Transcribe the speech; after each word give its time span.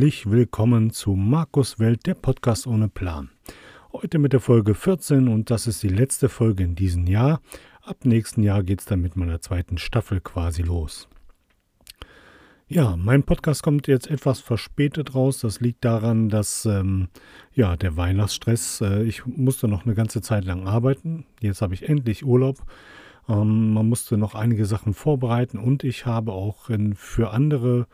Herzlich 0.00 0.30
willkommen 0.30 0.92
zu 0.92 1.12
Markus 1.12 1.78
Welt, 1.78 2.06
der 2.06 2.14
Podcast 2.14 2.66
ohne 2.66 2.88
Plan. 2.88 3.28
Heute 3.92 4.18
mit 4.18 4.32
der 4.32 4.40
Folge 4.40 4.74
14 4.74 5.28
und 5.28 5.50
das 5.50 5.66
ist 5.66 5.82
die 5.82 5.88
letzte 5.88 6.30
Folge 6.30 6.64
in 6.64 6.74
diesem 6.74 7.06
Jahr. 7.06 7.42
Ab 7.82 8.06
nächsten 8.06 8.42
Jahr 8.42 8.62
geht 8.62 8.80
es 8.80 8.86
dann 8.86 9.02
mit 9.02 9.14
meiner 9.14 9.42
zweiten 9.42 9.76
Staffel 9.76 10.22
quasi 10.22 10.62
los. 10.62 11.06
Ja, 12.66 12.96
mein 12.96 13.24
Podcast 13.24 13.62
kommt 13.62 13.88
jetzt 13.88 14.06
etwas 14.06 14.40
verspätet 14.40 15.14
raus. 15.14 15.40
Das 15.40 15.60
liegt 15.60 15.84
daran, 15.84 16.30
dass 16.30 16.64
ähm, 16.64 17.08
ja 17.52 17.76
der 17.76 17.98
Weihnachtsstress, 17.98 18.80
äh, 18.80 19.02
ich 19.02 19.26
musste 19.26 19.68
noch 19.68 19.84
eine 19.84 19.94
ganze 19.94 20.22
Zeit 20.22 20.46
lang 20.46 20.66
arbeiten. 20.66 21.26
Jetzt 21.42 21.60
habe 21.60 21.74
ich 21.74 21.86
endlich 21.86 22.24
Urlaub. 22.24 22.56
Ähm, 23.28 23.74
man 23.74 23.86
musste 23.86 24.16
noch 24.16 24.34
einige 24.34 24.64
Sachen 24.64 24.94
vorbereiten 24.94 25.58
und 25.58 25.84
ich 25.84 26.06
habe 26.06 26.32
auch 26.32 26.70
in, 26.70 26.94
für 26.94 27.32
andere 27.32 27.86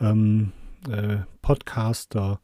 ähm, 0.00 0.52
äh, 0.90 1.18
Podcaster 1.42 2.40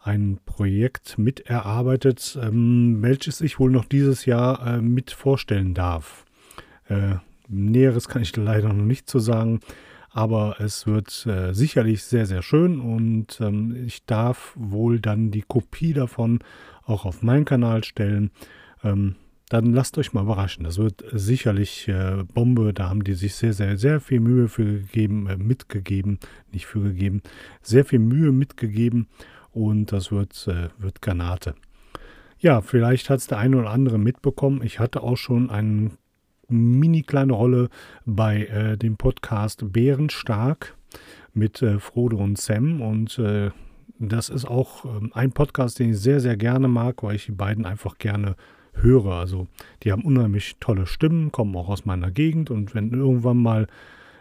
ein 0.00 0.38
Projekt 0.44 1.18
miterarbeitet, 1.18 2.38
ähm, 2.42 2.98
welches 3.00 3.40
ich 3.40 3.58
wohl 3.58 3.70
noch 3.70 3.84
dieses 3.84 4.24
Jahr 4.24 4.66
äh, 4.66 4.80
mit 4.80 5.10
vorstellen 5.10 5.74
darf. 5.74 6.24
Äh, 6.88 7.16
Näheres 7.48 8.08
kann 8.08 8.22
ich 8.22 8.36
leider 8.36 8.72
noch 8.72 8.84
nicht 8.84 9.08
zu 9.08 9.18
sagen, 9.18 9.60
aber 10.10 10.56
es 10.60 10.86
wird 10.86 11.26
äh, 11.26 11.52
sicherlich 11.52 12.04
sehr, 12.04 12.26
sehr 12.26 12.42
schön 12.42 12.80
und 12.80 13.40
ähm, 13.40 13.84
ich 13.86 14.04
darf 14.06 14.52
wohl 14.56 15.00
dann 15.00 15.30
die 15.30 15.42
Kopie 15.42 15.92
davon 15.92 16.40
auch 16.84 17.04
auf 17.04 17.22
meinen 17.22 17.44
Kanal 17.44 17.84
stellen. 17.84 18.30
Ähm, 18.82 19.16
dann 19.48 19.72
lasst 19.72 19.98
euch 19.98 20.12
mal 20.12 20.22
überraschen. 20.22 20.64
Das 20.64 20.78
wird 20.78 21.04
sicherlich 21.12 21.88
äh, 21.88 22.24
Bombe. 22.34 22.74
Da 22.74 22.88
haben 22.88 23.04
die 23.04 23.14
sich 23.14 23.34
sehr, 23.34 23.52
sehr, 23.52 23.78
sehr 23.78 24.00
viel 24.00 24.20
Mühe 24.20 24.48
für 24.48 24.64
gegeben, 24.64 25.26
äh, 25.26 25.36
mitgegeben, 25.36 26.18
nicht 26.52 26.66
für 26.66 26.80
gegeben, 26.80 27.22
sehr 27.62 27.84
viel 27.84 27.98
Mühe 27.98 28.32
mitgegeben 28.32 29.08
und 29.52 29.92
das 29.92 30.12
wird, 30.12 30.46
äh, 30.48 30.68
wird 30.78 31.02
Granate. 31.02 31.54
Ja, 32.38 32.60
vielleicht 32.60 33.10
hat 33.10 33.18
es 33.18 33.26
der 33.26 33.38
eine 33.38 33.58
oder 33.58 33.70
andere 33.70 33.98
mitbekommen. 33.98 34.62
Ich 34.62 34.78
hatte 34.78 35.02
auch 35.02 35.16
schon 35.16 35.50
eine 35.50 35.90
mini 36.48 37.02
kleine 37.02 37.32
Rolle 37.32 37.68
bei 38.04 38.46
äh, 38.46 38.76
dem 38.76 38.96
Podcast 38.96 39.72
Bärenstark 39.72 40.76
mit 41.34 41.62
äh, 41.62 41.78
Frodo 41.78 42.18
und 42.18 42.38
Sam 42.38 42.80
und 42.80 43.18
äh, 43.18 43.50
das 43.98 44.28
ist 44.28 44.44
auch 44.44 44.84
ähm, 44.84 45.10
ein 45.14 45.32
Podcast, 45.32 45.78
den 45.78 45.90
ich 45.90 45.98
sehr, 45.98 46.20
sehr 46.20 46.36
gerne 46.36 46.68
mag, 46.68 47.02
weil 47.02 47.16
ich 47.16 47.26
die 47.26 47.32
beiden 47.32 47.66
einfach 47.66 47.98
gerne 47.98 48.36
höre. 48.82 49.12
Also 49.12 49.46
die 49.82 49.92
haben 49.92 50.02
unheimlich 50.02 50.56
tolle 50.60 50.86
Stimmen, 50.86 51.32
kommen 51.32 51.56
auch 51.56 51.68
aus 51.68 51.84
meiner 51.84 52.10
Gegend 52.10 52.50
und 52.50 52.74
wenn 52.74 52.92
irgendwann 52.92 53.38
mal 53.38 53.66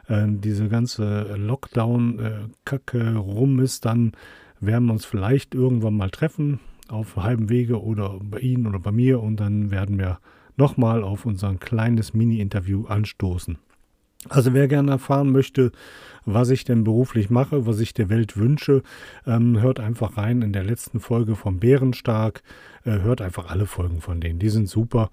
äh, 0.07 0.25
diese 0.27 0.67
ganze 0.67 1.35
Lockdown-Kacke 1.35 2.99
äh, 2.99 3.15
rum 3.15 3.59
ist, 3.59 3.85
dann 3.85 4.13
werden 4.59 4.85
wir 4.85 4.93
uns 4.93 5.05
vielleicht 5.05 5.53
irgendwann 5.55 5.95
mal 5.95 6.09
treffen 6.09 6.59
auf 6.87 7.15
halbem 7.17 7.49
Wege 7.49 7.81
oder 7.81 8.17
bei 8.21 8.39
Ihnen 8.39 8.67
oder 8.67 8.79
bei 8.79 8.91
mir 8.91 9.21
und 9.21 9.39
dann 9.39 9.71
werden 9.71 9.99
wir 9.99 10.19
nochmal 10.55 11.03
auf 11.03 11.25
unser 11.25 11.55
kleines 11.55 12.13
Mini-Interview 12.13 12.85
anstoßen. 12.85 13.57
Also 14.29 14.53
wer 14.53 14.67
gerne 14.67 14.91
erfahren 14.91 15.31
möchte, 15.31 15.71
was 16.25 16.49
ich 16.49 16.65
denn 16.65 16.83
beruflich 16.83 17.29
mache, 17.29 17.65
was 17.65 17.79
ich 17.79 17.93
der 17.93 18.09
Welt 18.09 18.35
wünsche, 18.35 18.83
ähm, 19.25 19.61
hört 19.61 19.79
einfach 19.79 20.17
rein 20.17 20.41
in 20.41 20.51
der 20.51 20.63
letzten 20.63 20.99
Folge 20.99 21.35
vom 21.35 21.59
Bärenstark. 21.59 22.43
Äh, 22.83 22.99
hört 22.99 23.21
einfach 23.21 23.49
alle 23.49 23.65
Folgen 23.65 24.01
von 24.01 24.19
denen. 24.19 24.39
Die 24.39 24.49
sind 24.49 24.67
super. 24.67 25.09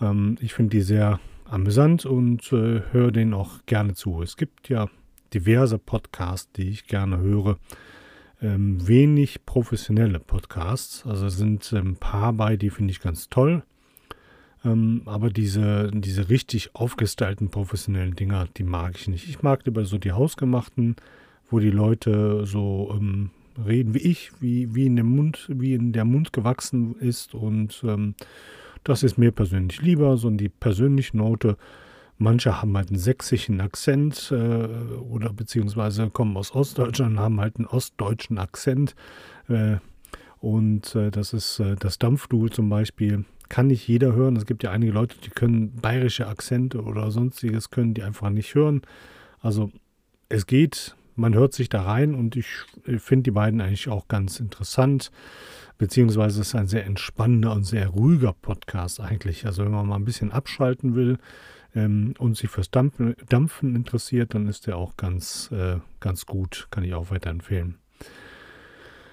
Ähm, 0.00 0.36
ich 0.40 0.54
finde 0.54 0.76
die 0.76 0.82
sehr 0.82 1.18
amüsant 1.44 2.06
und 2.06 2.52
äh, 2.52 2.82
höre 2.92 3.10
denen 3.10 3.34
auch 3.34 3.66
gerne 3.66 3.94
zu. 3.94 4.22
Es 4.22 4.36
gibt 4.36 4.68
ja 4.68 4.88
diverse 5.34 5.78
Podcasts, 5.78 6.50
die 6.52 6.68
ich 6.68 6.86
gerne 6.86 7.18
höre. 7.18 7.58
Ähm, 8.40 8.86
wenig 8.86 9.44
professionelle 9.46 10.20
Podcasts. 10.20 11.04
Also 11.06 11.28
sind 11.28 11.72
ein 11.72 11.96
paar 11.96 12.32
bei, 12.32 12.56
die 12.56 12.70
finde 12.70 12.92
ich 12.92 13.00
ganz 13.00 13.28
toll. 13.28 13.62
Ähm, 14.64 15.02
aber 15.06 15.30
diese, 15.30 15.90
diese 15.92 16.28
richtig 16.28 16.74
aufgestylten 16.74 17.50
professionellen 17.50 18.14
Dinger, 18.14 18.46
die 18.56 18.64
mag 18.64 18.96
ich 18.96 19.08
nicht. 19.08 19.28
Ich 19.28 19.42
mag 19.42 19.64
lieber 19.64 19.84
so 19.84 19.98
die 19.98 20.12
hausgemachten, 20.12 20.96
wo 21.50 21.58
die 21.58 21.70
Leute 21.70 22.46
so 22.46 22.94
ähm, 22.96 23.30
reden 23.66 23.94
wie 23.94 23.98
ich, 23.98 24.32
wie, 24.40 24.74
wie 24.74 24.86
in 24.86 24.96
dem 24.96 25.14
Mund, 25.14 25.46
wie 25.48 25.74
in 25.74 25.92
der 25.92 26.04
Mund 26.04 26.32
gewachsen 26.32 26.96
ist. 26.96 27.34
Und 27.34 27.82
ähm, 27.84 28.14
das 28.84 29.02
ist 29.02 29.18
mir 29.18 29.32
persönlich 29.32 29.82
lieber, 29.82 30.16
so 30.16 30.30
die 30.30 30.48
persönliche 30.48 31.16
Note. 31.16 31.56
Manche 32.18 32.62
haben 32.62 32.76
halt 32.76 32.88
einen 32.90 32.98
sächsischen 32.98 33.60
Akzent 33.60 34.30
äh, 34.30 34.34
oder 34.34 35.32
beziehungsweise 35.32 36.08
kommen 36.10 36.36
aus 36.36 36.54
Ostdeutschland 36.54 37.12
und 37.12 37.20
haben 37.20 37.40
halt 37.40 37.56
einen 37.56 37.66
ostdeutschen 37.66 38.38
Akzent. 38.38 38.94
Äh, 39.48 39.76
und 40.40 40.94
äh, 40.94 41.10
das 41.10 41.32
ist 41.32 41.58
äh, 41.58 41.76
das 41.76 41.98
Dampfduel 41.98 42.50
zum 42.50 42.68
Beispiel 42.68 43.24
kann 43.52 43.66
nicht 43.66 43.86
jeder 43.86 44.14
hören. 44.14 44.34
Es 44.36 44.46
gibt 44.46 44.62
ja 44.62 44.70
einige 44.70 44.92
Leute, 44.92 45.18
die 45.22 45.28
können 45.28 45.76
bayerische 45.76 46.26
Akzente 46.26 46.82
oder 46.82 47.10
sonstiges 47.10 47.68
können 47.68 47.92
die 47.92 48.02
einfach 48.02 48.30
nicht 48.30 48.54
hören. 48.54 48.80
Also 49.40 49.70
es 50.30 50.46
geht, 50.46 50.96
man 51.16 51.34
hört 51.34 51.52
sich 51.52 51.68
da 51.68 51.82
rein 51.82 52.14
und 52.14 52.34
ich 52.34 52.46
finde 52.96 53.24
die 53.24 53.30
beiden 53.30 53.60
eigentlich 53.60 53.90
auch 53.90 54.08
ganz 54.08 54.40
interessant. 54.40 55.10
Beziehungsweise 55.76 56.40
es 56.40 56.48
ist 56.48 56.54
ein 56.54 56.66
sehr 56.66 56.86
entspannender 56.86 57.52
und 57.52 57.64
sehr 57.64 57.88
ruhiger 57.88 58.32
Podcast 58.32 59.00
eigentlich. 59.00 59.44
Also 59.44 59.66
wenn 59.66 59.72
man 59.72 59.86
mal 59.86 59.96
ein 59.96 60.06
bisschen 60.06 60.32
abschalten 60.32 60.94
will 60.94 61.18
ähm, 61.74 62.14
und 62.18 62.38
sich 62.38 62.48
fürs 62.48 62.70
Dampfen, 62.70 63.16
Dampfen, 63.28 63.76
interessiert, 63.76 64.32
dann 64.32 64.48
ist 64.48 64.66
der 64.66 64.78
auch 64.78 64.96
ganz, 64.96 65.50
äh, 65.52 65.76
ganz 66.00 66.24
gut. 66.24 66.68
Kann 66.70 66.84
ich 66.84 66.94
auch 66.94 67.10
weiterempfehlen. 67.10 67.76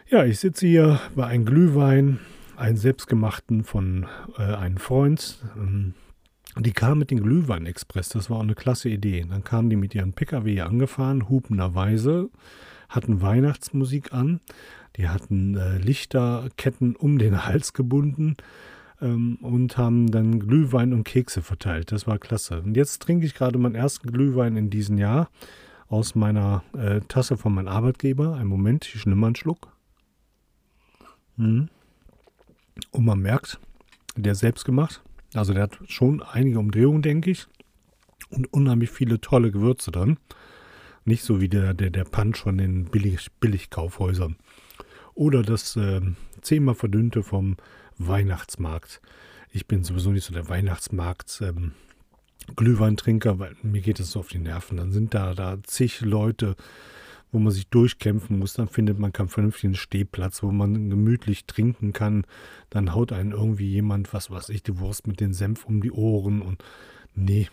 Ja, 0.07 0.23
ich 0.23 0.39
sitze 0.39 0.65
hier 0.65 1.01
bei 1.13 1.25
einem 1.25 1.43
Glühwein 1.43 2.19
einen 2.59 2.77
selbstgemachten 2.77 3.63
von 3.63 4.05
äh, 4.37 4.43
einem 4.43 4.77
Freund. 4.77 5.39
Ähm, 5.57 5.93
die 6.57 6.71
kam 6.71 6.99
mit 6.99 7.11
dem 7.11 7.21
Glühwein-Express, 7.21 8.09
das 8.09 8.29
war 8.29 8.37
auch 8.37 8.43
eine 8.43 8.55
klasse 8.55 8.89
Idee. 8.89 9.25
Dann 9.29 9.43
kamen 9.43 9.69
die 9.69 9.75
mit 9.75 9.95
ihren 9.95 10.13
Pkw 10.13 10.61
angefahren, 10.61 11.29
hupenderweise, 11.29 12.29
hatten 12.89 13.21
Weihnachtsmusik 13.21 14.13
an, 14.13 14.41
die 14.97 15.07
hatten 15.07 15.55
äh, 15.55 15.77
Lichterketten 15.77 16.95
um 16.95 17.17
den 17.19 17.45
Hals 17.45 17.73
gebunden 17.73 18.35
ähm, 18.99 19.37
und 19.41 19.77
haben 19.77 20.11
dann 20.11 20.39
Glühwein 20.39 20.93
und 20.93 21.03
Kekse 21.03 21.41
verteilt. 21.41 21.91
Das 21.91 22.07
war 22.07 22.17
klasse. 22.17 22.61
Und 22.61 22.75
jetzt 22.75 23.01
trinke 23.01 23.25
ich 23.25 23.35
gerade 23.35 23.57
meinen 23.57 23.75
ersten 23.75 24.11
Glühwein 24.11 24.57
in 24.57 24.69
diesem 24.69 24.97
Jahr 24.97 25.29
aus 25.87 26.15
meiner 26.15 26.63
äh, 26.77 26.99
Tasse 27.07 27.37
von 27.37 27.53
meinem 27.53 27.67
Arbeitgeber. 27.67 28.35
Einen 28.35 28.49
Moment, 28.49 28.89
ich 28.93 29.05
nehme 29.05 29.21
mal 29.21 29.27
einen 29.27 29.35
Schluck. 29.35 29.71
Mhm. 31.37 31.69
Und 32.91 33.05
man 33.05 33.19
merkt, 33.19 33.59
der 34.15 34.35
selbst 34.35 34.65
gemacht. 34.65 35.01
Also 35.33 35.53
der 35.53 35.63
hat 35.63 35.79
schon 35.87 36.21
einige 36.21 36.59
Umdrehungen, 36.59 37.01
denke 37.01 37.31
ich. 37.31 37.47
Und 38.29 38.51
unheimlich 38.53 38.89
viele 38.89 39.21
tolle 39.21 39.51
Gewürze 39.51 39.91
drin. 39.91 40.17
Nicht 41.05 41.23
so 41.23 41.41
wie 41.41 41.49
der, 41.49 41.73
der, 41.73 41.89
der 41.89 42.03
Punch 42.03 42.37
von 42.37 42.57
den 42.57 42.85
Billig, 42.85 43.27
Billigkaufhäusern. 43.39 44.35
Oder 45.15 45.43
das 45.43 45.75
äh, 45.75 46.01
zehnmal 46.41 46.75
verdünnte 46.75 47.23
vom 47.23 47.57
Weihnachtsmarkt. 47.97 49.01
Ich 49.51 49.65
bin 49.65 49.83
sowieso 49.83 50.11
nicht 50.11 50.25
so 50.25 50.33
der 50.33 50.47
Weihnachtsmarkt 50.47 51.41
ähm, 51.41 51.73
Glühweintrinker, 52.55 53.39
weil 53.39 53.55
mir 53.63 53.81
geht 53.81 53.99
es 53.99 54.11
so 54.11 54.19
auf 54.19 54.27
die 54.27 54.39
Nerven. 54.39 54.77
Dann 54.77 54.91
sind 54.91 55.13
da, 55.13 55.33
da 55.33 55.57
zig 55.63 56.01
Leute, 56.01 56.55
wo 57.31 57.39
man 57.39 57.51
sich 57.51 57.67
durchkämpfen 57.67 58.39
muss. 58.39 58.53
Dann 58.53 58.67
findet 58.67 58.99
man 58.99 59.13
keinen 59.13 59.29
vernünftigen 59.29 59.75
Stehplatz, 59.75 60.41
wo 60.43 60.51
man 60.51 60.89
gemütlich 60.89 61.45
trinken 61.45 61.93
kann. 61.93 62.25
Dann 62.69 62.93
haut 62.93 63.11
einen 63.11 63.31
irgendwie 63.31 63.69
jemand, 63.69 64.13
was 64.13 64.31
weiß 64.31 64.49
ich, 64.49 64.63
die 64.63 64.79
Wurst 64.79 65.07
mit 65.07 65.19
den 65.19 65.33
Senf 65.33 65.65
um 65.65 65.81
die 65.81 65.91
Ohren. 65.91 66.41
Und 66.41 66.63
nee, 67.15 67.47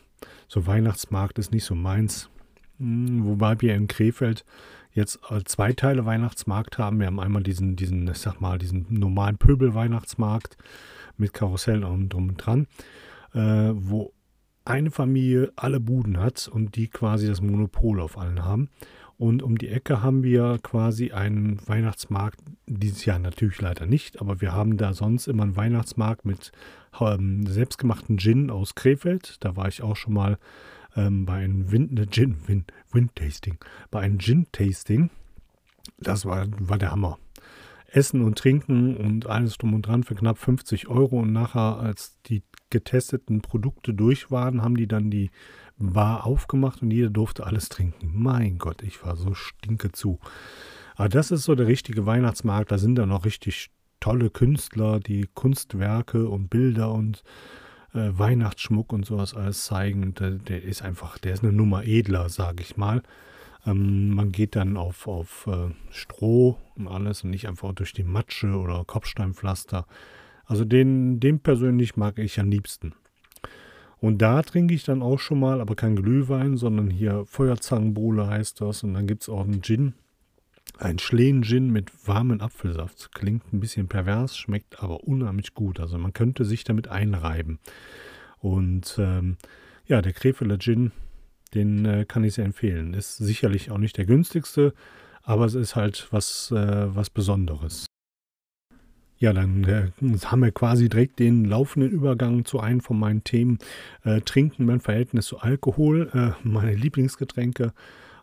so 0.48 0.66
Weihnachtsmarkt 0.66 1.38
ist 1.38 1.52
nicht 1.52 1.64
so 1.64 1.74
meins. 1.74 2.30
Hm, 2.78 3.24
wobei 3.24 3.60
wir 3.60 3.74
in 3.74 3.88
Krefeld 3.88 4.44
jetzt 4.92 5.20
äh, 5.30 5.42
zwei 5.44 5.72
Teile 5.72 6.06
Weihnachtsmarkt 6.06 6.78
haben. 6.78 6.98
Wir 6.98 7.06
haben 7.06 7.20
einmal 7.20 7.42
diesen, 7.42 7.76
diesen, 7.76 8.08
ich 8.08 8.18
sag 8.18 8.40
mal, 8.40 8.58
diesen 8.58 8.86
normalen 8.88 9.36
Pöbel-Weihnachtsmarkt 9.38 10.56
mit 11.16 11.32
Karussell 11.32 11.84
und 11.84 12.08
drum 12.10 12.30
und 12.30 12.36
dran, 12.38 12.66
äh, 13.34 13.72
wo 13.74 14.12
eine 14.64 14.90
Familie 14.90 15.52
alle 15.54 15.80
Buden 15.80 16.18
hat 16.18 16.48
und 16.48 16.76
die 16.76 16.88
quasi 16.88 17.28
das 17.28 17.40
Monopol 17.40 18.00
auf 18.00 18.18
allen 18.18 18.44
haben. 18.44 18.68
Und 19.18 19.42
um 19.42 19.56
die 19.56 19.68
Ecke 19.68 20.02
haben 20.02 20.22
wir 20.22 20.58
quasi 20.62 21.12
einen 21.12 21.58
Weihnachtsmarkt, 21.66 22.38
dieses 22.66 23.04
Jahr 23.06 23.18
natürlich 23.18 23.60
leider 23.60 23.86
nicht, 23.86 24.20
aber 24.20 24.42
wir 24.42 24.52
haben 24.52 24.76
da 24.76 24.92
sonst 24.92 25.26
immer 25.26 25.44
einen 25.44 25.56
Weihnachtsmarkt 25.56 26.26
mit 26.26 26.52
ähm, 27.00 27.46
selbstgemachten 27.46 28.18
Gin 28.18 28.50
aus 28.50 28.74
Krefeld. 28.74 29.36
Da 29.40 29.56
war 29.56 29.68
ich 29.68 29.82
auch 29.82 29.96
schon 29.96 30.12
mal 30.12 30.38
ähm, 30.96 31.24
bei 31.24 31.36
einem 31.36 31.70
Wind, 31.70 31.92
ne, 31.92 32.06
Gin, 32.06 32.36
Wind, 32.46 32.72
Wind-Tasting, 32.92 33.58
bei 33.90 34.00
einem 34.00 34.18
Gin-Tasting. 34.18 35.10
Das 35.98 36.26
war, 36.26 36.46
war 36.58 36.78
der 36.78 36.90
Hammer. 36.90 37.18
Essen 37.88 38.20
und 38.22 38.36
Trinken 38.36 38.96
und 38.96 39.26
alles 39.26 39.56
drum 39.56 39.72
und 39.72 39.82
dran 39.82 40.02
für 40.02 40.14
knapp 40.14 40.38
50 40.38 40.88
Euro. 40.88 41.20
Und 41.20 41.32
nachher, 41.32 41.78
als 41.78 42.20
die 42.26 42.42
getesteten 42.68 43.40
Produkte 43.40 43.94
durch 43.94 44.30
waren, 44.30 44.62
haben 44.62 44.76
die 44.76 44.88
dann 44.88 45.10
die 45.10 45.30
Bar 45.78 46.26
aufgemacht 46.26 46.82
und 46.82 46.90
jeder 46.90 47.10
durfte 47.10 47.46
alles 47.46 47.68
trinken. 47.68 48.10
Mein 48.14 48.58
Gott, 48.58 48.82
ich 48.82 49.04
war 49.04 49.16
so 49.16 49.34
stinke 49.34 49.92
zu. 49.92 50.18
Aber 50.94 51.08
das 51.08 51.30
ist 51.30 51.44
so 51.44 51.54
der 51.54 51.66
richtige 51.66 52.06
Weihnachtsmarkt. 52.06 52.72
Da 52.72 52.78
sind 52.78 52.96
dann 52.96 53.10
noch 53.10 53.24
richtig 53.24 53.70
tolle 54.00 54.30
Künstler, 54.30 55.00
die 55.00 55.28
Kunstwerke 55.34 56.28
und 56.28 56.48
Bilder 56.48 56.92
und 56.92 57.22
äh, 57.92 58.10
Weihnachtsschmuck 58.12 58.92
und 58.92 59.04
sowas 59.04 59.34
alles 59.34 59.64
zeigen. 59.64 60.14
Der, 60.14 60.32
der, 60.32 60.62
ist 60.62 60.82
einfach, 60.82 61.18
der 61.18 61.34
ist 61.34 61.42
eine 61.42 61.52
Nummer 61.52 61.84
edler, 61.84 62.28
sage 62.28 62.62
ich 62.62 62.76
mal. 62.76 63.02
Ähm, 63.66 64.10
man 64.10 64.32
geht 64.32 64.56
dann 64.56 64.76
auf, 64.76 65.06
auf 65.06 65.46
äh, 65.46 65.74
Stroh 65.90 66.56
und 66.76 66.88
alles 66.88 67.24
und 67.24 67.30
nicht 67.30 67.48
einfach 67.48 67.72
durch 67.72 67.92
die 67.92 68.04
Matsche 68.04 68.56
oder 68.56 68.84
Kopfsteinpflaster. 68.86 69.86
Also 70.46 70.64
den, 70.64 71.20
den 71.20 71.40
persönlich 71.40 71.96
mag 71.96 72.18
ich 72.18 72.38
am 72.38 72.48
liebsten. 72.48 72.94
Und 74.06 74.18
da 74.22 74.40
trinke 74.42 74.72
ich 74.72 74.84
dann 74.84 75.02
auch 75.02 75.18
schon 75.18 75.40
mal, 75.40 75.60
aber 75.60 75.74
kein 75.74 75.96
Glühwein, 75.96 76.56
sondern 76.56 76.90
hier 76.90 77.24
Feuerzangenbowle 77.26 78.28
heißt 78.28 78.60
das. 78.60 78.84
Und 78.84 78.94
dann 78.94 79.08
gibt 79.08 79.24
es 79.24 79.28
auch 79.28 79.42
einen 79.42 79.62
Gin. 79.62 79.94
Ein 80.78 81.00
Schlehen-Gin 81.00 81.72
mit 81.72 81.90
warmem 82.06 82.40
Apfelsaft. 82.40 83.12
Klingt 83.16 83.52
ein 83.52 83.58
bisschen 83.58 83.88
pervers, 83.88 84.38
schmeckt 84.38 84.80
aber 84.80 85.02
unheimlich 85.02 85.54
gut. 85.54 85.80
Also 85.80 85.98
man 85.98 86.12
könnte 86.12 86.44
sich 86.44 86.62
damit 86.62 86.86
einreiben. 86.86 87.58
Und 88.38 88.94
ähm, 89.00 89.38
ja, 89.86 90.00
der 90.02 90.12
Krefeler 90.12 90.60
Gin, 90.60 90.92
den 91.54 91.84
äh, 91.84 92.04
kann 92.06 92.22
ich 92.22 92.34
sehr 92.34 92.44
empfehlen. 92.44 92.94
Ist 92.94 93.16
sicherlich 93.16 93.72
auch 93.72 93.78
nicht 93.78 93.96
der 93.96 94.06
günstigste, 94.06 94.72
aber 95.24 95.46
es 95.46 95.54
ist 95.54 95.74
halt 95.74 96.06
was, 96.12 96.52
äh, 96.52 96.94
was 96.94 97.10
Besonderes. 97.10 97.86
Ja, 99.18 99.32
dann 99.32 99.64
äh, 99.64 99.88
haben 100.26 100.42
wir 100.42 100.52
quasi 100.52 100.88
direkt 100.88 101.18
den 101.18 101.46
laufenden 101.46 101.90
Übergang 101.90 102.44
zu 102.44 102.60
einem 102.60 102.80
von 102.80 102.98
meinen 102.98 103.24
Themen. 103.24 103.58
Äh, 104.04 104.20
Trinken, 104.20 104.66
mein 104.66 104.80
Verhältnis 104.80 105.26
zu 105.26 105.38
Alkohol, 105.38 106.10
äh, 106.12 106.46
meine 106.46 106.74
Lieblingsgetränke 106.74 107.72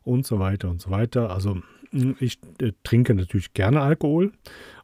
und 0.04 0.26
so 0.28 0.40
weiter 0.40 0.70
und 0.70 0.82
so 0.82 0.92
weiter. 0.92 1.32
Also 1.32 1.62
hm, 1.92 2.16
ich 2.20 2.40
äh, 2.62 2.74
trinke 2.84 3.16
natürlich 3.16 3.54
gerne 3.54 3.82
Alkohol 3.82 4.32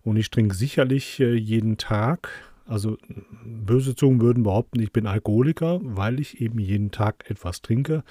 und 0.03 0.17
ich 0.17 0.31
trinke 0.31 0.55
sicherlich 0.55 1.19
äh, 1.19 1.35
jeden 1.35 1.77
Tag. 1.77 2.29
Also 2.65 2.97
böse 3.43 3.95
Zungen 3.95 4.21
würden 4.21 4.43
behaupten, 4.43 4.79
ich 4.79 4.91
bin 4.91 5.05
Alkoholiker, 5.05 5.79
weil 5.83 6.19
ich 6.19 6.41
eben 6.41 6.59
jeden 6.59 6.91
Tag 6.91 7.29
etwas 7.29 7.61
trinke. 7.61 8.03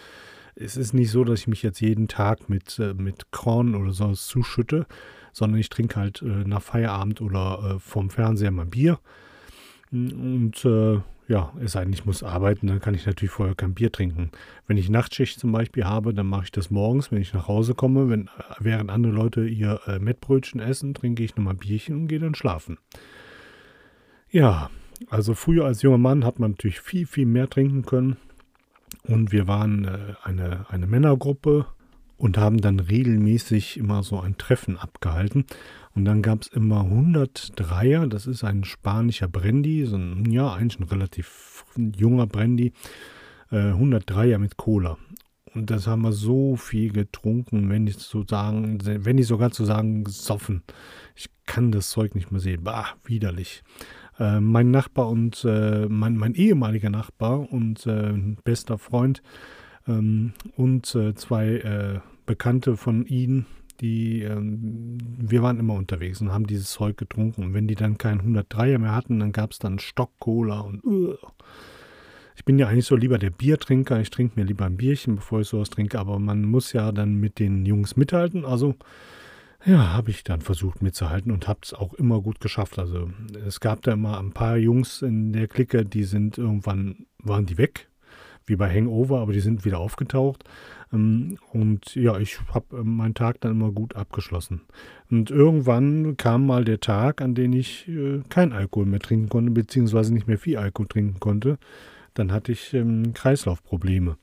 Es 0.54 0.76
ist 0.76 0.92
nicht 0.92 1.10
so, 1.10 1.22
dass 1.22 1.40
ich 1.40 1.46
mich 1.48 1.62
jetzt 1.62 1.80
jeden 1.80 2.08
Tag 2.08 2.48
mit, 2.48 2.78
äh, 2.78 2.94
mit 2.94 3.32
Korn 3.32 3.74
oder 3.74 3.92
sonst 3.92 4.28
zuschütte 4.28 4.86
sondern 5.38 5.58
ich 5.58 5.70
trinke 5.70 5.96
halt 5.96 6.22
äh, 6.22 6.26
nach 6.26 6.62
Feierabend 6.62 7.20
oder 7.20 7.76
äh, 7.76 7.78
vom 7.80 8.10
Fernseher 8.10 8.50
mal 8.50 8.66
Bier. 8.66 8.98
Und 9.90 10.64
äh, 10.64 11.00
ja, 11.28 11.52
es 11.62 11.72
sei 11.72 11.84
denn, 11.84 11.92
ich 11.92 12.06
muss 12.06 12.22
arbeiten, 12.22 12.66
dann 12.66 12.80
kann 12.80 12.94
ich 12.94 13.04
natürlich 13.04 13.32
vorher 13.32 13.54
kein 13.54 13.74
Bier 13.74 13.92
trinken. 13.92 14.30
Wenn 14.66 14.78
ich 14.78 14.88
Nachtschicht 14.88 15.38
zum 15.38 15.52
Beispiel 15.52 15.84
habe, 15.84 16.14
dann 16.14 16.26
mache 16.26 16.44
ich 16.44 16.52
das 16.52 16.70
morgens, 16.70 17.12
wenn 17.12 17.20
ich 17.20 17.34
nach 17.34 17.48
Hause 17.48 17.74
komme. 17.74 18.08
Wenn, 18.08 18.30
während 18.58 18.90
andere 18.90 19.12
Leute 19.12 19.46
ihr 19.46 19.80
äh, 19.86 19.98
Mettbrötchen 19.98 20.60
essen, 20.60 20.94
trinke 20.94 21.22
ich 21.22 21.36
nochmal 21.36 21.54
Bierchen 21.54 21.96
und 21.96 22.08
gehe 22.08 22.18
dann 22.18 22.34
schlafen. 22.34 22.78
Ja, 24.30 24.70
also 25.10 25.34
früher 25.34 25.66
als 25.66 25.82
junger 25.82 25.98
Mann 25.98 26.24
hat 26.24 26.38
man 26.38 26.52
natürlich 26.52 26.80
viel, 26.80 27.06
viel 27.06 27.26
mehr 27.26 27.48
trinken 27.48 27.84
können. 27.84 28.16
Und 29.04 29.30
wir 29.30 29.46
waren 29.46 29.84
äh, 29.84 30.14
eine, 30.22 30.66
eine 30.70 30.86
Männergruppe, 30.86 31.66
und 32.18 32.36
haben 32.36 32.60
dann 32.60 32.80
regelmäßig 32.80 33.78
immer 33.78 34.02
so 34.02 34.20
ein 34.20 34.36
Treffen 34.36 34.76
abgehalten. 34.76 35.46
Und 35.94 36.04
dann 36.04 36.20
gab 36.20 36.42
es 36.42 36.48
immer 36.48 36.82
103er, 36.82 38.06
das 38.08 38.26
ist 38.26 38.44
ein 38.44 38.64
spanischer 38.64 39.28
Brandy, 39.28 39.86
so 39.86 39.96
ein, 39.96 40.30
ja, 40.30 40.52
eigentlich 40.52 40.80
ein 40.80 40.88
relativ 40.88 41.64
junger 41.76 42.26
Brandy, 42.26 42.72
äh, 43.50 43.72
103er 43.72 44.38
mit 44.38 44.56
Cola. 44.56 44.98
Und 45.54 45.70
das 45.70 45.86
haben 45.86 46.02
wir 46.02 46.12
so 46.12 46.56
viel 46.56 46.92
getrunken, 46.92 47.70
wenn 47.70 47.86
ich 47.86 47.96
so 47.96 48.24
sagen, 48.26 48.78
wenn 48.84 49.18
ich 49.18 49.26
sogar 49.26 49.50
zu 49.50 49.64
sagen, 49.64 50.04
gesoffen. 50.04 50.62
Ich 51.16 51.30
kann 51.46 51.72
das 51.72 51.90
Zeug 51.90 52.14
nicht 52.14 52.30
mehr 52.30 52.40
sehen. 52.40 52.62
Bah, 52.62 52.94
widerlich. 53.04 53.62
Äh, 54.18 54.40
mein 54.40 54.70
Nachbar 54.70 55.08
und 55.08 55.44
äh, 55.44 55.86
mein, 55.88 56.16
mein 56.16 56.34
ehemaliger 56.34 56.90
Nachbar 56.90 57.50
und 57.50 57.86
äh, 57.86 58.12
bester 58.44 58.78
Freund 58.78 59.22
ähm, 59.88 60.32
und 60.56 60.94
äh, 60.94 61.14
zwei 61.14 61.48
äh, 61.48 62.00
Bekannte 62.26 62.76
von 62.76 63.06
ihnen, 63.06 63.46
die, 63.80 64.22
ähm, 64.22 64.98
wir 65.18 65.42
waren 65.42 65.58
immer 65.58 65.74
unterwegs 65.74 66.20
und 66.20 66.32
haben 66.32 66.46
dieses 66.46 66.70
Zeug 66.72 66.96
getrunken. 66.96 67.42
Und 67.44 67.54
wenn 67.54 67.68
die 67.68 67.74
dann 67.74 67.98
keinen 67.98 68.36
103er 68.36 68.78
mehr 68.78 68.94
hatten, 68.94 69.20
dann 69.20 69.32
gab 69.32 69.52
es 69.52 69.58
dann 69.58 69.78
Stock-Cola 69.78 70.60
und 70.60 70.84
uh. 70.84 71.14
ich 72.36 72.44
bin 72.44 72.58
ja 72.58 72.68
eigentlich 72.68 72.86
so 72.86 72.96
lieber 72.96 73.18
der 73.18 73.30
Biertrinker. 73.30 74.00
Ich 74.00 74.10
trinke 74.10 74.38
mir 74.38 74.46
lieber 74.46 74.66
ein 74.66 74.76
Bierchen, 74.76 75.16
bevor 75.16 75.40
ich 75.40 75.48
sowas 75.48 75.70
trinke. 75.70 75.98
Aber 75.98 76.18
man 76.18 76.42
muss 76.42 76.72
ja 76.72 76.92
dann 76.92 77.14
mit 77.14 77.38
den 77.38 77.66
Jungs 77.66 77.96
mithalten. 77.96 78.44
Also 78.44 78.74
ja, 79.64 79.92
habe 79.92 80.10
ich 80.10 80.24
dann 80.24 80.40
versucht 80.40 80.82
mitzuhalten 80.82 81.32
und 81.32 81.48
habe 81.48 81.60
es 81.62 81.74
auch 81.74 81.94
immer 81.94 82.20
gut 82.20 82.40
geschafft. 82.40 82.78
Also 82.78 83.10
es 83.46 83.60
gab 83.60 83.82
da 83.82 83.92
immer 83.92 84.18
ein 84.18 84.32
paar 84.32 84.56
Jungs 84.56 85.02
in 85.02 85.32
der 85.32 85.48
Clique, 85.48 85.84
die 85.84 86.04
sind 86.04 86.38
irgendwann, 86.38 87.06
waren 87.18 87.46
die 87.46 87.58
weg 87.58 87.87
wie 88.48 88.56
bei 88.56 88.72
Hangover, 88.72 89.20
aber 89.20 89.32
die 89.32 89.40
sind 89.40 89.64
wieder 89.64 89.78
aufgetaucht. 89.78 90.44
Ähm, 90.92 91.38
und 91.52 91.94
ja, 91.94 92.18
ich 92.18 92.38
habe 92.52 92.78
ähm, 92.78 92.96
meinen 92.96 93.14
Tag 93.14 93.40
dann 93.40 93.52
immer 93.52 93.72
gut 93.72 93.96
abgeschlossen. 93.96 94.62
Und 95.10 95.30
irgendwann 95.30 96.16
kam 96.16 96.46
mal 96.46 96.64
der 96.64 96.80
Tag, 96.80 97.20
an 97.20 97.34
dem 97.34 97.52
ich 97.52 97.88
äh, 97.88 98.20
kein 98.28 98.52
Alkohol 98.52 98.86
mehr 98.86 99.00
trinken 99.00 99.28
konnte, 99.28 99.50
beziehungsweise 99.52 100.12
nicht 100.12 100.26
mehr 100.26 100.38
viel 100.38 100.56
Alkohol 100.56 100.88
trinken 100.88 101.20
konnte. 101.20 101.58
Dann 102.14 102.32
hatte 102.32 102.52
ich 102.52 102.74
ähm, 102.74 103.12
Kreislaufprobleme. 103.14 104.16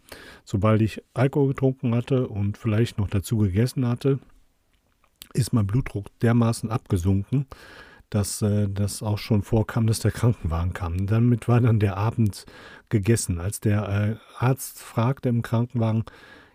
Sobald 0.44 0.82
ich 0.82 1.02
Alkohol 1.14 1.50
getrunken 1.50 1.96
hatte 1.96 2.28
und 2.28 2.58
vielleicht 2.58 2.98
noch 2.98 3.10
dazu 3.10 3.38
gegessen 3.38 3.88
hatte, 3.88 4.20
ist 5.34 5.54
mein 5.54 5.68
Blutdruck 5.68 6.08
dermaßen 6.22 6.72
abgesunken, 6.72 7.46
dass 8.10 8.42
äh, 8.42 8.68
das 8.70 9.04
auch 9.04 9.18
schon 9.18 9.42
vorkam, 9.42 9.88
dass 9.88 10.00
der 10.00 10.12
Krankenwagen 10.12 10.74
kam. 10.74 11.08
Damit 11.08 11.48
war 11.48 11.62
dann 11.62 11.80
der 11.80 11.98
Abend 11.98 12.46
gegessen. 12.90 13.40
Als 13.40 13.60
der 13.60 13.90
äh, 13.90 14.44
Arzt 14.44 14.80
fragte 14.80 15.30
im 15.30 15.42
Krankenwagen, 15.42 16.04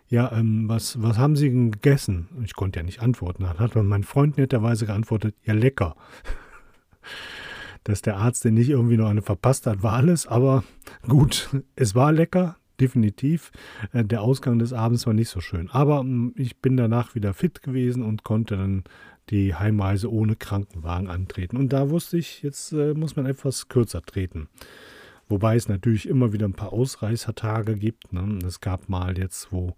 ja, 0.07 0.31
ähm, 0.33 0.67
was, 0.67 1.01
was 1.01 1.17
haben 1.17 1.35
Sie 1.35 1.49
denn 1.49 1.71
gegessen? 1.71 2.27
Ich 2.43 2.53
konnte 2.53 2.79
ja 2.79 2.83
nicht 2.83 3.01
antworten. 3.01 3.43
Dann 3.43 3.59
hat 3.59 3.75
mein 3.75 4.03
Freund 4.03 4.37
netterweise 4.37 4.85
geantwortet, 4.85 5.35
ja, 5.43 5.53
lecker. 5.53 5.95
Dass 7.83 8.01
der 8.01 8.17
Arzt 8.17 8.43
denn 8.45 8.53
nicht 8.53 8.69
irgendwie 8.69 8.97
noch 8.97 9.09
eine 9.09 9.21
verpasst 9.21 9.65
hat, 9.65 9.81
war 9.81 9.93
alles, 9.93 10.27
aber 10.27 10.63
gut, 11.07 11.49
es 11.75 11.95
war 11.95 12.11
lecker, 12.11 12.57
definitiv. 12.81 13.51
Äh, 13.93 14.03
der 14.03 14.21
Ausgang 14.21 14.59
des 14.59 14.73
Abends 14.73 15.07
war 15.07 15.13
nicht 15.13 15.29
so 15.29 15.39
schön. 15.39 15.69
Aber 15.71 16.01
ähm, 16.01 16.33
ich 16.35 16.59
bin 16.59 16.75
danach 16.75 17.15
wieder 17.15 17.33
fit 17.33 17.61
gewesen 17.61 18.03
und 18.03 18.23
konnte 18.23 18.57
dann 18.57 18.83
die 19.29 19.55
Heimreise 19.55 20.11
ohne 20.11 20.35
Krankenwagen 20.35 21.09
antreten. 21.09 21.57
Und 21.57 21.73
da 21.73 21.89
wusste 21.89 22.17
ich, 22.17 22.41
jetzt 22.41 22.73
äh, 22.73 22.93
muss 22.93 23.15
man 23.15 23.25
etwas 23.25 23.69
kürzer 23.69 24.01
treten. 24.01 24.49
Wobei 25.29 25.55
es 25.55 25.69
natürlich 25.69 26.09
immer 26.09 26.33
wieder 26.33 26.47
ein 26.47 26.53
paar 26.53 26.73
Ausreißertage 26.73 27.77
gibt. 27.77 28.11
Ne? 28.11 28.39
Es 28.45 28.59
gab 28.59 28.89
mal 28.89 29.17
jetzt, 29.17 29.51
wo 29.51 29.75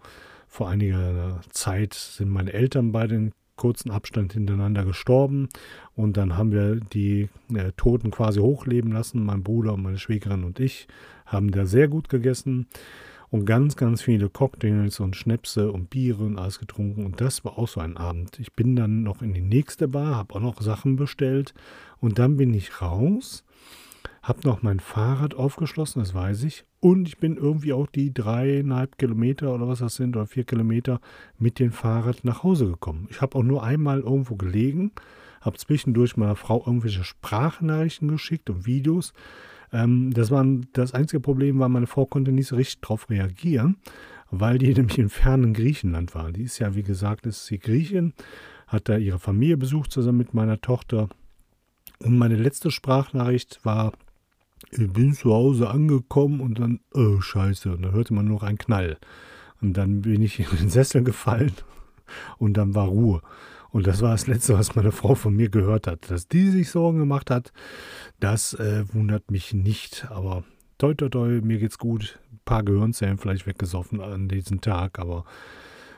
vor 0.47 0.69
einiger 0.69 1.41
Zeit 1.51 1.93
sind 1.93 2.29
meine 2.29 2.53
Eltern 2.53 2.91
beide 2.91 3.15
in 3.15 3.31
kurzen 3.55 3.91
Abstand 3.91 4.33
hintereinander 4.33 4.83
gestorben. 4.83 5.49
Und 5.95 6.17
dann 6.17 6.37
haben 6.37 6.51
wir 6.51 6.75
die 6.77 7.29
äh, 7.53 7.71
Toten 7.77 8.09
quasi 8.09 8.39
hochleben 8.39 8.91
lassen. 8.91 9.23
Mein 9.23 9.43
Bruder 9.43 9.73
und 9.73 9.83
meine 9.83 9.99
Schwägerin 9.99 10.43
und 10.43 10.59
ich 10.59 10.87
haben 11.27 11.51
da 11.51 11.65
sehr 11.65 11.87
gut 11.87 12.09
gegessen 12.09 12.67
und 13.33 13.47
ganz, 13.47 13.75
ganz 13.75 14.03
viele 14.03 14.29
Cocktails 14.29 14.99
und 14.99 15.15
Schnäpse 15.15 15.71
und 15.71 15.89
Biere 15.89 16.23
und 16.23 16.37
alles 16.37 16.59
getrunken. 16.59 17.03
Und 17.03 17.19
das 17.19 17.43
war 17.43 17.57
auch 17.57 17.67
so 17.67 17.79
ein 17.79 17.97
Abend. 17.97 18.39
Ich 18.39 18.53
bin 18.53 18.75
dann 18.75 19.01
noch 19.01 19.23
in 19.23 19.33
die 19.33 19.41
nächste 19.41 19.87
Bar, 19.87 20.17
habe 20.17 20.35
auch 20.35 20.39
noch 20.39 20.61
Sachen 20.61 20.97
bestellt 20.97 21.55
und 21.99 22.19
dann 22.19 22.37
bin 22.37 22.53
ich 22.53 22.79
raus, 22.79 23.43
habe 24.21 24.41
noch 24.43 24.61
mein 24.61 24.79
Fahrrad 24.79 25.33
aufgeschlossen, 25.33 25.99
das 26.03 26.13
weiß 26.13 26.43
ich. 26.43 26.65
Und 26.79 27.07
ich 27.07 27.17
bin 27.17 27.35
irgendwie 27.35 27.73
auch 27.73 27.87
die 27.87 28.13
dreieinhalb 28.13 28.99
Kilometer 28.99 29.51
oder 29.55 29.67
was 29.67 29.79
das 29.79 29.95
sind, 29.95 30.15
oder 30.15 30.27
vier 30.27 30.43
Kilometer 30.43 31.01
mit 31.39 31.57
dem 31.57 31.71
Fahrrad 31.71 32.23
nach 32.23 32.43
Hause 32.43 32.67
gekommen. 32.67 33.07
Ich 33.09 33.21
habe 33.21 33.35
auch 33.39 33.43
nur 33.43 33.63
einmal 33.63 34.01
irgendwo 34.01 34.35
gelegen, 34.35 34.91
habe 35.41 35.57
zwischendurch 35.57 36.17
meiner 36.17 36.35
Frau 36.35 36.63
irgendwelche 36.63 37.03
Sprachnachrichten 37.03 38.09
geschickt 38.09 38.51
und 38.51 38.67
Videos. 38.67 39.11
Ähm, 39.73 40.13
das, 40.13 40.31
war, 40.31 40.45
das 40.71 40.93
einzige 40.93 41.19
Problem 41.19 41.59
war, 41.59 41.67
meine 41.67 41.87
Frau 41.87 42.05
konnte 42.05 42.31
nicht 42.31 42.47
so 42.47 42.55
richtig 42.55 42.81
darauf 42.81 43.09
reagieren, 43.09 43.77
weil 44.31 44.59
die 44.59 44.73
nämlich 44.73 44.99
im 44.99 45.09
fernen 45.09 45.53
Griechenland 45.53 46.15
war. 46.15 46.31
Die 46.31 46.43
ist 46.43 46.59
ja, 46.59 46.75
wie 46.75 46.83
gesagt, 46.83 47.25
ist 47.25 47.47
sie 47.47 47.59
Griechin, 47.59 48.13
hat 48.67 48.87
da 48.87 48.97
ihre 48.97 49.19
Familie 49.19 49.57
besucht 49.57 49.91
zusammen 49.91 50.19
mit 50.19 50.33
meiner 50.33 50.61
Tochter. 50.61 51.09
Und 51.99 52.17
meine 52.17 52.35
letzte 52.35 52.71
Sprachnachricht 52.71 53.59
war, 53.63 53.93
ich 54.71 54.91
bin 54.91 55.13
zu 55.13 55.33
Hause 55.33 55.69
angekommen 55.69 56.39
und 56.39 56.59
dann, 56.59 56.79
oh 56.93 57.19
scheiße, 57.19 57.73
und 57.73 57.81
dann 57.81 57.91
hörte 57.91 58.13
man 58.13 58.25
nur 58.25 58.43
einen 58.43 58.57
Knall. 58.57 58.97
Und 59.61 59.73
dann 59.77 60.01
bin 60.01 60.21
ich 60.21 60.39
in 60.39 60.45
den 60.57 60.69
Sessel 60.69 61.03
gefallen 61.03 61.53
und 62.37 62.55
dann 62.57 62.75
war 62.75 62.87
Ruhe. 62.87 63.21
Und 63.73 63.87
das 63.87 64.03
war 64.03 64.11
das 64.11 64.27
Letzte, 64.27 64.53
was 64.53 64.75
meine 64.75 64.91
Frau 64.91 65.15
von 65.15 65.35
mir 65.35 65.49
gehört 65.49 65.87
hat. 65.87 66.11
Dass 66.11 66.27
die 66.27 66.49
sich 66.49 66.69
Sorgen 66.69 66.99
gemacht 66.99 67.31
hat, 67.31 67.51
das 68.19 68.53
äh, 68.53 68.85
wundert 68.93 69.31
mich 69.31 69.51
nicht. 69.55 70.05
Aber 70.11 70.43
toi, 70.77 70.93
toi, 70.93 71.09
toi, 71.09 71.41
mir 71.41 71.57
geht's 71.57 71.79
gut. 71.79 72.19
Ein 72.31 72.39
paar 72.45 72.61
Gehirnzellen 72.61 73.17
vielleicht 73.17 73.47
weggesoffen 73.47 73.99
an 73.99 74.27
diesem 74.27 74.61
Tag. 74.61 74.99
Aber 74.99 75.25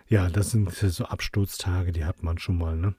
ja, 0.07 0.29
das 0.29 0.51
sind 0.51 0.71
so 0.71 1.03
Absturztage, 1.03 1.91
die 1.91 2.05
hat 2.05 2.23
man 2.23 2.37
schon 2.37 2.57
mal. 2.57 2.77
Ne? 2.77 2.95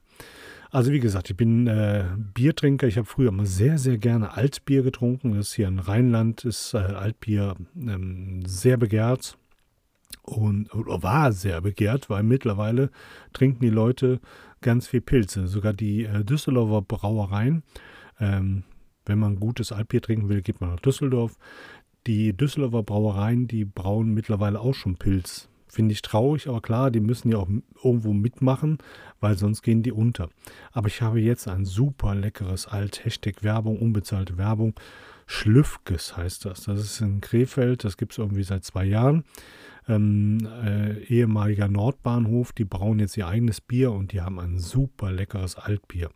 Also 0.71 0.93
wie 0.93 1.01
gesagt, 1.01 1.31
ich 1.31 1.39
bin 1.39 1.67
äh, 1.69 2.05
Biertrinker. 2.35 2.87
Ich 2.87 2.99
habe 2.99 3.07
früher 3.07 3.31
immer 3.31 3.47
sehr, 3.47 3.79
sehr 3.79 3.97
gerne 3.97 4.37
Altbier 4.37 4.83
getrunken. 4.83 5.33
Das 5.33 5.55
hier 5.55 5.69
in 5.69 5.79
Rheinland 5.79 6.45
ist 6.45 6.75
äh, 6.75 6.79
Altbier 6.79 7.55
ähm, 7.77 8.43
sehr 8.45 8.77
begehrt 8.77 9.39
und 10.27 10.69
war 10.75 11.33
sehr 11.33 11.61
begehrt, 11.61 12.11
weil 12.11 12.25
mittlerweile 12.25 12.91
trinken 13.33 13.61
die 13.61 13.71
Leute 13.71 14.21
ganz 14.61 14.87
viel 14.87 15.01
Pilze. 15.01 15.47
Sogar 15.47 15.73
die 15.73 16.05
äh, 16.05 16.25
Düsseldorfer 16.25 16.83
Brauereien. 16.83 17.63
Ähm, 18.21 18.65
wenn 19.05 19.19
man 19.19 19.39
gutes 19.39 19.73
Altbier 19.73 20.03
trinken 20.03 20.29
will, 20.29 20.43
geht 20.43 20.61
man 20.61 20.71
nach 20.71 20.81
Düsseldorf. 20.81 21.39
Die 22.07 22.37
Düsseldorfer 22.37 22.83
Brauereien, 22.83 23.47
die 23.49 23.65
brauen 23.65 24.13
mittlerweile 24.13 24.61
auch 24.61 24.75
schon 24.75 24.97
Pilz. 24.97 25.49
Finde 25.69 25.93
ich 25.93 26.03
traurig, 26.03 26.49
aber 26.49 26.61
klar, 26.61 26.91
die 26.91 27.01
müssen 27.01 27.31
ja 27.31 27.39
auch 27.39 27.49
irgendwo 27.83 28.13
mitmachen, 28.13 28.79
weil 29.21 29.37
sonst 29.37 29.63
gehen 29.63 29.83
die 29.83 29.93
unter. 29.93 30.31
Aber 30.73 30.89
ich 30.89 31.03
habe 31.03 31.21
jetzt 31.21 31.49
ein 31.49 31.65
super 31.65 32.15
leckeres 32.15 32.67
Alt, 32.67 33.05
Hashtag 33.05 33.43
Werbung, 33.43 33.79
unbezahlte 33.79 34.39
Werbung. 34.39 34.75
Schlüffkes 35.27 36.17
heißt 36.17 36.45
das. 36.45 36.63
Das 36.63 36.79
ist 36.81 37.01
in 37.01 37.21
Krefeld, 37.21 37.85
das 37.85 37.97
gibt 37.97 38.13
es 38.13 38.19
irgendwie 38.19 38.45
seit 38.45 38.65
zwei 38.65 38.85
Jahren. 38.85 39.25
Ähm, 39.89 40.49
äh, 40.65 40.99
ehemaliger 41.05 41.69
Nordbahnhof, 41.69 42.53
die 42.53 42.65
brauen 42.65 42.99
jetzt 42.99 43.17
ihr 43.17 43.29
eigenes 43.29 43.61
Bier 43.61 43.93
und 43.93 44.13
die 44.13 44.21
haben 44.21 44.41
ein 44.41 44.59
super 44.59 45.13
leckeres 45.13 45.57
Altbier. 45.57 46.11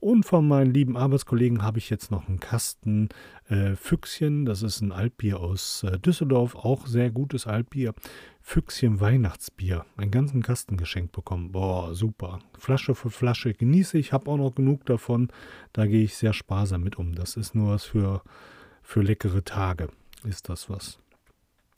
Und 0.00 0.24
von 0.24 0.46
meinen 0.46 0.72
lieben 0.72 0.96
Arbeitskollegen 0.96 1.62
habe 1.62 1.78
ich 1.78 1.90
jetzt 1.90 2.10
noch 2.10 2.28
einen 2.28 2.38
Kasten 2.38 3.08
äh, 3.48 3.74
Füchschen. 3.74 4.44
Das 4.44 4.62
ist 4.62 4.80
ein 4.80 4.92
Altbier 4.92 5.40
aus 5.40 5.82
äh, 5.82 5.98
Düsseldorf, 5.98 6.54
auch 6.54 6.86
sehr 6.86 7.10
gutes 7.10 7.46
Altbier. 7.48 7.94
Füchschen 8.40 9.00
Weihnachtsbier. 9.00 9.84
Einen 9.96 10.12
ganzen 10.12 10.42
Kasten 10.42 10.76
geschenkt 10.76 11.12
bekommen. 11.12 11.50
Boah, 11.50 11.94
super. 11.94 12.38
Flasche 12.56 12.94
für 12.94 13.10
Flasche 13.10 13.54
genieße 13.54 13.98
ich, 13.98 14.12
habe 14.12 14.30
auch 14.30 14.36
noch 14.36 14.54
genug 14.54 14.86
davon. 14.86 15.28
Da 15.72 15.86
gehe 15.86 16.04
ich 16.04 16.14
sehr 16.14 16.32
sparsam 16.32 16.82
mit 16.82 16.96
um. 16.96 17.14
Das 17.14 17.36
ist 17.36 17.56
nur 17.56 17.72
was 17.72 17.84
für, 17.84 18.22
für 18.82 19.02
leckere 19.02 19.44
Tage. 19.44 19.88
Ist 20.24 20.48
das 20.48 20.70
was. 20.70 21.00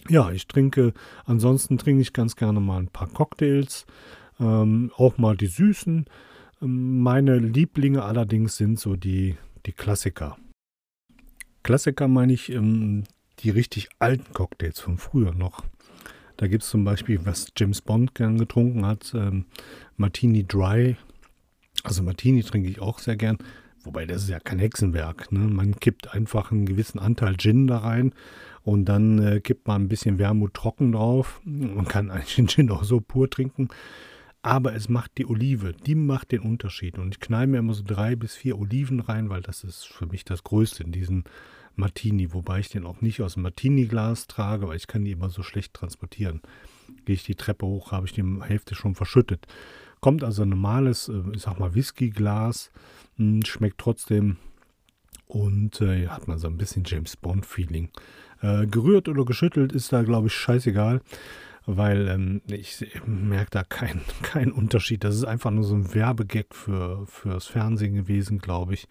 Ja, 0.09 0.31
ich 0.31 0.47
trinke, 0.47 0.93
ansonsten 1.25 1.79
trinke 1.79 2.03
ich 2.03 2.13
ganz 2.13 2.37
gerne 2.37 2.61
mal 2.61 2.79
ein 2.79 2.89
paar 2.89 3.09
Cocktails. 3.09 3.87
Ähm, 4.39 4.91
auch 4.97 5.19
mal 5.19 5.37
die 5.37 5.47
süßen. 5.47 6.07
Meine 6.61 7.39
Lieblinge 7.39 8.03
allerdings 8.03 8.57
sind 8.57 8.79
so 8.79 8.97
die, 8.97 9.37
die 9.67 9.73
Klassiker. 9.73 10.37
Klassiker 11.63 12.09
meine 12.09 12.33
ich 12.33 12.51
ähm, 12.51 13.05
die 13.41 13.51
richtig 13.51 13.89
alten 13.99 14.33
Cocktails 14.33 14.81
von 14.81 14.99
früher 14.99 15.35
noch. 15.35 15.65
Da 16.37 16.47
gibt 16.47 16.63
es 16.63 16.71
zum 16.71 16.85
Beispiel, 16.85 17.21
was 17.25 17.53
James 17.57 17.83
Bond 17.83 18.15
gern 18.15 18.39
getrunken 18.39 18.87
hat, 18.87 19.13
ähm, 19.15 19.45
Martini 19.97 20.47
Dry. 20.47 20.97
Also 21.83 22.03
Martini 22.03 22.43
trinke 22.43 22.69
ich 22.69 22.81
auch 22.81 22.99
sehr 22.99 23.17
gern. 23.17 23.37
Wobei 23.83 24.07
das 24.07 24.23
ist 24.23 24.31
ja 24.31 24.41
kein 24.41 24.59
Hexenwerk. 24.59 25.33
Ne? 25.33 25.41
Man 25.41 25.79
kippt 25.81 26.13
einfach 26.15 26.51
einen 26.51 26.67
gewissen 26.67 26.99
Anteil 26.99 27.37
Gin 27.37 27.67
da 27.67 27.79
rein 27.79 28.15
und 28.63 28.85
dann 28.85 29.19
äh, 29.19 29.41
kippt 29.41 29.67
man 29.67 29.83
ein 29.83 29.89
bisschen 29.89 30.19
Wermut 30.19 30.55
trocken 30.55 30.93
drauf. 30.93 31.41
Man 31.45 31.87
kann 31.87 32.11
eigentlich 32.11 32.37
den 32.37 32.49
Gin 32.49 32.71
auch 32.71 32.85
so 32.85 33.01
pur 33.01 33.31
trinken. 33.31 33.69
Aber 34.43 34.75
es 34.75 34.89
macht 34.89 35.19
die 35.19 35.27
Olive, 35.27 35.75
die 35.75 35.95
macht 35.95 36.33
den 36.33 36.41
Unterschied. 36.41 36.99
Und 36.99 37.15
ich 37.15 37.21
knall 37.21 37.47
mir 37.47 37.59
immer 37.59 37.75
so 37.75 37.83
drei 37.85 38.17
bis 38.17 38.35
vier 38.35 38.59
Oliven 38.59 39.01
rein, 39.01 39.29
weil 39.29 39.43
das 39.43 39.65
ist 39.65 39.87
für 39.87 40.07
mich 40.07 40.25
das 40.25 40.45
Größte 40.45 40.83
in 40.83 40.93
diesen 40.93 41.25
Martini. 41.77 42.33
Wobei 42.33 42.61
ich 42.61 42.71
den 42.71 42.87
auch 42.87 43.03
nicht 43.03 43.21
aus 43.21 43.35
dem 43.35 43.43
Martini-Glas 43.43 44.29
trage, 44.29 44.69
weil 44.69 44.77
ich 44.77 44.87
kann 44.87 45.05
die 45.05 45.13
immer 45.13 45.29
so 45.29 45.43
schlecht 45.43 45.75
transportieren. 45.75 46.41
Gehe 47.05 47.15
ich 47.15 47.25
die 47.25 47.35
Treppe 47.35 47.67
hoch, 47.67 47.93
habe 47.93 48.07
ich 48.07 48.13
die 48.13 48.25
Hälfte 48.41 48.75
schon 48.75 48.95
verschüttet. 48.95 49.47
Kommt 50.01 50.25
also 50.25 50.43
ein 50.43 50.49
normales, 50.49 51.09
äh, 51.09 51.23
ich 51.35 51.43
sag 51.43 51.59
mal, 51.59 51.75
Whisky-Glas, 51.75 52.71
hm, 53.17 53.45
schmeckt 53.45 53.79
trotzdem 53.79 54.39
und 55.27 55.81
äh, 55.83 56.09
hat 56.09 56.29
man 56.29 56.39
so 56.39 56.49
ein 56.49 56.57
bisschen 56.57 56.85
James 56.85 57.17
Bond-Feeling. 57.17 57.91
Äh, 58.43 58.67
gerührt 58.67 59.09
oder 59.09 59.25
geschüttelt 59.25 59.73
ist 59.73 59.93
da, 59.93 60.03
glaube 60.03 60.29
ich, 60.29 60.35
scheißegal 60.35 61.01
weil 61.77 62.09
ähm, 62.09 62.41
ich 62.47 62.85
merke 63.07 63.51
da 63.51 63.65
keinen 63.65 64.03
kein 64.23 64.53
Unterschied. 64.53 65.05
Das 65.05 65.15
ist 65.15 65.25
einfach 65.25 65.51
nur 65.51 65.65
so 65.65 65.75
ein 65.75 65.95
Werbegag 65.95 66.55
für, 66.55 67.07
fürs 67.07 67.47
Fernsehen 67.47 67.95
gewesen, 67.95 68.39
glaube 68.39 68.75
ich. 68.75 68.89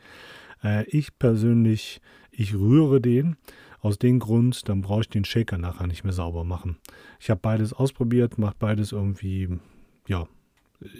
Äh, 0.63 0.85
ich 0.85 1.17
persönlich, 1.17 2.01
ich 2.31 2.53
rühre 2.55 3.01
den. 3.01 3.37
Aus 3.81 3.97
dem 3.97 4.19
Grund, 4.19 4.67
dann 4.67 4.81
brauche 4.81 5.01
ich 5.01 5.09
den 5.09 5.23
Shaker 5.23 5.57
nachher 5.57 5.87
nicht 5.87 6.03
mehr 6.03 6.11
sauber 6.11 6.43
machen. 6.43 6.77
Ich 7.17 7.29
habe 7.29 7.39
beides 7.39 7.71
ausprobiert, 7.71 8.37
macht 8.37 8.59
beides 8.59 8.91
irgendwie, 8.91 9.57
ja, 10.05 10.27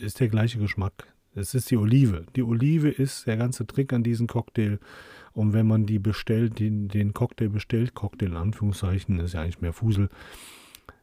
ist 0.02 0.22
der 0.22 0.30
gleiche 0.30 0.60
Geschmack. 0.60 1.14
Es 1.36 1.54
ist 1.54 1.70
die 1.72 1.78
Olive. 1.78 2.26
Die 2.38 2.44
Olive 2.44 2.90
ist 2.90 3.28
der 3.28 3.36
ganze 3.36 3.68
Trick 3.68 3.92
an 3.92 4.04
diesem 4.04 4.28
Cocktail. 4.28 4.80
Und 5.34 5.54
wenn 5.54 5.68
man 5.68 5.86
die 5.86 6.00
bestellt, 6.00 6.60
den, 6.60 6.88
den 6.88 7.14
Cocktail 7.14 7.50
bestellt, 7.50 7.94
Cocktail 7.94 8.28
in 8.28 8.36
Anführungszeichen, 8.36 9.20
ist 9.20 9.34
ja 9.34 9.42
eigentlich 9.42 9.62
mehr 9.62 9.74
Fusel, 9.74 10.10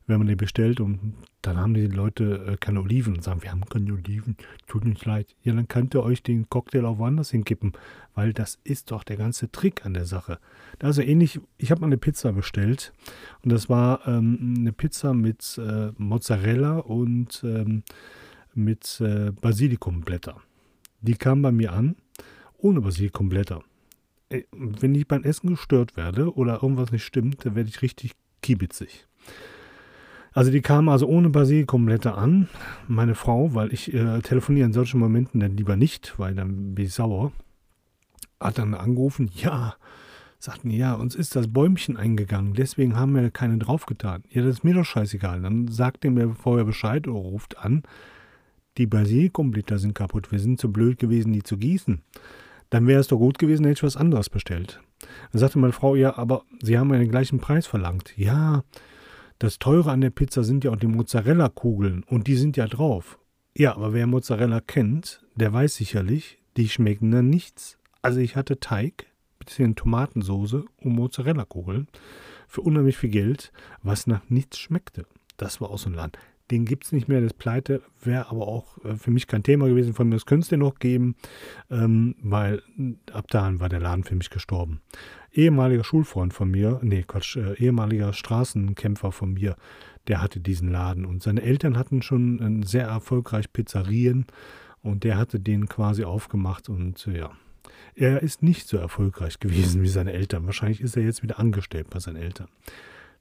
wenn 0.06 0.18
man 0.18 0.26
den 0.26 0.36
bestellt 0.36 0.80
und 0.80 1.14
dann 1.42 1.56
haben 1.56 1.74
die 1.74 1.86
Leute 1.86 2.46
äh, 2.46 2.56
keine 2.56 2.80
Oliven 2.80 3.16
und 3.16 3.24
sagen, 3.24 3.42
wir 3.42 3.50
haben 3.50 3.64
keine 3.66 3.92
Oliven, 3.92 4.36
tut 4.66 4.84
uns 4.84 5.04
leid. 5.04 5.34
Ja, 5.42 5.52
dann 5.52 5.68
könnt 5.68 5.94
ihr 5.94 6.02
euch 6.02 6.22
den 6.22 6.48
Cocktail 6.48 6.84
auch 6.84 6.98
woanders 6.98 7.30
hinkippen, 7.30 7.72
weil 8.14 8.32
das 8.32 8.58
ist 8.64 8.90
doch 8.90 9.04
der 9.04 9.16
ganze 9.16 9.50
Trick 9.50 9.84
an 9.84 9.94
der 9.94 10.04
Sache. 10.04 10.38
Also 10.80 11.02
ähnlich, 11.02 11.40
ich 11.58 11.70
habe 11.70 11.80
mal 11.80 11.88
eine 11.88 11.98
Pizza 11.98 12.32
bestellt 12.32 12.92
und 13.42 13.50
das 13.52 13.68
war 13.68 14.06
ähm, 14.06 14.54
eine 14.58 14.72
Pizza 14.72 15.12
mit 15.12 15.58
äh, 15.58 15.90
Mozzarella 15.98 16.78
und 16.78 17.42
ähm, 17.44 17.82
mit 18.54 19.00
äh, 19.00 19.32
Basilikumblätter. 19.32 20.40
Die 21.00 21.14
kam 21.14 21.42
bei 21.42 21.52
mir 21.52 21.72
an 21.72 21.96
ohne 22.58 22.80
Basilikumblätter. 22.80 23.62
Äh, 24.28 24.42
wenn 24.52 24.94
ich 24.94 25.06
beim 25.06 25.22
Essen 25.22 25.50
gestört 25.50 25.96
werde 25.96 26.34
oder 26.34 26.62
irgendwas 26.62 26.92
nicht 26.92 27.04
stimmt, 27.04 27.44
dann 27.44 27.54
werde 27.54 27.68
ich 27.68 27.82
richtig 27.82 28.12
kiebitzig. 28.42 29.06
Also 30.32 30.50
die 30.50 30.60
kam 30.60 30.90
also 30.90 31.06
ohne 31.06 31.30
Basilikumblätter 31.30 32.18
an. 32.18 32.48
Meine 32.88 33.14
Frau, 33.14 33.54
weil 33.54 33.72
ich 33.72 33.94
äh, 33.94 34.20
telefoniere 34.20 34.66
in 34.66 34.72
solchen 34.74 35.00
Momenten 35.00 35.40
dann 35.40 35.56
lieber 35.56 35.76
nicht, 35.76 36.18
weil 36.18 36.34
dann 36.34 36.74
bin 36.74 36.84
ich 36.84 36.92
sauer, 36.92 37.32
hat 38.38 38.58
dann 38.58 38.74
angerufen, 38.74 39.30
ja, 39.34 39.76
sagten, 40.38 40.70
ja, 40.70 40.92
uns 40.92 41.14
ist 41.14 41.36
das 41.36 41.50
Bäumchen 41.50 41.96
eingegangen, 41.96 42.52
deswegen 42.52 42.96
haben 42.96 43.14
wir 43.14 43.30
keine 43.30 43.56
draufgetan. 43.56 44.24
Ja, 44.28 44.42
das 44.42 44.56
ist 44.56 44.64
mir 44.64 44.74
doch 44.74 44.84
scheißegal. 44.84 45.40
Dann 45.40 45.68
sagt 45.68 46.04
ihr 46.04 46.10
mir 46.10 46.34
vorher 46.34 46.66
Bescheid 46.66 47.08
oder 47.08 47.18
ruft 47.18 47.56
an, 47.56 47.82
die 48.76 48.86
Basilikumblätter 48.86 49.78
sind 49.78 49.94
kaputt, 49.94 50.30
wir 50.32 50.38
sind 50.38 50.60
zu 50.60 50.70
blöd 50.70 50.98
gewesen, 50.98 51.32
die 51.32 51.42
zu 51.42 51.56
gießen. 51.56 52.02
Dann 52.70 52.86
wäre 52.86 53.00
es 53.00 53.08
doch 53.08 53.18
gut 53.18 53.38
gewesen, 53.38 53.64
hätte 53.64 53.78
ich 53.78 53.82
was 53.82 53.96
anderes 53.96 54.30
bestellt. 54.30 54.80
Dann 55.32 55.40
sagte 55.40 55.58
meine 55.58 55.72
Frau, 55.72 55.94
ja, 55.94 56.16
aber 56.16 56.42
Sie 56.60 56.78
haben 56.78 56.92
ja 56.92 56.98
den 56.98 57.10
gleichen 57.10 57.38
Preis 57.38 57.66
verlangt. 57.66 58.16
Ja, 58.16 58.64
das 59.38 59.58
Teure 59.58 59.90
an 59.90 60.00
der 60.00 60.10
Pizza 60.10 60.42
sind 60.44 60.64
ja 60.64 60.70
auch 60.70 60.76
die 60.76 60.86
Mozzarella-Kugeln 60.86 62.04
und 62.04 62.26
die 62.26 62.36
sind 62.36 62.56
ja 62.56 62.66
drauf. 62.66 63.18
Ja, 63.54 63.74
aber 63.74 63.92
wer 63.92 64.06
Mozzarella 64.06 64.60
kennt, 64.60 65.24
der 65.34 65.52
weiß 65.52 65.74
sicherlich, 65.74 66.38
die 66.56 66.68
schmecken 66.68 67.10
dann 67.10 67.28
nichts. 67.28 67.78
Also 68.02 68.20
ich 68.20 68.36
hatte 68.36 68.60
Teig, 68.60 69.06
bisschen 69.38 69.76
Tomatensoße 69.76 70.64
und 70.82 70.92
Mozzarella-Kugeln 70.94 71.88
für 72.48 72.62
unheimlich 72.62 72.96
viel 72.96 73.10
Geld, 73.10 73.52
was 73.82 74.06
nach 74.06 74.22
nichts 74.28 74.58
schmeckte. 74.58 75.06
Das 75.36 75.60
war 75.60 75.70
auch 75.70 75.78
so 75.78 75.90
ein 75.90 75.94
Land. 75.94 76.18
Den 76.50 76.64
gibt 76.64 76.84
es 76.84 76.92
nicht 76.92 77.08
mehr, 77.08 77.20
das 77.20 77.34
Pleite 77.34 77.82
wäre 78.02 78.30
aber 78.30 78.46
auch 78.46 78.84
äh, 78.84 78.96
für 78.96 79.10
mich 79.10 79.26
kein 79.26 79.42
Thema 79.42 79.68
gewesen. 79.68 79.94
Von 79.94 80.08
mir, 80.08 80.16
das 80.16 80.26
könnte 80.26 80.44
es 80.44 80.48
den 80.48 80.60
noch 80.60 80.78
geben, 80.78 81.16
ähm, 81.70 82.14
weil 82.22 82.62
ab 83.12 83.28
dahin 83.30 83.60
war 83.60 83.68
der 83.68 83.80
Laden 83.80 84.04
für 84.04 84.14
mich 84.14 84.30
gestorben 84.30 84.80
ehemaliger 85.36 85.84
Schulfreund 85.84 86.32
von 86.32 86.50
mir, 86.50 86.80
nee, 86.82 87.04
Quatsch, 87.06 87.36
äh, 87.36 87.54
ehemaliger 87.54 88.12
Straßenkämpfer 88.12 89.12
von 89.12 89.34
mir, 89.34 89.56
der 90.08 90.22
hatte 90.22 90.40
diesen 90.40 90.70
Laden. 90.70 91.04
Und 91.04 91.22
seine 91.22 91.42
Eltern 91.42 91.76
hatten 91.76 92.02
schon 92.02 92.62
äh, 92.62 92.66
sehr 92.66 92.86
erfolgreich 92.86 93.52
Pizzerien 93.52 94.26
und 94.82 95.04
der 95.04 95.18
hatte 95.18 95.38
den 95.38 95.68
quasi 95.68 96.04
aufgemacht 96.04 96.68
und 96.68 97.06
äh, 97.06 97.18
ja. 97.18 97.30
Er 97.94 98.22
ist 98.22 98.42
nicht 98.42 98.68
so 98.68 98.76
erfolgreich 98.76 99.40
gewesen 99.40 99.82
wie 99.82 99.88
seine 99.88 100.12
Eltern. 100.12 100.44
Wahrscheinlich 100.46 100.82
ist 100.82 100.96
er 100.96 101.02
jetzt 101.02 101.22
wieder 101.22 101.38
angestellt 101.38 101.88
bei 101.90 101.98
seinen 101.98 102.16
Eltern. 102.16 102.48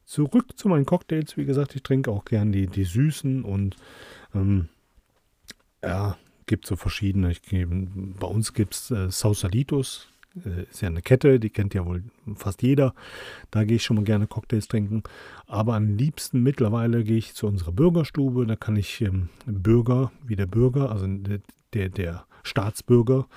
Zurück 0.05 0.57
zu 0.57 0.69
meinen 0.69 0.85
Cocktails. 0.85 1.35
Wie 1.38 1.45
gesagt, 1.45 1.75
ich 1.75 1.83
trinke 1.83 2.12
auch 2.12 2.25
gern 2.25 2.51
die, 2.51 2.67
die 2.67 2.83
süßen 2.83 3.43
und 3.43 3.75
ähm, 4.33 4.69
ja, 5.83 6.17
gibt 6.45 6.65
so 6.67 6.75
verschiedene. 6.75 7.31
Ich, 7.31 7.41
bei 7.41 8.27
uns 8.27 8.53
gibt 8.53 8.75
es 8.75 8.91
äh, 8.91 9.09
Sausalitos, 9.09 10.07
äh, 10.43 10.63
ist 10.63 10.81
ja 10.81 10.89
eine 10.89 11.01
Kette, 11.01 11.39
die 11.39 11.50
kennt 11.50 11.74
ja 11.74 11.85
wohl 11.85 12.03
fast 12.35 12.62
jeder. 12.62 12.93
Da 13.51 13.63
gehe 13.63 13.77
ich 13.77 13.83
schon 13.83 13.95
mal 13.95 14.05
gerne 14.05 14.27
Cocktails 14.27 14.67
trinken. 14.67 15.03
Aber 15.47 15.75
am 15.75 15.95
liebsten 15.95 16.43
mittlerweile 16.43 17.03
gehe 17.03 17.17
ich 17.17 17.33
zu 17.33 17.47
unserer 17.47 17.71
Bürgerstube. 17.71 18.45
Da 18.45 18.55
kann 18.55 18.75
ich 18.75 19.01
ähm, 19.01 19.29
Bürger, 19.45 20.12
wie 20.25 20.35
der 20.35 20.47
Bürger, 20.47 20.91
also 20.91 21.07
der, 21.74 21.89
der 21.89 22.25
Staatsbürger, 22.43 23.27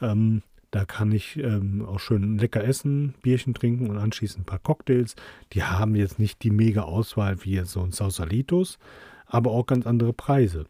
ähm, 0.00 0.42
da 0.70 0.84
kann 0.84 1.12
ich 1.12 1.38
ähm, 1.38 1.84
auch 1.86 1.98
schön 1.98 2.38
lecker 2.38 2.62
essen, 2.62 3.14
Bierchen 3.22 3.54
trinken 3.54 3.88
und 3.88 3.96
anschließend 3.96 4.42
ein 4.42 4.46
paar 4.46 4.58
Cocktails. 4.58 5.16
Die 5.52 5.62
haben 5.62 5.94
jetzt 5.94 6.18
nicht 6.18 6.42
die 6.42 6.50
mega 6.50 6.82
Auswahl 6.82 7.42
wie 7.44 7.52
jetzt 7.52 7.70
so 7.70 7.82
ein 7.82 7.92
Sausalitos, 7.92 8.78
aber 9.26 9.50
auch 9.52 9.66
ganz 9.66 9.86
andere 9.86 10.12
Preise. 10.12 10.66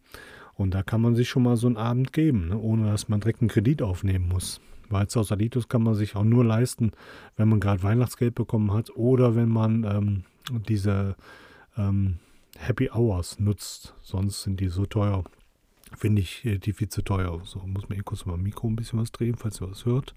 Und 0.55 0.75
da 0.75 0.83
kann 0.83 1.00
man 1.00 1.14
sich 1.14 1.28
schon 1.28 1.43
mal 1.43 1.57
so 1.57 1.67
einen 1.67 1.76
Abend 1.76 2.12
geben, 2.12 2.49
ne? 2.49 2.59
ohne 2.59 2.90
dass 2.90 3.09
man 3.09 3.21
direkt 3.21 3.40
einen 3.40 3.49
Kredit 3.49 3.83
aufnehmen 3.83 4.28
muss. 4.28 4.61
Weil 4.88 5.11
Sausalitos 5.11 5.69
kann 5.69 5.83
man 5.83 5.95
sich 5.95 6.17
auch 6.17 6.25
nur 6.25 6.45
leisten, 6.45 6.93
wenn 7.37 7.49
man 7.49 7.61
gerade 7.61 7.83
Weihnachtsgeld 7.83 8.35
bekommen 8.35 8.73
hat 8.73 8.90
oder 8.97 9.37
wenn 9.37 9.49
man 9.49 9.85
ähm, 9.85 10.25
diese 10.69 11.17
ähm, 11.76 12.19
Happy 12.57 12.90
Hours 12.90 13.38
nutzt. 13.38 13.95
Sonst 14.02 14.43
sind 14.43 14.61
die 14.61 14.69
so 14.69 14.87
teuer. 14.87 15.25
Finde 15.97 16.23
ich 16.23 16.45
äh, 16.45 16.59
die 16.59 16.73
viel 16.73 16.88
zu 16.88 17.02
teuer. 17.02 17.40
So 17.45 17.61
muss 17.61 17.88
man 17.88 17.97
hier 17.97 18.04
kurz 18.04 18.26
mal 18.26 18.37
Mikro 18.37 18.68
ein 18.68 18.76
bisschen 18.76 18.99
was 18.99 19.12
drehen, 19.12 19.37
falls 19.37 19.61
ihr 19.61 19.71
was 19.71 19.85
hört. 19.85 20.14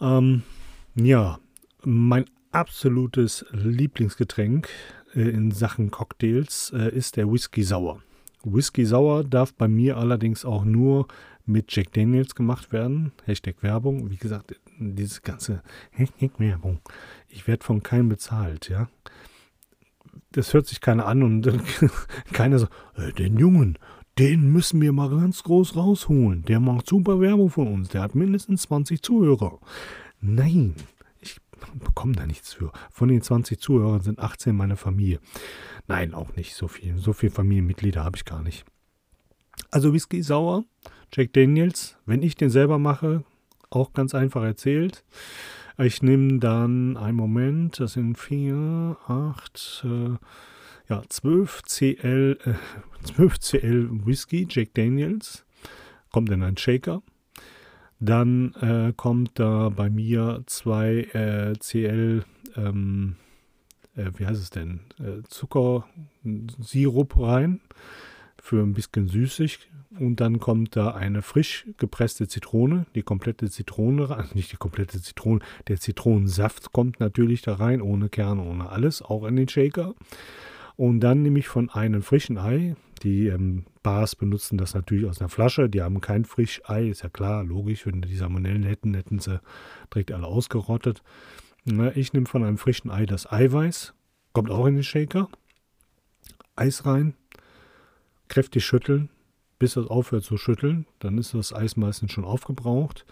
Ähm, 0.00 0.42
ja, 0.94 1.38
mein 1.84 2.24
absolutes 2.52 3.44
Lieblingsgetränk 3.52 4.68
äh, 5.14 5.20
in 5.20 5.50
Sachen 5.50 5.90
Cocktails 5.90 6.72
äh, 6.74 6.94
ist 6.94 7.16
der 7.16 7.30
Whisky 7.30 7.62
Sauer. 7.62 8.02
Whisky 8.44 8.84
Sauer 8.84 9.24
darf 9.24 9.54
bei 9.54 9.68
mir 9.68 9.96
allerdings 9.96 10.44
auch 10.44 10.64
nur 10.64 11.08
mit 11.44 11.74
Jack 11.74 11.92
Daniels 11.92 12.34
gemacht 12.34 12.72
werden. 12.72 13.12
Hashtag 13.24 13.62
Werbung. 13.62 14.10
Wie 14.10 14.16
gesagt, 14.16 14.54
diese 14.78 15.20
ganze 15.22 15.62
Hashtag 15.90 16.38
Werbung. 16.38 16.80
Ich 17.28 17.46
werde 17.46 17.64
von 17.64 17.82
keinem 17.82 18.08
bezahlt, 18.08 18.68
ja. 18.68 18.88
Das 20.32 20.52
hört 20.52 20.66
sich 20.66 20.80
keiner 20.80 21.06
an 21.06 21.22
und 21.22 21.50
keiner 22.32 22.58
so, 22.58 22.66
äh, 22.96 23.12
den 23.12 23.38
Jungen, 23.38 23.78
den 24.18 24.50
müssen 24.52 24.80
wir 24.80 24.92
mal 24.92 25.10
ganz 25.10 25.44
groß 25.44 25.76
rausholen. 25.76 26.44
Der 26.44 26.58
macht 26.58 26.88
super 26.88 27.20
Werbung 27.20 27.50
von 27.50 27.68
uns. 27.68 27.90
Der 27.90 28.02
hat 28.02 28.14
mindestens 28.14 28.62
20 28.62 29.00
Zuhörer. 29.00 29.60
Nein, 30.20 30.74
ich 31.20 31.36
bekomme 31.74 32.14
da 32.14 32.26
nichts 32.26 32.52
für. 32.52 32.72
Von 32.90 33.08
den 33.08 33.22
20 33.22 33.60
Zuhörern 33.60 34.00
sind 34.00 34.18
18 34.18 34.56
meine 34.56 34.76
Familie. 34.76 35.20
Nein, 35.86 36.14
auch 36.14 36.34
nicht 36.34 36.54
so 36.54 36.66
viel. 36.66 36.96
So 36.98 37.12
viele 37.12 37.32
Familienmitglieder 37.32 38.04
habe 38.04 38.16
ich 38.16 38.24
gar 38.24 38.42
nicht. 38.42 38.64
Also 39.70 39.92
Whisky 39.92 40.22
sauer, 40.22 40.64
Jack 41.14 41.32
Daniels. 41.32 41.96
Wenn 42.04 42.22
ich 42.22 42.34
den 42.34 42.50
selber 42.50 42.78
mache, 42.78 43.22
auch 43.70 43.92
ganz 43.92 44.14
einfach 44.14 44.42
erzählt. 44.42 45.04
Ich 45.78 46.02
nehme 46.02 46.40
dann 46.40 46.96
einen 46.96 47.16
Moment, 47.16 47.78
das 47.78 47.92
sind 47.92 48.18
4, 48.18 48.96
8, 49.06 49.84
äh, 49.84 50.16
ja, 50.88 51.02
12 51.08 51.62
CL, 51.62 52.38
äh, 52.44 53.04
12 53.04 53.38
CL 53.40 53.88
Whisky, 54.06 54.46
Jack 54.48 54.74
Daniels. 54.74 55.44
Kommt 56.10 56.30
in 56.30 56.42
einen 56.42 56.56
Shaker. 56.56 57.02
Dann 58.00 58.54
äh, 58.54 58.92
kommt 58.96 59.38
da 59.38 59.68
bei 59.70 59.90
mir 59.90 60.42
2 60.46 60.96
äh, 61.12 61.52
CL, 61.58 62.24
ähm, 62.56 63.16
äh, 63.96 64.10
wie 64.16 64.26
heißt 64.26 64.40
es 64.40 64.50
denn, 64.50 64.80
äh, 64.98 65.22
Zuckersirup 65.28 67.18
rein 67.18 67.60
für 68.40 68.62
ein 68.62 68.72
bisschen 68.72 69.08
süßig. 69.08 69.68
Und 69.98 70.20
dann 70.20 70.38
kommt 70.38 70.76
da 70.76 70.92
eine 70.92 71.22
frisch 71.22 71.66
gepresste 71.76 72.28
Zitrone, 72.28 72.86
die 72.94 73.02
komplette 73.02 73.50
Zitrone, 73.50 74.08
also 74.10 74.30
nicht 74.34 74.52
die 74.52 74.56
komplette 74.56 75.02
Zitrone, 75.02 75.40
der 75.66 75.80
Zitronensaft 75.80 76.72
kommt 76.72 77.00
natürlich 77.00 77.42
da 77.42 77.54
rein, 77.54 77.82
ohne 77.82 78.08
Kerne, 78.08 78.42
ohne 78.42 78.70
alles, 78.70 79.02
auch 79.02 79.24
in 79.24 79.36
den 79.36 79.48
Shaker. 79.48 79.94
Und 80.78 81.00
dann 81.00 81.22
nehme 81.22 81.40
ich 81.40 81.48
von 81.48 81.70
einem 81.70 82.02
frischen 82.02 82.38
Ei, 82.38 82.76
die 83.02 83.26
ähm, 83.26 83.64
Bars 83.82 84.14
benutzen 84.14 84.58
das 84.58 84.74
natürlich 84.74 85.06
aus 85.06 85.20
einer 85.20 85.28
Flasche, 85.28 85.68
die 85.68 85.82
haben 85.82 86.00
kein 86.00 86.24
Frischei, 86.24 86.86
ist 86.86 87.02
ja 87.02 87.08
klar, 87.08 87.42
logisch, 87.42 87.84
wenn 87.84 88.00
die 88.00 88.14
Salmonellen 88.14 88.62
hätten, 88.62 88.94
hätten 88.94 89.18
sie 89.18 89.40
direkt 89.92 90.12
alle 90.12 90.28
ausgerottet. 90.28 91.02
Ich 91.96 92.12
nehme 92.12 92.26
von 92.26 92.44
einem 92.44 92.58
frischen 92.58 92.92
Ei 92.92 93.06
das 93.06 93.30
Eiweiß, 93.30 93.92
kommt 94.32 94.52
auch 94.52 94.66
in 94.66 94.76
den 94.76 94.84
Shaker, 94.84 95.28
Eis 96.54 96.86
rein, 96.86 97.14
kräftig 98.28 98.64
schütteln, 98.64 99.08
bis 99.58 99.74
das 99.74 99.88
aufhört 99.88 100.22
zu 100.22 100.36
schütteln. 100.36 100.86
Dann 101.00 101.18
ist 101.18 101.34
das 101.34 101.52
Eis 101.52 101.76
meistens 101.76 102.12
schon 102.12 102.24
aufgebraucht. 102.24 103.04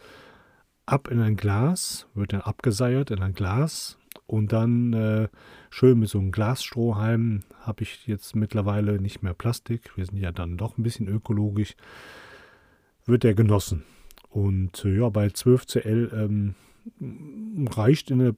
Ab 0.87 1.09
in 1.09 1.21
ein 1.21 1.35
Glas, 1.35 2.07
wird 2.15 2.33
dann 2.33 2.43
abgeseiert 2.43 3.11
in 3.11 3.23
ein 3.23 3.35
Glas 3.35 3.99
und 4.27 4.53
dann 4.53 4.93
äh, 4.93 5.29
schön 5.71 5.99
mit 5.99 6.09
so 6.09 6.19
einem 6.19 6.33
Glasstrohhalm 6.33 7.43
habe 7.61 7.83
ich 7.83 8.07
jetzt 8.07 8.35
mittlerweile 8.35 9.01
nicht 9.01 9.23
mehr 9.23 9.35
Plastik. 9.35 9.97
Wir 9.97 10.05
sind 10.05 10.19
ja 10.19 10.33
dann 10.33 10.57
doch 10.57 10.79
ein 10.79 10.83
bisschen 10.83 11.09
ökologisch. 11.09 11.75
Wird 13.05 13.23
der 13.23 13.35
genossen. 13.35 13.85
Und 14.29 14.85
äh, 14.85 14.99
ja, 14.99 15.09
bei 15.09 15.31
12 15.31 15.67
CL 15.67 16.11
ähm, 16.13 16.55
reicht 17.71 18.11
in 18.11 18.19
der 18.19 18.35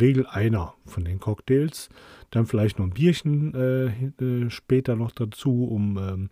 Regel 0.00 0.26
einer 0.26 0.74
von 0.84 1.04
den 1.04 1.20
Cocktails. 1.20 1.88
Dann 2.30 2.46
vielleicht 2.46 2.78
noch 2.78 2.86
ein 2.86 2.92
Bierchen 2.92 3.54
äh, 3.54 4.24
äh, 4.24 4.50
später 4.50 4.96
noch 4.96 5.12
dazu, 5.12 5.64
um 5.64 5.96
ähm, 5.96 6.30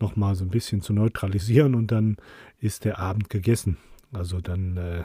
nochmal 0.00 0.34
so 0.34 0.44
ein 0.44 0.50
bisschen 0.50 0.80
zu 0.80 0.94
neutralisieren 0.94 1.74
und 1.74 1.92
dann 1.92 2.16
ist 2.58 2.86
der 2.86 2.98
Abend 2.98 3.28
gegessen. 3.28 3.76
Also 4.12 4.40
dann 4.40 4.76
äh, 4.78 5.04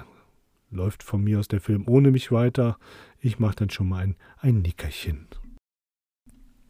läuft 0.69 1.03
von 1.03 1.23
mir 1.23 1.39
aus 1.39 1.47
der 1.47 1.61
Film 1.61 1.83
ohne 1.87 2.11
mich 2.11 2.31
weiter. 2.31 2.77
Ich 3.19 3.39
mache 3.39 3.55
dann 3.55 3.69
schon 3.69 3.89
mal 3.89 4.03
ein, 4.03 4.15
ein 4.37 4.61
Nickerchen. 4.61 5.27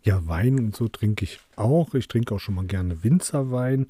Ja, 0.04 0.28
Wein 0.28 0.60
und 0.60 0.76
so 0.76 0.88
trinke 0.88 1.26
ich 1.26 1.40
auch. 1.56 1.96
Ich 1.96 2.08
trinke 2.08 2.36
auch 2.36 2.40
schon 2.40 2.56
mal 2.56 2.66
gerne 2.66 3.04
Winzerwein. 3.04 3.88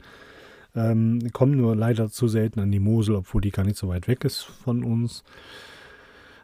Ähm, 0.73 1.19
komme 1.33 1.55
nur 1.55 1.75
leider 1.75 2.09
zu 2.09 2.27
selten 2.27 2.59
an 2.59 2.71
die 2.71 2.79
Mosel, 2.79 3.15
obwohl 3.15 3.41
die 3.41 3.51
gar 3.51 3.63
nicht 3.63 3.77
so 3.77 3.87
weit 3.87 4.07
weg 4.07 4.23
ist 4.23 4.43
von 4.43 4.83
uns. 4.83 5.23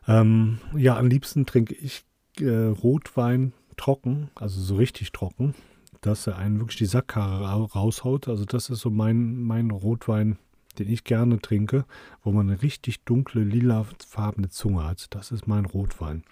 Ähm, 0.07 0.59
ja, 0.75 0.97
am 0.97 1.07
liebsten 1.07 1.45
trinke 1.45 1.75
ich 1.75 2.03
äh, 2.39 2.49
Rotwein 2.49 3.53
trocken, 3.77 4.29
also 4.35 4.61
so 4.61 4.75
richtig 4.75 5.11
trocken, 5.11 5.53
dass 6.01 6.27
er 6.27 6.37
einen 6.37 6.59
wirklich 6.59 6.77
die 6.77 6.85
Sackkarre 6.85 7.45
raushaut. 7.45 8.27
Also 8.27 8.45
das 8.45 8.69
ist 8.69 8.79
so 8.79 8.89
mein, 8.89 9.41
mein 9.41 9.71
Rotwein, 9.71 10.37
den 10.83 10.91
ich 10.91 11.03
gerne 11.03 11.39
trinke, 11.39 11.85
wo 12.23 12.31
man 12.31 12.49
eine 12.49 12.61
richtig 12.61 13.03
dunkle, 13.03 13.43
lilafarbene 13.43 14.49
Zunge 14.49 14.83
hat. 14.83 15.13
Das 15.13 15.31
ist 15.31 15.47
mein 15.47 15.65
Rotwein. 15.65 16.23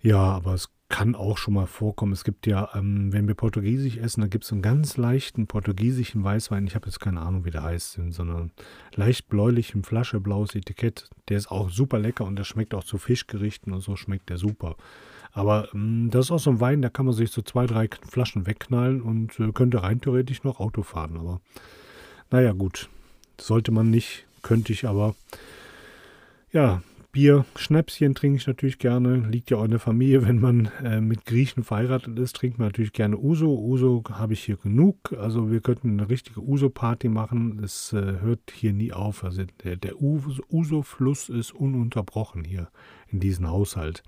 Ja, 0.00 0.18
aber 0.18 0.54
es 0.54 0.70
kann 0.88 1.14
auch 1.14 1.38
schon 1.38 1.54
mal 1.54 1.66
vorkommen. 1.66 2.12
Es 2.12 2.24
gibt 2.24 2.46
ja, 2.46 2.68
ähm, 2.74 3.12
wenn 3.12 3.26
wir 3.26 3.34
Portugiesisch 3.34 3.96
essen, 3.96 4.20
da 4.20 4.26
gibt 4.26 4.44
es 4.44 4.52
einen 4.52 4.62
ganz 4.62 4.96
leichten 4.96 5.46
portugiesischen 5.46 6.22
Weißwein. 6.22 6.66
Ich 6.66 6.74
habe 6.74 6.86
jetzt 6.86 7.00
keine 7.00 7.20
Ahnung, 7.22 7.44
wie 7.44 7.50
der 7.50 7.62
heißt, 7.62 7.98
sondern 8.10 8.52
leicht 8.94 9.28
bläulich 9.28 9.74
in 9.74 9.82
Flasche, 9.82 10.20
blaues 10.20 10.54
Etikett. 10.54 11.08
Der 11.28 11.38
ist 11.38 11.50
auch 11.50 11.70
super 11.70 11.98
lecker 11.98 12.24
und 12.24 12.36
der 12.36 12.44
schmeckt 12.44 12.74
auch 12.74 12.84
zu 12.84 12.98
Fischgerichten 12.98 13.72
und 13.72 13.80
so 13.80 13.96
schmeckt 13.96 14.28
der 14.28 14.36
super. 14.36 14.76
Aber 15.32 15.68
ähm, 15.74 16.10
das 16.12 16.26
ist 16.26 16.30
auch 16.30 16.38
so 16.38 16.50
ein 16.50 16.60
Wein, 16.60 16.80
da 16.80 16.90
kann 16.90 17.06
man 17.06 17.14
sich 17.14 17.30
so 17.30 17.42
zwei, 17.42 17.66
drei 17.66 17.88
Flaschen 18.08 18.46
wegknallen 18.46 19.02
und 19.02 19.40
äh, 19.40 19.50
könnte 19.52 19.82
rein 19.82 20.00
theoretisch 20.00 20.44
noch 20.44 20.60
Auto 20.60 20.82
fahren. 20.82 21.16
Aber 21.16 21.40
naja, 22.30 22.52
gut. 22.52 22.88
Sollte 23.40 23.72
man 23.72 23.90
nicht, 23.90 24.26
könnte 24.42 24.72
ich 24.72 24.86
aber. 24.86 25.14
Ja, 26.52 26.82
Bier, 27.14 27.44
Schnäpschen 27.54 28.16
trinke 28.16 28.38
ich 28.38 28.46
natürlich 28.48 28.78
gerne. 28.78 29.14
Liegt 29.14 29.48
ja 29.48 29.58
auch 29.58 29.64
in 29.64 29.70
der 29.70 29.78
Familie, 29.78 30.22
wenn 30.26 30.40
man 30.40 30.68
äh, 30.82 31.00
mit 31.00 31.24
Griechen 31.26 31.62
verheiratet 31.62 32.18
ist, 32.18 32.34
trinkt 32.34 32.58
man 32.58 32.66
natürlich 32.68 32.92
gerne 32.92 33.16
Uso. 33.16 33.56
Uso 33.56 34.02
habe 34.10 34.32
ich 34.32 34.42
hier 34.42 34.56
genug. 34.56 34.96
Also 35.16 35.48
wir 35.48 35.60
könnten 35.60 36.00
eine 36.00 36.08
richtige 36.08 36.40
Uso-Party 36.40 37.08
machen. 37.08 37.60
Es 37.62 37.92
äh, 37.92 38.18
hört 38.20 38.40
hier 38.52 38.72
nie 38.72 38.92
auf. 38.92 39.22
Also 39.22 39.44
der, 39.62 39.76
der 39.76 40.02
Uso-Fluss 40.02 41.28
ist 41.28 41.52
ununterbrochen 41.52 42.42
hier 42.42 42.68
in 43.08 43.20
diesem 43.20 43.48
Haushalt. 43.48 44.02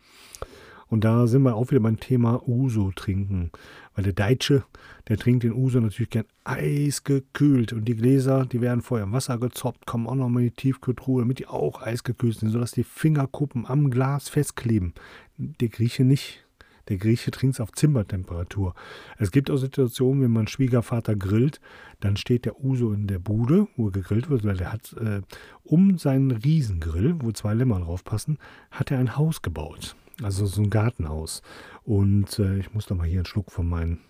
Und 0.88 1.04
da 1.04 1.28
sind 1.28 1.42
wir 1.42 1.54
auch 1.54 1.70
wieder 1.70 1.80
beim 1.80 2.00
Thema 2.00 2.42
Uso 2.48 2.92
trinken. 2.94 3.52
Weil 3.96 4.04
der 4.04 4.12
Deutsche, 4.12 4.62
der 5.08 5.16
trinkt 5.16 5.42
den 5.42 5.54
Uso 5.54 5.80
natürlich 5.80 6.10
gern 6.10 6.26
eisgekühlt. 6.44 7.72
Und 7.72 7.86
die 7.86 7.96
Gläser, 7.96 8.44
die 8.44 8.60
werden 8.60 8.82
vorher 8.82 9.06
im 9.06 9.12
Wasser 9.12 9.38
gezoppt, 9.38 9.86
kommen 9.86 10.06
auch 10.06 10.14
nochmal 10.14 10.42
in 10.42 10.50
die 10.50 10.54
Tiefkühltruhe, 10.54 11.22
damit 11.22 11.38
die 11.38 11.46
auch 11.46 11.82
eisgekühlt 11.82 12.38
sind, 12.38 12.50
sodass 12.50 12.72
die 12.72 12.84
Fingerkuppen 12.84 13.66
am 13.66 13.90
Glas 13.90 14.28
festkleben. 14.28 14.92
Der 15.38 15.68
Grieche 15.68 16.04
nicht. 16.04 16.46
Der 16.88 16.98
Grieche 16.98 17.30
trinkt 17.32 17.56
es 17.56 17.60
auf 17.60 17.72
Zimmertemperatur. 17.72 18.74
Es 19.18 19.32
gibt 19.32 19.50
auch 19.50 19.56
Situationen, 19.56 20.22
wenn 20.22 20.30
man 20.30 20.46
Schwiegervater 20.46 21.16
grillt, 21.16 21.60
dann 21.98 22.16
steht 22.16 22.44
der 22.44 22.62
Uso 22.62 22.92
in 22.92 23.08
der 23.08 23.18
Bude, 23.18 23.66
wo 23.76 23.90
gegrillt 23.90 24.30
wird, 24.30 24.44
weil 24.44 24.60
er 24.60 24.72
hat 24.72 24.92
äh, 24.92 25.22
um 25.64 25.98
seinen 25.98 26.30
Riesengrill, 26.30 27.16
wo 27.18 27.32
zwei 27.32 27.54
Lämmer 27.54 27.80
drauf 27.80 28.04
passen, 28.04 28.38
hat 28.70 28.92
er 28.92 28.98
ein 28.98 29.16
Haus 29.16 29.42
gebaut. 29.42 29.96
Also 30.22 30.46
so 30.46 30.62
ein 30.62 30.70
Gartenhaus. 30.70 31.42
Und 31.84 32.38
äh, 32.38 32.58
ich 32.58 32.72
muss 32.72 32.86
doch 32.86 32.96
mal 32.96 33.06
hier 33.06 33.18
einen 33.18 33.26
Schluck 33.26 33.50
von 33.50 33.68
meinen 33.68 34.00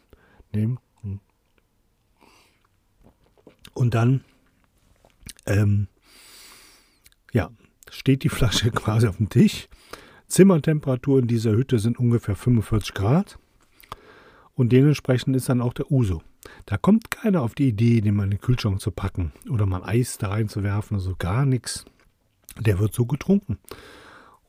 nehmen. 0.52 0.78
Hm. 1.02 1.20
Und 3.74 3.94
dann, 3.94 4.24
ähm, 5.46 5.88
ja, 7.32 7.50
steht 7.90 8.22
die 8.22 8.28
Flasche 8.28 8.70
quasi 8.72 9.06
auf 9.06 9.16
dem 9.16 9.28
Tisch. 9.28 9.68
Zimmertemperatur 10.28 11.20
in 11.20 11.28
dieser 11.28 11.52
Hütte 11.52 11.78
sind 11.78 11.98
ungefähr 11.98 12.36
45 12.36 12.94
Grad. 12.94 13.38
Und 14.54 14.70
dementsprechend 14.72 15.36
ist 15.36 15.48
dann 15.48 15.60
auch 15.60 15.74
der 15.74 15.92
Uso. 15.92 16.22
Da 16.64 16.78
kommt 16.78 17.10
keiner 17.10 17.42
auf 17.42 17.54
die 17.54 17.68
Idee, 17.68 18.00
den 18.00 18.14
mal 18.14 18.24
in 18.24 18.30
den 18.30 18.40
Kühlschrank 18.40 18.80
zu 18.80 18.90
packen 18.90 19.32
oder 19.50 19.66
mal 19.66 19.84
Eis 19.84 20.18
da 20.18 20.28
reinzuwerfen, 20.28 20.96
also 20.96 21.14
gar 21.18 21.44
nichts. 21.44 21.84
Der 22.58 22.78
wird 22.78 22.94
so 22.94 23.04
getrunken. 23.04 23.58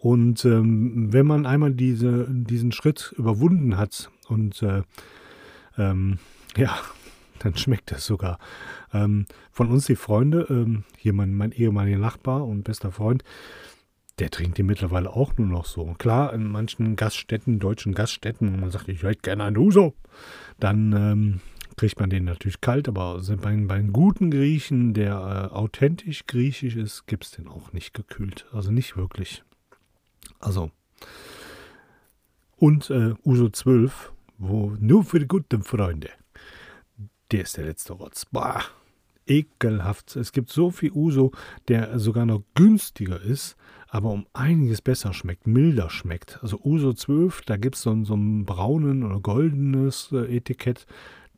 Und 0.07 0.45
ähm, 0.45 1.11
wenn 1.11 1.27
man 1.27 1.45
einmal 1.45 1.73
diese, 1.73 2.27
diesen 2.29 2.71
Schritt 2.71 3.13
überwunden 3.17 3.75
hat 3.75 4.09
und 4.29 4.63
äh, 4.63 4.83
ähm, 5.77 6.19
ja, 6.55 6.79
dann 7.39 7.57
schmeckt 7.57 7.91
es 7.91 8.05
sogar. 8.05 8.39
Ähm, 8.93 9.25
von 9.51 9.67
uns 9.67 9.85
die 9.87 9.97
Freunde, 9.97 10.47
ähm, 10.49 10.85
hier 10.97 11.11
mein, 11.11 11.35
mein 11.35 11.51
ehemaliger 11.51 11.97
Nachbar 11.97 12.47
und 12.47 12.63
bester 12.63 12.93
Freund, 12.93 13.25
der 14.17 14.31
trinkt 14.31 14.57
die 14.57 14.63
mittlerweile 14.63 15.09
auch 15.09 15.35
nur 15.35 15.47
noch 15.47 15.65
so. 15.65 15.81
Und 15.81 15.99
klar, 15.99 16.31
in 16.31 16.49
manchen 16.49 16.95
Gaststätten, 16.95 17.59
deutschen 17.59 17.93
Gaststätten, 17.93 18.53
wo 18.53 18.57
man 18.61 18.71
sagt, 18.71 18.87
ich 18.87 19.03
hätte 19.03 19.19
gerne 19.23 19.43
einen 19.43 19.57
Uso, 19.57 19.93
dann 20.57 20.93
ähm, 20.93 21.41
kriegt 21.75 21.99
man 21.99 22.09
den 22.09 22.23
natürlich 22.23 22.61
kalt, 22.61 22.87
aber 22.87 23.21
bei, 23.41 23.57
bei 23.57 23.75
einem 23.75 23.91
guten 23.91 24.31
Griechen, 24.31 24.93
der 24.93 25.49
äh, 25.51 25.53
authentisch 25.53 26.27
griechisch 26.27 26.77
ist, 26.77 27.07
gibt 27.07 27.25
es 27.25 27.31
den 27.31 27.49
auch 27.49 27.73
nicht 27.73 27.93
gekühlt. 27.93 28.45
Also 28.53 28.71
nicht 28.71 28.95
wirklich. 28.95 29.43
Also. 30.39 30.71
Und 32.57 32.89
äh, 32.89 33.13
Uso 33.23 33.49
12, 33.49 34.11
wo 34.37 34.75
nur 34.79 35.03
für 35.03 35.19
die 35.19 35.27
guten 35.27 35.63
Freunde. 35.63 36.09
Der 37.31 37.41
ist 37.41 37.57
der 37.57 37.65
letzte 37.65 37.93
Rotz. 37.93 38.25
Bah, 38.25 38.63
ekelhaft. 39.27 40.15
Es 40.15 40.31
gibt 40.31 40.49
so 40.49 40.71
viel 40.71 40.91
Uso, 40.91 41.31
der 41.67 41.99
sogar 41.99 42.25
noch 42.25 42.43
günstiger 42.55 43.21
ist, 43.21 43.57
aber 43.89 44.09
um 44.09 44.25
einiges 44.33 44.81
besser 44.81 45.13
schmeckt, 45.13 45.47
milder 45.47 45.89
schmeckt. 45.89 46.39
Also 46.41 46.59
Uso 46.63 46.93
12, 46.93 47.41
da 47.45 47.57
gibt 47.57 47.75
es 47.75 47.81
so, 47.81 48.03
so 48.03 48.15
ein 48.15 48.45
braunen 48.45 49.03
oder 49.03 49.19
goldenes 49.19 50.09
äh, 50.11 50.37
Etikett 50.37 50.87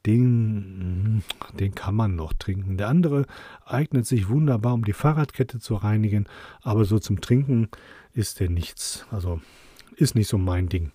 den, 0.05 1.23
den 1.59 1.75
kann 1.75 1.95
man 1.95 2.15
noch 2.15 2.33
trinken. 2.33 2.77
Der 2.77 2.87
andere 2.87 3.25
eignet 3.65 4.05
sich 4.05 4.29
wunderbar, 4.29 4.73
um 4.73 4.85
die 4.85 4.93
Fahrradkette 4.93 5.59
zu 5.59 5.75
reinigen, 5.75 6.25
aber 6.61 6.85
so 6.85 6.99
zum 6.99 7.19
Trinken 7.19 7.67
ist 8.13 8.39
der 8.39 8.49
nichts. 8.49 9.05
Also 9.11 9.41
ist 9.95 10.15
nicht 10.15 10.27
so 10.27 10.37
mein 10.37 10.69
Ding. 10.69 10.91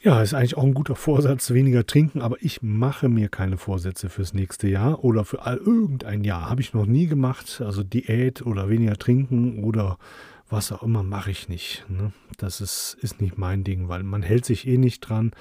Ja, 0.00 0.22
ist 0.22 0.34
eigentlich 0.34 0.56
auch 0.56 0.62
ein 0.62 0.74
guter 0.74 0.94
Vorsatz, 0.94 1.50
weniger 1.50 1.86
trinken, 1.86 2.20
aber 2.20 2.36
ich 2.40 2.62
mache 2.62 3.08
mir 3.08 3.28
keine 3.28 3.56
Vorsätze 3.56 4.08
fürs 4.08 4.34
nächste 4.34 4.68
Jahr 4.68 5.02
oder 5.02 5.24
für 5.24 5.44
all, 5.44 5.56
irgendein 5.56 6.22
Jahr. 6.22 6.48
Habe 6.48 6.60
ich 6.60 6.74
noch 6.74 6.86
nie 6.86 7.06
gemacht. 7.06 7.60
Also 7.64 7.82
Diät 7.82 8.44
oder 8.44 8.68
weniger 8.68 8.96
trinken 8.96 9.64
oder 9.64 9.98
was 10.48 10.70
auch 10.70 10.82
immer 10.82 11.02
mache 11.02 11.30
ich 11.30 11.48
nicht. 11.48 11.84
Ne? 11.88 12.12
Das 12.36 12.60
ist, 12.60 12.96
ist 13.00 13.20
nicht 13.20 13.36
mein 13.36 13.64
Ding, 13.64 13.88
weil 13.88 14.02
man 14.02 14.22
hält 14.22 14.44
sich 14.44 14.66
eh 14.68 14.78
nicht 14.78 15.00
dran 15.00 15.32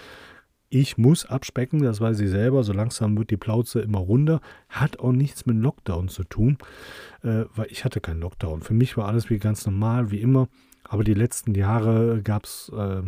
ich 0.69 0.97
muss 0.97 1.25
abspecken, 1.25 1.81
das 1.83 2.01
weiß 2.01 2.19
ich 2.19 2.29
selber, 2.29 2.63
so 2.63 2.73
langsam 2.73 3.17
wird 3.17 3.29
die 3.29 3.37
Plauze 3.37 3.81
immer 3.81 3.99
runder. 3.99 4.41
Hat 4.69 4.99
auch 4.99 5.11
nichts 5.11 5.45
mit 5.45 5.57
Lockdown 5.57 6.09
zu 6.09 6.23
tun, 6.23 6.57
äh, 7.23 7.45
weil 7.55 7.67
ich 7.69 7.85
hatte 7.85 8.01
keinen 8.01 8.21
Lockdown. 8.21 8.61
Für 8.61 8.73
mich 8.73 8.97
war 8.97 9.07
alles 9.07 9.29
wie 9.29 9.37
ganz 9.37 9.65
normal, 9.65 10.11
wie 10.11 10.21
immer. 10.21 10.47
Aber 10.83 11.03
die 11.03 11.13
letzten 11.13 11.55
Jahre 11.55 12.21
gab 12.23 12.45
es, 12.45 12.71
äh, 12.75 13.01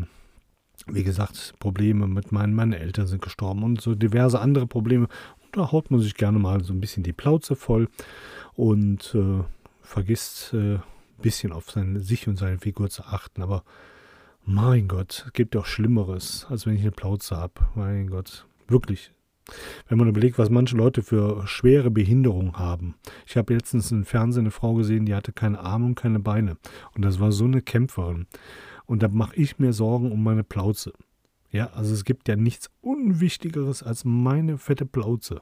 wie 0.88 1.04
gesagt, 1.04 1.56
Probleme 1.60 2.08
mit 2.08 2.32
meinen, 2.32 2.54
meine 2.54 2.80
Eltern 2.80 3.08
sind 3.08 3.22
gestorben 3.22 3.64
und 3.64 3.82
so 3.82 3.96
diverse 3.96 4.40
andere 4.40 4.68
Probleme. 4.68 5.08
Und 5.44 5.58
da 5.58 5.72
haut 5.72 5.92
man 5.92 6.00
sich 6.00 6.16
gerne 6.16 6.40
mal 6.40 6.64
so 6.64 6.74
ein 6.74 6.80
bisschen 6.80 7.04
die 7.04 7.14
Plauze 7.14 7.56
voll 7.56 7.90
und 8.54 9.14
äh, 9.16 9.44
vergisst 9.82 10.54
ein 10.54 10.76
äh, 10.76 10.80
bisschen 11.22 11.52
auf 11.52 11.72
seine, 11.72 12.00
sich 12.02 12.28
und 12.28 12.38
seine 12.38 12.60
Figur 12.60 12.90
zu 12.90 13.04
achten. 13.04 13.42
Aber 13.42 13.64
mein 14.48 14.88
Gott, 14.88 15.26
es 15.28 15.34
gibt 15.34 15.56
doch 15.56 15.66
Schlimmeres, 15.66 16.48
als 16.50 16.66
wenn 16.66 16.76
ich 16.76 16.82
eine 16.82 16.92
Plauze 16.92 17.36
habe. 17.36 17.68
Mein 17.76 18.08
Gott, 18.08 18.48
wirklich. 18.68 19.12
Wenn 19.88 19.98
man 19.98 20.08
überlegt, 20.08 20.38
was 20.38 20.50
manche 20.50 20.76
Leute 20.76 21.04
für 21.04 21.46
schwere 21.48 21.92
Behinderungen 21.92 22.54
haben. 22.54 22.96
Ich 23.26 23.36
habe 23.36 23.54
letztens 23.54 23.92
im 23.92 24.06
Fernsehen 24.06 24.44
eine 24.44 24.52
Frau 24.52 24.74
gesehen, 24.74 25.06
die 25.06 25.16
hatte 25.16 25.34
keine 25.34 25.60
Arme 25.60 25.86
und 25.86 25.96
keine 25.96 26.20
Beine. 26.20 26.58
Und 26.96 27.04
das 27.04 27.20
war 27.20 27.32
so 27.32 27.46
eine 27.46 27.62
Kämpferin. 27.62 28.28
Und 28.86 29.04
da 29.04 29.10
mache 29.10 29.36
ich 29.36 29.60
mir 29.60 29.74
Sorgen 29.74 30.12
um 30.12 30.24
meine 30.24 30.46
Plauze. 30.46 30.94
Ja, 31.52 31.68
also 31.74 31.94
es 31.94 32.06
gibt 32.06 32.30
ja 32.30 32.38
nichts 32.38 32.70
Unwichtigeres 32.82 33.84
als 33.84 34.06
meine 34.06 34.58
fette 34.58 34.86
Plauze. 34.86 35.42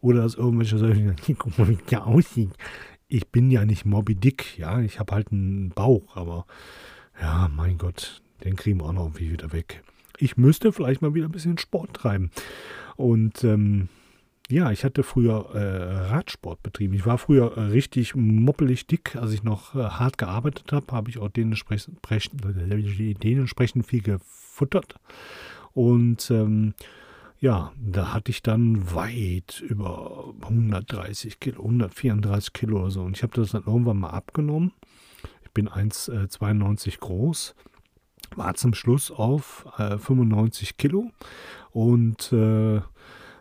Oder 0.00 0.22
als 0.22 0.34
irgendwelche 0.34 0.76
sagen, 0.78 1.16
guck 1.38 1.58
mal, 1.58 1.68
wie 1.68 1.78
der 1.90 2.06
aussieht. 2.06 2.52
Ich 3.08 3.28
bin 3.28 3.50
ja 3.50 3.64
nicht 3.64 3.86
Moby 3.86 4.14
Dick, 4.14 4.58
ja, 4.58 4.80
ich 4.80 4.98
habe 4.98 5.14
halt 5.14 5.32
einen 5.32 5.70
Bauch, 5.70 6.16
aber 6.16 6.46
ja, 7.20 7.50
mein 7.54 7.76
Gott, 7.76 8.21
den 8.44 8.56
kriegen 8.56 8.80
wir 8.80 8.86
auch 8.86 8.92
noch 8.92 9.04
irgendwie 9.04 9.32
wieder 9.32 9.52
weg. 9.52 9.82
Ich 10.18 10.36
müsste 10.36 10.72
vielleicht 10.72 11.02
mal 11.02 11.14
wieder 11.14 11.26
ein 11.26 11.32
bisschen 11.32 11.58
Sport 11.58 11.94
treiben. 11.94 12.30
Und 12.96 13.42
ähm, 13.44 13.88
ja, 14.48 14.70
ich 14.70 14.84
hatte 14.84 15.02
früher 15.02 15.54
äh, 15.54 16.10
Radsport 16.10 16.62
betrieben. 16.62 16.94
Ich 16.94 17.06
war 17.06 17.18
früher 17.18 17.56
äh, 17.56 17.60
richtig 17.60 18.14
moppelig 18.14 18.86
dick. 18.86 19.16
Als 19.16 19.32
ich 19.32 19.42
noch 19.42 19.74
äh, 19.74 19.78
hart 19.78 20.18
gearbeitet 20.18 20.72
habe, 20.72 20.92
habe 20.92 21.10
ich 21.10 21.18
auch 21.18 21.30
dementsprechend, 21.30 21.98
dementsprechend 22.06 23.86
viel 23.86 24.02
gefuttert. 24.02 24.96
Und 25.72 26.30
ähm, 26.30 26.74
ja, 27.40 27.72
da 27.76 28.12
hatte 28.12 28.30
ich 28.30 28.42
dann 28.42 28.94
weit 28.94 29.60
über 29.66 30.34
130 30.42 31.40
Kilo, 31.40 31.62
134 31.62 32.52
Kilo 32.52 32.80
oder 32.80 32.90
so. 32.90 33.02
Und 33.02 33.16
ich 33.16 33.22
habe 33.22 33.34
das 33.34 33.52
dann 33.52 33.64
irgendwann 33.66 33.98
mal 33.98 34.10
abgenommen. 34.10 34.72
Ich 35.42 35.50
bin 35.50 35.68
1,92 35.68 36.88
äh, 36.88 36.96
groß 36.98 37.54
war 38.36 38.54
zum 38.54 38.74
Schluss 38.74 39.10
auf 39.10 39.66
äh, 39.78 39.98
95 39.98 40.76
Kilo 40.76 41.10
und 41.70 42.32
äh, 42.32 42.80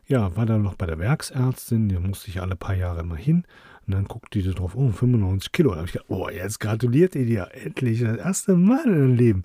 ja, 0.08 0.36
war 0.36 0.45
dann 0.45 0.62
noch 0.62 0.75
bei 0.75 0.86
der 0.86 0.99
Werksärztin, 0.99 1.89
die 1.89 1.97
musste 1.97 2.30
ich 2.30 2.41
alle 2.41 2.56
paar 2.56 2.75
Jahre 2.75 3.01
immer 3.01 3.15
hin. 3.15 3.45
Und 3.88 3.93
dann 3.93 4.06
guckte 4.06 4.41
die 4.41 4.54
drauf, 4.54 4.75
oh, 4.75 4.91
95 4.91 5.51
Kilo. 5.51 5.71
Da 5.71 5.77
habe 5.77 5.88
ich 5.88 5.93
gedacht, 5.93 6.10
oh, 6.10 6.30
jetzt 6.30 6.60
gratuliert 6.60 7.15
ihr 7.15 7.25
dir 7.25 7.49
endlich 7.54 8.01
das 8.01 8.17
erste 8.17 8.56
Mal 8.56 8.84
in 8.86 8.91
deinem 8.91 9.15
Leben. 9.15 9.43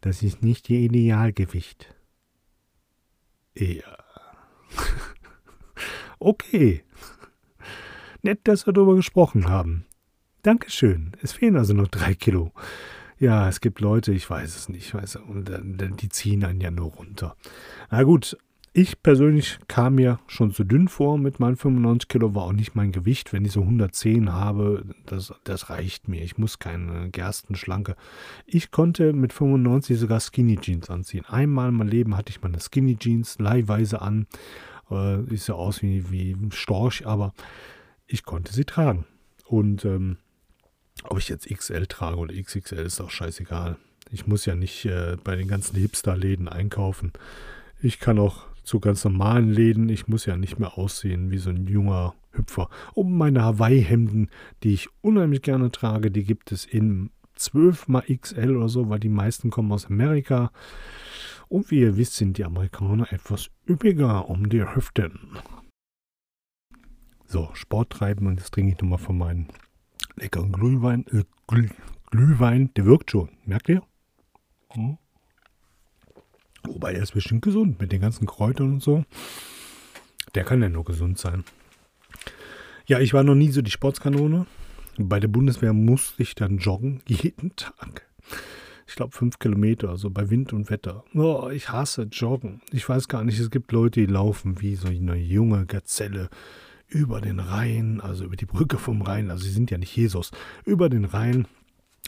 Das 0.00 0.22
ist 0.22 0.42
nicht 0.42 0.70
ihr 0.70 0.78
Idealgewicht. 0.78 1.94
Ja. 3.56 3.98
okay. 6.18 6.84
Nett, 8.22 8.40
dass 8.44 8.66
wir 8.66 8.72
darüber 8.72 8.94
gesprochen 8.94 9.48
haben. 9.48 9.86
Dankeschön. 10.42 11.12
Es 11.22 11.32
fehlen 11.32 11.56
also 11.56 11.74
noch 11.74 11.88
drei 11.88 12.14
Kilo 12.14 12.52
ja, 13.18 13.48
es 13.48 13.60
gibt 13.60 13.80
Leute, 13.80 14.12
ich 14.12 14.28
weiß 14.28 14.56
es 14.56 14.68
nicht, 14.68 14.94
weiß, 14.94 15.16
und 15.16 15.50
die 16.02 16.08
ziehen 16.08 16.44
einen 16.44 16.60
ja 16.60 16.70
nur 16.70 16.92
runter. 16.92 17.36
Na 17.90 18.02
gut, 18.02 18.36
ich 18.78 19.02
persönlich 19.02 19.58
kam 19.68 19.94
mir 19.94 20.20
schon 20.26 20.52
zu 20.52 20.62
dünn 20.62 20.88
vor 20.88 21.16
mit 21.16 21.40
meinen 21.40 21.56
95 21.56 22.08
Kilo, 22.08 22.34
war 22.34 22.42
auch 22.42 22.52
nicht 22.52 22.74
mein 22.74 22.92
Gewicht. 22.92 23.32
Wenn 23.32 23.46
ich 23.46 23.52
so 23.52 23.62
110 23.62 24.34
habe, 24.34 24.84
das, 25.06 25.32
das 25.44 25.70
reicht 25.70 26.08
mir. 26.08 26.22
Ich 26.22 26.36
muss 26.36 26.58
keine 26.58 27.08
Gerstenschlanke. 27.08 27.96
Ich 28.44 28.70
konnte 28.70 29.14
mit 29.14 29.32
95 29.32 29.98
sogar 29.98 30.20
Skinny 30.20 30.58
Jeans 30.58 30.90
anziehen. 30.90 31.24
Einmal 31.26 31.70
in 31.70 31.76
meinem 31.76 31.88
Leben 31.88 32.18
hatte 32.18 32.28
ich 32.28 32.42
meine 32.42 32.60
Skinny 32.60 32.98
Jeans 32.98 33.38
leihweise 33.38 34.02
an. 34.02 34.26
Äh, 34.90 35.22
ist 35.32 35.46
ja 35.46 35.54
aus 35.54 35.80
wie, 35.80 36.10
wie 36.10 36.32
ein 36.32 36.52
Storch, 36.52 37.06
aber 37.06 37.32
ich 38.06 38.24
konnte 38.24 38.52
sie 38.52 38.66
tragen. 38.66 39.06
Und 39.46 39.86
ähm, 39.86 40.18
ob 41.04 41.18
ich 41.18 41.28
jetzt 41.28 41.48
XL 41.48 41.86
trage 41.86 42.16
oder 42.16 42.34
XXL, 42.34 42.86
ist 42.86 43.00
auch 43.00 43.10
scheißegal. 43.10 43.76
Ich 44.10 44.26
muss 44.26 44.46
ja 44.46 44.54
nicht 44.54 44.84
äh, 44.84 45.16
bei 45.22 45.36
den 45.36 45.48
ganzen 45.48 45.76
Hipster-Läden 45.76 46.48
einkaufen. 46.48 47.12
Ich 47.80 47.98
kann 47.98 48.18
auch 48.18 48.44
zu 48.62 48.80
ganz 48.80 49.04
normalen 49.04 49.50
Läden, 49.50 49.88
ich 49.88 50.08
muss 50.08 50.26
ja 50.26 50.36
nicht 50.36 50.58
mehr 50.58 50.76
aussehen 50.78 51.30
wie 51.30 51.38
so 51.38 51.50
ein 51.50 51.66
junger 51.66 52.14
Hüpfer. 52.32 52.68
Und 52.94 53.16
meine 53.16 53.42
Hawaii-Hemden, 53.42 54.30
die 54.62 54.74
ich 54.74 54.88
unheimlich 55.02 55.42
gerne 55.42 55.70
trage, 55.70 56.10
die 56.10 56.24
gibt 56.24 56.52
es 56.52 56.64
in 56.64 57.10
12 57.36 57.88
mal 57.88 58.02
XL 58.02 58.56
oder 58.56 58.68
so, 58.68 58.88
weil 58.88 58.98
die 58.98 59.08
meisten 59.08 59.50
kommen 59.50 59.72
aus 59.72 59.86
Amerika. 59.86 60.50
Und 61.48 61.70
wie 61.70 61.80
ihr 61.80 61.96
wisst, 61.96 62.14
sind 62.14 62.38
die 62.38 62.44
Amerikaner 62.44 63.12
etwas 63.12 63.50
üppiger 63.68 64.28
um 64.28 64.48
die 64.48 64.64
Hüften. 64.64 65.38
So, 67.26 67.50
Sport 67.54 67.90
treiben 67.90 68.26
und 68.26 68.38
jetzt 68.38 68.52
trinke 68.52 68.72
ich 68.72 68.80
nochmal 68.80 68.98
von 68.98 69.18
meinen 69.18 69.48
leckeren 70.16 70.52
Glühwein, 70.52 71.06
äh, 71.12 71.24
Glüh, 71.46 71.68
Glühwein, 72.10 72.70
der 72.74 72.86
wirkt 72.86 73.10
schon. 73.10 73.30
Merkt 73.44 73.68
ihr? 73.68 73.82
Hm. 74.70 74.98
Wobei 76.64 76.92
der 76.92 77.02
ist 77.02 77.12
bestimmt 77.12 77.42
gesund 77.42 77.80
mit 77.80 77.92
den 77.92 78.00
ganzen 78.00 78.26
Kräutern 78.26 78.74
und 78.74 78.82
so. 78.82 79.04
Der 80.34 80.44
kann 80.44 80.60
ja 80.62 80.68
nur 80.68 80.84
gesund 80.84 81.18
sein. 81.18 81.44
Ja, 82.86 83.00
ich 83.00 83.14
war 83.14 83.22
noch 83.22 83.34
nie 83.34 83.50
so 83.50 83.62
die 83.62 83.70
Sportskanone. 83.70 84.46
Bei 84.98 85.20
der 85.20 85.28
Bundeswehr 85.28 85.72
musste 85.72 86.22
ich 86.22 86.34
dann 86.34 86.58
joggen, 86.58 87.02
jeden 87.06 87.54
Tag. 87.56 88.06
Ich 88.88 88.94
glaube 88.94 89.16
fünf 89.16 89.38
Kilometer, 89.38 89.88
also 89.88 90.10
bei 90.10 90.30
Wind 90.30 90.52
und 90.52 90.70
Wetter. 90.70 91.04
Oh, 91.14 91.50
ich 91.50 91.70
hasse 91.70 92.02
Joggen. 92.04 92.60
Ich 92.70 92.88
weiß 92.88 93.08
gar 93.08 93.24
nicht, 93.24 93.38
es 93.38 93.50
gibt 93.50 93.72
Leute, 93.72 94.00
die 94.00 94.06
laufen 94.06 94.60
wie 94.60 94.76
so 94.76 94.88
eine 94.88 95.16
junge 95.16 95.66
Gazelle 95.66 96.30
über 96.88 97.20
den 97.20 97.40
Rhein, 97.40 98.00
also 98.00 98.24
über 98.24 98.36
die 98.36 98.46
Brücke 98.46 98.78
vom 98.78 99.02
Rhein, 99.02 99.30
also 99.30 99.44
sie 99.44 99.50
sind 99.50 99.70
ja 99.70 99.78
nicht 99.78 99.94
Jesus, 99.96 100.30
über 100.64 100.88
den 100.88 101.04
Rhein. 101.04 101.46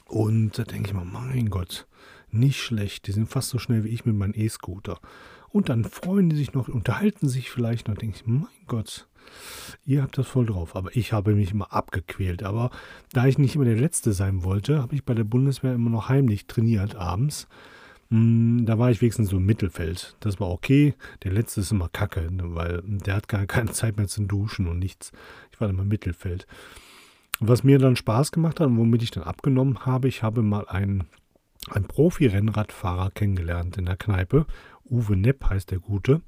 Und 0.06 0.58
da 0.58 0.64
denke 0.64 0.88
ich 0.88 0.94
mir, 0.94 1.04
mein 1.04 1.50
Gott, 1.50 1.86
nicht 2.30 2.60
schlecht, 2.60 3.06
die 3.06 3.12
sind 3.12 3.28
fast 3.28 3.50
so 3.50 3.58
schnell 3.58 3.84
wie 3.84 3.88
ich 3.88 4.06
mit 4.06 4.16
meinem 4.16 4.34
E-Scooter. 4.34 5.00
Und 5.50 5.68
dann 5.68 5.84
freuen 5.84 6.28
die 6.28 6.36
sich 6.36 6.52
noch, 6.52 6.68
unterhalten 6.68 7.28
sich 7.28 7.50
vielleicht 7.50 7.88
noch, 7.88 7.96
denke 7.96 8.16
ich, 8.16 8.26
mein 8.26 8.46
Gott, 8.66 9.08
ihr 9.84 10.02
habt 10.02 10.18
das 10.18 10.26
voll 10.26 10.46
drauf. 10.46 10.76
Aber 10.76 10.94
ich 10.94 11.12
habe 11.12 11.34
mich 11.34 11.52
immer 11.52 11.72
abgequält. 11.72 12.42
Aber 12.42 12.70
da 13.12 13.26
ich 13.26 13.38
nicht 13.38 13.54
immer 13.54 13.64
der 13.64 13.76
Letzte 13.76 14.12
sein 14.12 14.44
wollte, 14.44 14.82
habe 14.82 14.94
ich 14.94 15.04
bei 15.04 15.14
der 15.14 15.24
Bundeswehr 15.24 15.74
immer 15.74 15.90
noch 15.90 16.08
heimlich 16.08 16.46
trainiert 16.46 16.96
abends. 16.96 17.48
Hm, 18.10 18.64
da 18.64 18.78
war 18.78 18.90
ich 18.90 19.00
wenigstens 19.00 19.30
so 19.30 19.36
im 19.36 19.46
Mittelfeld. 19.46 20.16
Das 20.20 20.40
war 20.40 20.50
okay. 20.50 20.94
Der 21.24 21.32
letzte 21.32 21.60
ist 21.60 21.72
immer 21.72 21.88
kacke, 21.88 22.32
ne, 22.32 22.54
weil 22.54 22.82
der 22.84 23.14
hat 23.14 23.28
gar 23.28 23.46
keine 23.46 23.72
Zeit 23.72 23.96
mehr 23.96 24.08
zum 24.08 24.28
Duschen 24.28 24.66
und 24.66 24.78
nichts. 24.78 25.12
Ich 25.52 25.60
war 25.60 25.68
immer 25.68 25.82
im 25.82 25.88
Mittelfeld. 25.88 26.46
Was 27.40 27.62
mir 27.62 27.78
dann 27.78 27.96
Spaß 27.96 28.32
gemacht 28.32 28.60
hat 28.60 28.66
und 28.66 28.78
womit 28.78 29.02
ich 29.02 29.10
dann 29.10 29.22
abgenommen 29.22 29.86
habe, 29.86 30.08
ich 30.08 30.22
habe 30.22 30.42
mal 30.42 30.66
einen, 30.66 31.04
einen 31.70 31.86
Profi-Rennradfahrer 31.86 33.10
kennengelernt 33.10 33.76
in 33.76 33.84
der 33.84 33.96
Kneipe. 33.96 34.46
Uwe 34.90 35.16
Nepp 35.16 35.44
heißt 35.48 35.70
der 35.70 35.78
Gute. 35.78 36.22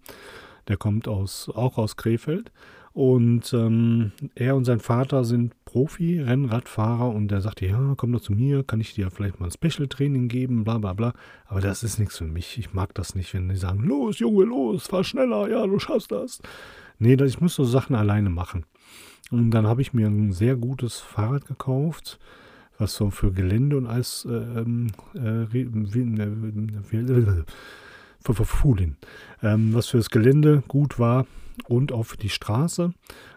Der 0.69 0.77
kommt 0.77 1.09
aus, 1.09 1.49
auch 1.49 1.79
aus 1.79 1.97
Krefeld. 1.97 2.53
Und 2.93 3.53
ähm, 3.55 4.13
er 4.35 4.55
und 4.57 4.65
sein 4.65 4.81
Vater 4.81 5.25
sind 5.25 5.55
Profi-Rennradfahrer 5.71 7.11
und 7.11 7.29
der 7.29 7.41
sagte, 7.41 7.65
ja, 7.67 7.95
komm 7.97 8.13
doch 8.13 8.21
zu 8.21 8.33
mir, 8.33 8.65
kann 8.65 8.81
ich 8.81 8.95
dir 8.95 9.09
vielleicht 9.13 9.39
mal 9.39 9.47
ein 9.47 9.53
Special-Training 9.53 10.27
geben, 10.27 10.65
bla 10.65 10.79
bla 10.79 10.95
bla. 10.95 11.13
Aber 11.47 11.61
das 11.61 11.85
ist 11.85 12.01
nichts 12.01 12.19
für 12.19 12.25
mich. 12.25 12.59
Ich 12.59 12.73
mag 12.73 12.93
das 12.95 13.15
nicht, 13.15 13.33
wenn 13.35 13.49
die 13.49 13.55
sagen, 13.57 13.85
los, 13.85 14.19
Junge, 14.19 14.45
los, 14.45 14.89
fahr 14.89 15.05
schneller, 15.05 15.49
ja, 15.49 15.65
du 15.65 15.79
schaffst 15.79 16.11
das. 16.11 16.43
Nee, 16.99 17.15
ich 17.15 17.41
muss 17.41 17.55
so 17.55 17.63
Sachen 17.63 17.95
alleine 17.95 18.31
machen. 18.31 18.65
Und 19.31 19.53
dann 19.53 19.69
habe 19.69 19.81
ich 19.81 19.93
mir 19.93 20.09
ein 20.09 20.33
sehr 20.33 20.57
gutes 20.57 20.99
Fahrrad 20.99 21.47
gekauft, 21.47 22.19
was 22.77 22.97
so 22.97 23.11
für 23.11 23.31
Gelände 23.33 23.77
und 23.77 23.87
alles 23.87 24.27
äh, 24.29 24.33
ähm, 24.33 24.89
äh, 25.15 25.47
für, 28.23 28.35
für 28.35 28.45
Fulin, 28.45 28.97
ähm, 29.41 29.73
was 29.73 29.87
für 29.87 29.99
das 29.99 30.11
Gelände 30.11 30.65
gut 30.67 30.99
war 30.99 31.27
und 31.69 31.93
auch 31.93 32.03
für 32.03 32.17
die 32.17 32.29
Straße. 32.29 32.93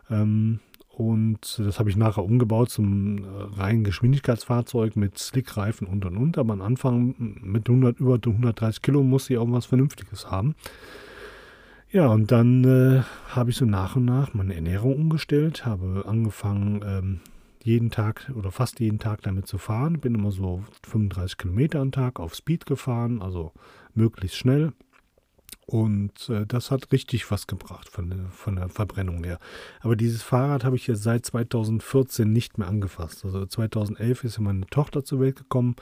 Ähm, 0.10 0.60
und 0.96 1.58
das 1.58 1.80
habe 1.80 1.90
ich 1.90 1.96
nachher 1.96 2.24
umgebaut 2.24 2.70
zum 2.70 3.24
äh, 3.24 3.28
reinen 3.58 3.84
Geschwindigkeitsfahrzeug 3.84 4.96
mit 4.96 5.18
Slickreifen 5.18 5.88
und 5.88 6.06
und 6.06 6.18
und. 6.18 6.38
Aber 6.38 6.54
am 6.54 6.62
Anfang 6.62 7.16
mit 7.18 7.68
100, 7.68 8.00
über 8.00 8.20
130 8.24 8.84
Kilo 8.84 9.02
musste 9.02 9.34
ich 9.34 9.40
auch 9.40 9.52
was 9.52 9.66
Vernünftiges 9.66 10.30
haben. 10.30 10.54
Ja, 11.92 12.08
und 12.08 12.32
dann 12.32 12.64
äh, 12.64 13.02
habe 13.30 13.50
ich 13.50 13.56
so 13.56 13.66
nach 13.66 13.96
und 13.96 14.06
nach 14.06 14.36
meine 14.36 14.54
Ernährung 14.54 14.96
umgestellt, 14.96 15.66
habe 15.66 16.06
angefangen, 16.08 16.82
ähm, 16.86 17.20
jeden 17.64 17.90
Tag 17.90 18.32
oder 18.36 18.52
fast 18.52 18.80
jeden 18.80 19.00
Tag 19.00 19.22
damit 19.24 19.48
zu 19.48 19.58
fahren. 19.58 20.00
Bin 20.00 20.14
immer 20.14 20.32
so 20.32 20.64
35 20.86 21.40
Kilometer 21.40 21.80
am 21.80 21.92
Tag 21.92 22.20
auf 22.20 22.36
Speed 22.36 22.68
gefahren, 22.68 23.20
also 23.22 23.52
möglichst 23.96 24.38
schnell. 24.38 24.74
Und 25.66 26.30
äh, 26.30 26.46
das 26.46 26.72
hat 26.72 26.92
richtig 26.92 27.30
was 27.32 27.48
gebracht 27.48 27.90
von 27.90 28.10
der, 28.10 28.30
von 28.32 28.56
der 28.56 28.70
Verbrennung 28.70 29.24
her. 29.24 29.40
Aber 29.80 29.96
dieses 29.96 30.22
Fahrrad 30.22 30.64
habe 30.64 30.76
ich 30.76 30.88
jetzt 30.88 31.04
seit 31.04 31.26
2014 31.26 32.32
nicht 32.32 32.58
mehr 32.58 32.68
angefasst. 32.68 33.24
Also 33.24 33.46
2011 33.46 34.24
ist 34.26 34.38
ja 34.38 34.44
meine 34.44 34.66
Tochter 34.68 35.06
zur 35.06 35.22
Welt 35.22 35.38
gekommen. 35.38 35.76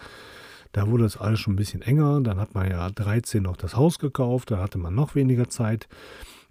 Da 0.72 0.88
wurde 0.88 1.06
es 1.06 1.17
alles 1.17 1.39
schon 1.39 1.54
ein 1.54 1.58
bisschen 1.58 1.82
enger. 1.82 2.22
Dann 2.22 2.39
hat 2.39 2.54
man 2.54 2.70
ja 2.70 2.89
13 2.89 3.44
noch 3.44 3.58
das 3.58 3.76
Haus 3.76 3.98
gekauft. 3.98 4.52
Da 4.52 4.60
hatte 4.60 4.78
man 4.78 4.94
noch 4.94 5.15
weniger 5.15 5.50
Zeit. 5.50 5.88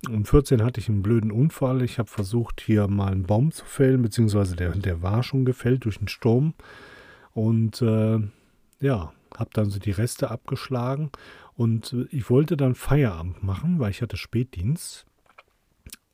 Und 0.09 0.29
14 0.29 0.63
hatte 0.63 0.81
ich 0.81 0.89
einen 0.89 1.03
blöden 1.03 1.31
Unfall. 1.31 1.83
Ich 1.83 1.99
habe 1.99 2.09
versucht, 2.09 2.61
hier 2.61 2.89
mal 2.89 3.13
einen 3.13 3.25
Baum 3.25 3.53
zu 3.53 3.65
fällen, 3.65 4.03
beziehungsweise 4.03 4.57
der, 4.57 4.71
der 4.71 5.03
war 5.03 5.23
schon 5.23 5.45
gefällt 5.45 5.85
durch 5.85 5.99
den 5.99 6.09
Sturm. 6.09 6.55
Und 7.33 7.81
äh, 7.81 8.19
ja, 8.81 9.13
habe 9.37 9.51
dann 9.53 9.71
so 9.71 9.79
die 9.79 9.91
Reste 9.91 10.31
abgeschlagen 10.31 11.11
und 11.61 11.93
äh, 11.93 12.07
ich 12.11 12.31
wollte 12.31 12.57
dann 12.57 12.75
Feierabend 12.75 13.43
machen, 13.43 13.81
weil 13.81 13.91
ich 13.91 14.01
hatte 14.01 14.17
Spätdienst. 14.17 15.05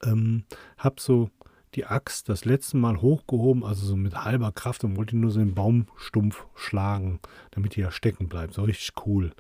Ähm, 0.03 0.43
habe 0.77 0.97
so 0.99 1.31
die 1.77 1.85
Axt 1.85 2.29
das 2.29 2.45
letzte 2.45 2.77
Mal 2.79 3.01
hochgehoben, 3.01 3.63
also 3.63 3.87
so 3.87 3.95
mit 3.95 4.25
halber 4.25 4.51
Kraft 4.51 4.83
und 4.83 4.97
wollte 4.97 5.17
nur 5.17 5.31
so 5.31 5.39
den 5.39 5.55
Baumstumpf 5.55 6.47
schlagen, 6.57 7.21
damit 7.53 7.77
die 7.77 7.83
da 7.83 7.93
stecken 7.93 8.29
bleibt. 8.29 8.55
So 8.55 8.65
richtig 8.65 8.91
cool. 9.07 9.31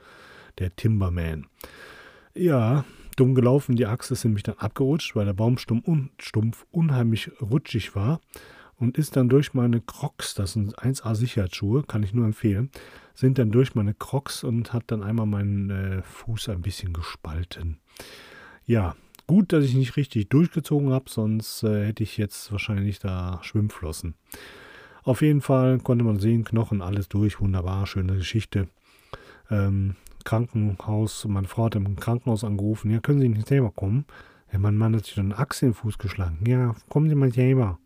Der 0.60 0.76
Timberman. 0.76 1.48
Ja, 2.34 2.84
dumm 3.16 3.34
gelaufen. 3.34 3.74
Die 3.74 3.86
Axt 3.86 4.12
ist 4.12 4.22
nämlich 4.22 4.44
dann 4.44 4.58
abgerutscht, 4.58 5.16
weil 5.16 5.24
der 5.24 5.32
Baumstumpf 5.32 5.88
un 5.88 6.10
unheimlich 6.70 7.32
rutschig 7.40 7.96
war 7.96 8.20
und 8.78 8.98
ist 8.98 9.16
dann 9.16 9.28
durch 9.28 9.54
meine 9.54 9.80
Crocs, 9.80 10.34
das 10.34 10.52
sind 10.52 10.78
1A 10.78 11.14
Sicherheitsschuhe, 11.14 11.82
kann 11.82 12.02
ich 12.02 12.12
nur 12.12 12.26
empfehlen, 12.26 12.70
sind 13.14 13.38
dann 13.38 13.50
durch 13.50 13.74
meine 13.74 13.94
Crocs 13.94 14.44
und 14.44 14.72
hat 14.72 14.84
dann 14.88 15.02
einmal 15.02 15.26
meinen 15.26 15.70
äh, 15.70 16.02
Fuß 16.02 16.50
ein 16.50 16.62
bisschen 16.62 16.92
gespalten. 16.92 17.78
Ja, 18.66 18.94
gut, 19.26 19.52
dass 19.52 19.64
ich 19.64 19.74
nicht 19.74 19.96
richtig 19.96 20.28
durchgezogen 20.28 20.92
habe, 20.92 21.08
sonst 21.08 21.62
äh, 21.62 21.86
hätte 21.86 22.02
ich 22.02 22.18
jetzt 22.18 22.52
wahrscheinlich 22.52 22.98
da 22.98 23.40
Schwimmflossen. 23.42 24.14
Auf 25.02 25.22
jeden 25.22 25.40
Fall 25.40 25.78
konnte 25.78 26.04
man 26.04 26.18
sehen, 26.18 26.44
Knochen, 26.44 26.82
alles 26.82 27.08
durch, 27.08 27.40
wunderbar, 27.40 27.86
schöne 27.86 28.16
Geschichte. 28.16 28.68
Ähm, 29.50 29.94
Krankenhaus, 30.24 31.24
meine 31.26 31.46
Frau 31.46 31.66
hat 31.66 31.76
im 31.76 31.96
Krankenhaus 31.96 32.42
angerufen, 32.42 32.90
ja, 32.90 32.98
können 32.98 33.20
Sie 33.20 33.28
nicht 33.28 33.46
selber 33.46 33.70
kommen? 33.70 34.04
Ja, 34.52 34.58
mein 34.58 34.76
Mann 34.76 34.94
hat 34.94 35.06
sich 35.06 35.14
dann 35.14 35.32
einen 35.32 35.40
Achse 35.40 35.66
in 35.66 35.72
den 35.72 35.76
Fuß 35.76 35.98
geschlagen. 35.98 36.44
Ja, 36.46 36.74
kommen 36.88 37.08
Sie 37.08 37.14
mal 37.14 37.32
selber. 37.32 37.78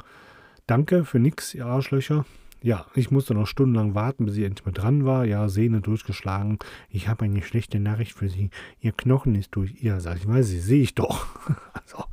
Danke 0.70 1.04
für 1.04 1.18
nix, 1.18 1.52
ihr 1.52 1.66
Arschlöcher. 1.66 2.24
Ja, 2.62 2.86
ich 2.94 3.10
musste 3.10 3.34
noch 3.34 3.48
stundenlang 3.48 3.96
warten, 3.96 4.24
bis 4.24 4.34
sie 4.34 4.44
endlich 4.44 4.64
mal 4.64 4.70
dran 4.70 5.04
war. 5.04 5.24
Ja, 5.24 5.48
Sehne 5.48 5.80
durchgeschlagen. 5.80 6.60
Ich 6.88 7.08
habe 7.08 7.24
eine 7.24 7.42
schlechte 7.42 7.80
Nachricht 7.80 8.12
für 8.12 8.28
Sie. 8.28 8.50
Ihr 8.78 8.92
Knochen 8.92 9.34
ist 9.34 9.50
durch. 9.56 9.72
Ja, 9.82 9.98
sag 9.98 10.18
ich, 10.18 10.28
weiß 10.28 10.48
ich, 10.52 10.62
sehe 10.62 10.80
ich 10.80 10.94
doch. 10.94 11.26
also, 11.72 12.04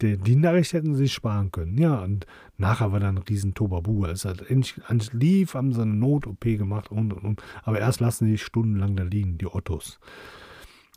die, 0.00 0.16
die, 0.16 0.34
Nachricht 0.34 0.72
hätten 0.72 0.94
sie 0.94 1.10
sparen 1.10 1.52
können. 1.52 1.76
Ja, 1.76 2.02
und 2.02 2.24
nachher 2.56 2.90
war 2.90 3.00
dann 3.00 3.18
ein 3.18 3.24
riesen 3.28 3.52
Tobabu. 3.52 4.06
Es 4.06 4.24
hat 4.24 4.40
endlich, 4.40 4.80
endlich 4.88 5.12
lief, 5.12 5.52
haben 5.52 5.74
sie 5.74 5.82
eine 5.82 5.92
Not-OP 5.92 6.40
gemacht 6.40 6.90
und, 6.90 7.12
und, 7.12 7.22
und. 7.22 7.42
Aber 7.64 7.80
erst 7.80 8.00
lassen 8.00 8.24
sie 8.24 8.38
stundenlang 8.38 8.96
da 8.96 9.02
liegen, 9.02 9.36
die 9.36 9.46
Ottos. 9.46 10.00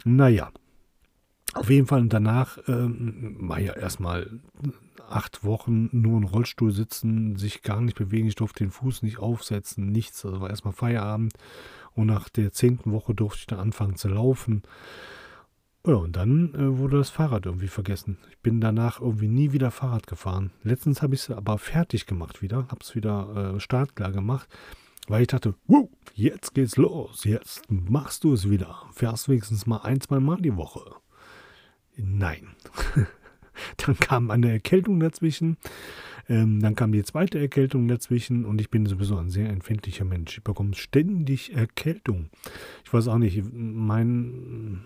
Naja, 0.06 0.52
auf 1.54 1.70
jeden 1.70 1.88
Fall 1.88 2.00
und 2.00 2.14
danach 2.14 2.60
ähm, 2.70 3.36
war 3.40 3.60
ja 3.60 3.74
erstmal 3.74 4.40
acht 5.10 5.44
Wochen 5.44 5.90
nur 5.92 6.18
im 6.18 6.26
Rollstuhl 6.26 6.72
sitzen, 6.72 7.36
sich 7.38 7.62
gar 7.62 7.82
nicht 7.82 7.98
bewegen. 7.98 8.28
Ich 8.28 8.36
durfte 8.36 8.64
den 8.64 8.72
Fuß 8.72 9.04
nicht 9.04 9.20
aufsetzen, 9.20 9.92
nichts. 9.92 10.26
Also 10.26 10.42
war 10.42 10.50
erstmal 10.50 10.74
Feierabend. 10.74 11.34
Und 11.94 12.08
nach 12.08 12.30
der 12.30 12.52
zehnten 12.52 12.92
Woche 12.92 13.16
durfte 13.16 13.40
ich 13.40 13.48
dann 13.48 13.60
anfangen 13.60 13.96
zu 13.96 14.08
laufen. 14.08 14.64
Ja, 15.88 15.96
und 15.96 16.18
dann 16.18 16.54
äh, 16.54 16.78
wurde 16.78 16.98
das 16.98 17.10
Fahrrad 17.10 17.46
irgendwie 17.46 17.70
vergessen. 17.70 18.18
Ich 18.30 18.38
bin 18.40 18.60
danach 18.60 19.00
irgendwie 19.00 19.30
nie 19.30 19.54
wieder 19.54 19.72
Fahrrad 19.72 20.06
gefahren. 20.06 20.52
Letztens 20.64 21.02
habe 21.02 21.16
ich 21.16 21.22
es 21.22 21.32
aber 21.32 21.58
fertig 21.58 22.06
gemacht 22.06 22.42
wieder, 22.42 22.68
habe 22.68 22.82
es 22.82 22.94
wieder 22.94 23.54
äh, 23.56 23.60
startklar 23.62 24.12
gemacht, 24.12 24.50
weil 25.08 25.22
ich 25.22 25.30
dachte, 25.30 25.56
wow, 25.66 25.90
jetzt 26.14 26.54
geht's 26.54 26.76
los, 26.76 27.24
jetzt 27.24 27.72
machst 27.72 28.26
du 28.26 28.34
es 28.34 28.50
wieder. 28.50 28.84
Fährst 28.92 29.30
wenigstens 29.30 29.66
mal 29.66 29.78
ein, 29.78 30.02
zwei 30.02 30.20
Mal 30.20 30.42
die 30.42 30.58
Woche. 30.58 30.82
Nein. 31.96 32.50
Dann 33.88 33.98
kam 34.00 34.32
eine 34.32 34.52
Erkältung 34.52 35.00
dazwischen. 35.00 35.58
Ähm, 36.30 36.62
dann 36.62 36.76
kam 36.76 36.92
die 36.92 37.04
zweite 37.04 37.40
Erkältung 37.40 37.88
dazwischen 37.88 38.46
und 38.46 38.60
ich 38.60 38.70
bin 38.70 38.86
sowieso 38.86 39.18
ein 39.18 39.30
sehr 39.30 39.50
empfindlicher 39.50 40.04
Mensch. 40.04 40.38
Ich 40.38 40.44
bekomme 40.44 40.76
ständig 40.76 41.56
Erkältung. 41.56 42.30
Ich 42.84 42.94
weiß 42.94 43.08
auch 43.08 43.18
nicht, 43.18 43.42
mein, 43.54 44.82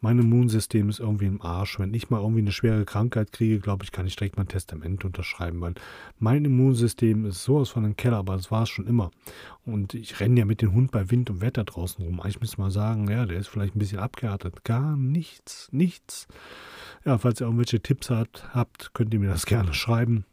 mein 0.00 0.18
Immunsystem 0.18 0.88
ist 0.88 1.00
irgendwie 1.00 1.26
im 1.26 1.40
Arsch. 1.42 1.78
Wenn 1.78 1.94
ich 1.94 2.10
mal 2.10 2.20
irgendwie 2.20 2.40
eine 2.40 2.52
schwere 2.52 2.84
Krankheit 2.84 3.32
kriege, 3.32 3.60
glaube 3.60 3.84
ich, 3.84 3.92
kann 3.92 4.06
ich 4.06 4.16
direkt 4.16 4.36
mein 4.36 4.48
Testament 4.48 5.04
unterschreiben, 5.04 5.60
weil 5.60 5.74
mein 6.18 6.44
Immunsystem 6.44 7.24
ist 7.24 7.42
sowas 7.42 7.70
von 7.70 7.84
einem 7.84 7.96
Keller, 7.96 8.18
aber 8.18 8.36
das 8.36 8.50
war 8.50 8.64
es 8.64 8.68
schon 8.68 8.86
immer. 8.86 9.10
Und 9.64 9.94
ich 9.94 10.20
renne 10.20 10.40
ja 10.40 10.44
mit 10.44 10.62
dem 10.62 10.72
Hund 10.72 10.90
bei 10.90 11.10
Wind 11.10 11.30
und 11.30 11.40
Wetter 11.40 11.64
draußen 11.64 12.04
rum. 12.04 12.20
Ich 12.26 12.40
müsste 12.40 12.60
mal 12.60 12.70
sagen, 12.70 13.10
ja, 13.10 13.26
der 13.26 13.38
ist 13.38 13.48
vielleicht 13.48 13.74
ein 13.74 13.78
bisschen 13.78 13.98
abgehärtet. 13.98 14.64
Gar 14.64 14.96
nichts, 14.96 15.68
nichts. 15.72 16.28
Ja, 17.04 17.18
falls 17.18 17.40
ihr 17.40 17.46
irgendwelche 17.46 17.80
Tipps 17.80 18.10
habt, 18.10 18.54
habt 18.54 18.92
könnt 18.94 19.14
ihr 19.14 19.20
mir 19.20 19.30
das 19.30 19.46
gerne 19.46 19.74
schreiben. 19.74 20.24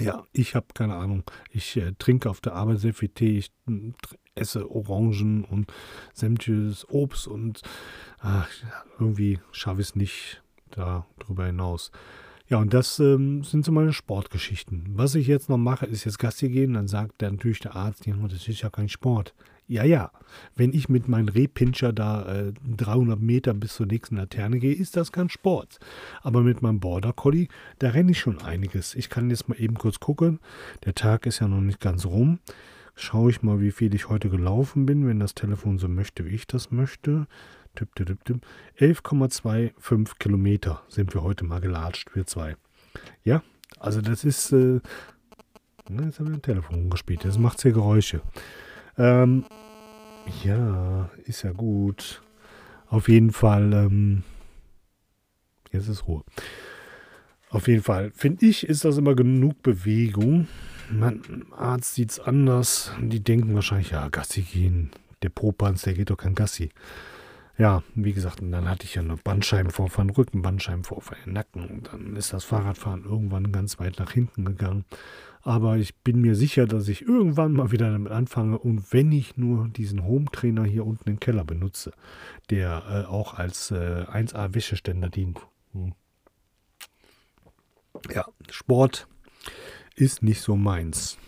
Ja, 0.00 0.24
ich 0.32 0.54
habe 0.54 0.66
keine 0.74 0.94
Ahnung. 0.94 1.22
Ich 1.50 1.76
äh, 1.76 1.92
trinke 1.98 2.28
auf 2.28 2.40
der 2.40 2.54
Arbeit 2.54 2.80
sehr 2.80 2.94
viel 2.94 3.08
Tee. 3.08 3.38
Ich 3.38 3.52
äh, 3.68 3.92
esse 4.34 4.70
Orangen 4.70 5.44
und 5.44 5.72
sämtliches 6.12 6.88
Obst 6.88 7.26
und 7.26 7.62
ach, 8.20 8.48
irgendwie 8.98 9.38
schaffe 9.52 9.80
ich 9.80 9.88
es 9.88 9.96
nicht 9.96 10.42
darüber 10.70 11.46
hinaus. 11.46 11.90
Ja, 12.48 12.58
und 12.58 12.74
das 12.74 12.98
ähm, 12.98 13.42
sind 13.42 13.64
so 13.64 13.72
meine 13.72 13.94
Sportgeschichten. 13.94 14.84
Was 14.94 15.14
ich 15.14 15.26
jetzt 15.26 15.48
noch 15.48 15.56
mache, 15.56 15.86
ist 15.86 16.04
jetzt 16.04 16.18
Gassi 16.18 16.50
gehen. 16.50 16.74
Dann 16.74 16.88
sagt 16.88 17.22
dann 17.22 17.34
natürlich 17.34 17.60
der 17.60 17.74
Arzt, 17.74 18.06
ja, 18.06 18.14
das 18.14 18.46
ist 18.46 18.60
ja 18.60 18.68
kein 18.68 18.90
Sport. 18.90 19.34
Ja, 19.66 19.82
ja, 19.82 20.10
wenn 20.54 20.74
ich 20.74 20.90
mit 20.90 21.08
meinem 21.08 21.28
Rehpinscher 21.28 21.94
da 21.94 22.48
äh, 22.48 22.52
300 22.76 23.18
Meter 23.18 23.54
bis 23.54 23.76
zur 23.76 23.86
nächsten 23.86 24.16
Laterne 24.16 24.58
gehe, 24.58 24.74
ist 24.74 24.94
das 24.94 25.10
kein 25.10 25.30
Sport. 25.30 25.78
Aber 26.20 26.42
mit 26.42 26.60
meinem 26.60 26.80
Border 26.80 27.14
Collie, 27.14 27.48
da 27.78 27.88
renne 27.88 28.10
ich 28.10 28.20
schon 28.20 28.42
einiges. 28.42 28.94
Ich 28.94 29.08
kann 29.08 29.30
jetzt 29.30 29.48
mal 29.48 29.58
eben 29.58 29.76
kurz 29.76 30.00
gucken. 30.00 30.38
Der 30.84 30.94
Tag 30.94 31.24
ist 31.24 31.38
ja 31.38 31.48
noch 31.48 31.62
nicht 31.62 31.80
ganz 31.80 32.04
rum. 32.04 32.40
Schaue 32.94 33.30
ich 33.30 33.42
mal, 33.42 33.60
wie 33.60 33.72
viel 33.72 33.94
ich 33.94 34.08
heute 34.08 34.30
gelaufen 34.30 34.86
bin, 34.86 35.06
wenn 35.06 35.20
das 35.20 35.34
Telefon 35.34 35.78
so 35.78 35.88
möchte, 35.88 36.24
wie 36.24 36.34
ich 36.34 36.46
das 36.46 36.70
möchte. 36.70 37.26
11,25 37.76 40.18
Kilometer 40.18 40.82
sind 40.88 41.12
wir 41.12 41.22
heute 41.22 41.44
mal 41.44 41.60
gelatscht, 41.60 42.14
wir 42.14 42.26
zwei. 42.26 42.56
Ja, 43.24 43.42
also 43.80 44.00
das 44.00 44.24
ist. 44.24 44.52
Äh, 44.52 44.80
jetzt 45.88 46.20
haben 46.20 46.28
wir 46.28 46.34
ein 46.34 46.42
Telefon 46.42 46.88
gespielt. 46.88 47.24
Das 47.24 47.36
macht 47.38 47.60
sehr 47.60 47.72
Geräusche. 47.72 48.20
Ähm, 48.96 49.44
Ja, 50.44 51.10
ist 51.24 51.42
ja 51.42 51.52
gut. 51.52 52.22
Auf 52.88 53.08
jeden 53.08 53.32
Fall, 53.32 53.72
ähm, 53.72 54.22
jetzt 55.72 55.88
ist 55.88 56.06
Ruhe. 56.06 56.22
Auf 57.50 57.68
jeden 57.68 57.82
Fall, 57.82 58.10
finde 58.14 58.46
ich, 58.46 58.66
ist 58.68 58.84
das 58.84 58.98
immer 58.98 59.14
genug 59.14 59.62
Bewegung. 59.62 60.48
Mein 60.90 61.46
Arzt 61.52 61.94
sieht 61.94 62.12
es 62.12 62.20
anders. 62.20 62.92
Die 63.00 63.20
denken 63.20 63.54
wahrscheinlich, 63.54 63.90
ja, 63.90 64.08
Gassi 64.08 64.42
gehen. 64.42 64.90
Der 65.22 65.28
Popanz, 65.30 65.82
der 65.82 65.94
geht 65.94 66.10
doch 66.10 66.16
kein 66.16 66.34
Gassi. 66.34 66.70
Ja, 67.56 67.84
wie 67.94 68.12
gesagt, 68.12 68.40
und 68.40 68.50
dann 68.50 68.68
hatte 68.68 68.84
ich 68.84 68.96
ja 68.96 69.02
noch 69.02 69.20
Bandscheibenvorfall, 69.20 70.10
Rücken, 70.10 70.42
Bandscheibenvorfall 70.42 71.18
im 71.24 71.34
Nacken. 71.34 71.68
Und 71.68 71.92
dann 71.92 72.16
ist 72.16 72.32
das 72.32 72.44
Fahrradfahren 72.44 73.04
irgendwann 73.04 73.52
ganz 73.52 73.78
weit 73.78 73.98
nach 73.98 74.10
hinten 74.10 74.44
gegangen. 74.44 74.84
Aber 75.42 75.76
ich 75.76 75.94
bin 75.96 76.20
mir 76.20 76.34
sicher, 76.34 76.66
dass 76.66 76.88
ich 76.88 77.02
irgendwann 77.02 77.52
mal 77.52 77.70
wieder 77.70 77.92
damit 77.92 78.10
anfange. 78.10 78.58
Und 78.58 78.92
wenn 78.92 79.12
ich 79.12 79.36
nur 79.36 79.68
diesen 79.68 80.04
Home-Trainer 80.04 80.64
hier 80.64 80.84
unten 80.84 81.08
im 81.10 81.20
Keller 81.20 81.44
benutze, 81.44 81.92
der 82.50 82.82
äh, 82.88 83.08
auch 83.08 83.34
als 83.34 83.70
äh, 83.70 84.04
1A-Wäscheständer 84.10 85.10
dient. 85.10 85.40
Hm. 85.72 85.92
Ja, 88.12 88.26
Sport 88.50 89.06
ist 89.96 90.22
nicht 90.22 90.40
so 90.40 90.56
meins. 90.56 91.18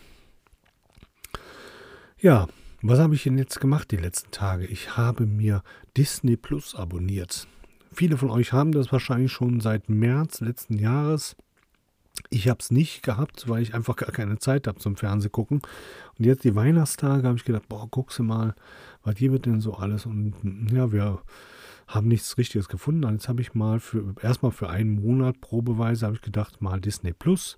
Ja, 2.18 2.48
was 2.82 2.98
habe 2.98 3.14
ich 3.14 3.24
denn 3.24 3.38
jetzt 3.38 3.60
gemacht 3.60 3.90
die 3.90 3.96
letzten 3.96 4.30
Tage? 4.30 4.66
Ich 4.66 4.96
habe 4.96 5.26
mir 5.26 5.62
Disney 5.96 6.36
Plus 6.36 6.74
abonniert. 6.74 7.46
Viele 7.92 8.16
von 8.16 8.30
euch 8.30 8.52
haben 8.52 8.72
das 8.72 8.92
wahrscheinlich 8.92 9.32
schon 9.32 9.60
seit 9.60 9.88
März 9.88 10.40
letzten 10.40 10.78
Jahres. 10.78 11.36
Ich 12.30 12.48
habe 12.48 12.60
es 12.60 12.70
nicht 12.70 13.02
gehabt, 13.02 13.48
weil 13.48 13.62
ich 13.62 13.74
einfach 13.74 13.96
gar 13.96 14.10
keine 14.10 14.38
Zeit 14.38 14.66
habe 14.66 14.78
zum 14.78 14.96
Fernsehgucken. 14.96 15.60
Und 16.18 16.24
jetzt 16.24 16.44
die 16.44 16.54
Weihnachtstage 16.54 17.26
habe 17.26 17.36
ich 17.36 17.44
gedacht, 17.44 17.68
boah, 17.68 17.88
guckst 17.90 18.18
du 18.18 18.22
mal, 18.22 18.54
was 19.02 19.16
hier 19.18 19.32
wird 19.32 19.46
denn 19.46 19.60
so 19.60 19.74
alles? 19.74 20.06
Und 20.06 20.34
ja, 20.72 20.92
wir 20.92 21.20
haben 21.86 22.08
nichts 22.08 22.36
Richtiges 22.38 22.68
gefunden. 22.68 23.04
Und 23.04 23.12
jetzt 23.12 23.28
habe 23.28 23.42
ich 23.42 23.54
mal 23.54 23.80
für 23.80 24.14
erstmal 24.22 24.52
für 24.52 24.68
einen 24.68 24.94
Monat 24.94 25.40
probeweise 25.40 26.06
habe 26.06 26.16
ich 26.16 26.22
gedacht, 26.22 26.60
mal 26.62 26.80
Disney 26.80 27.12
Plus. 27.12 27.56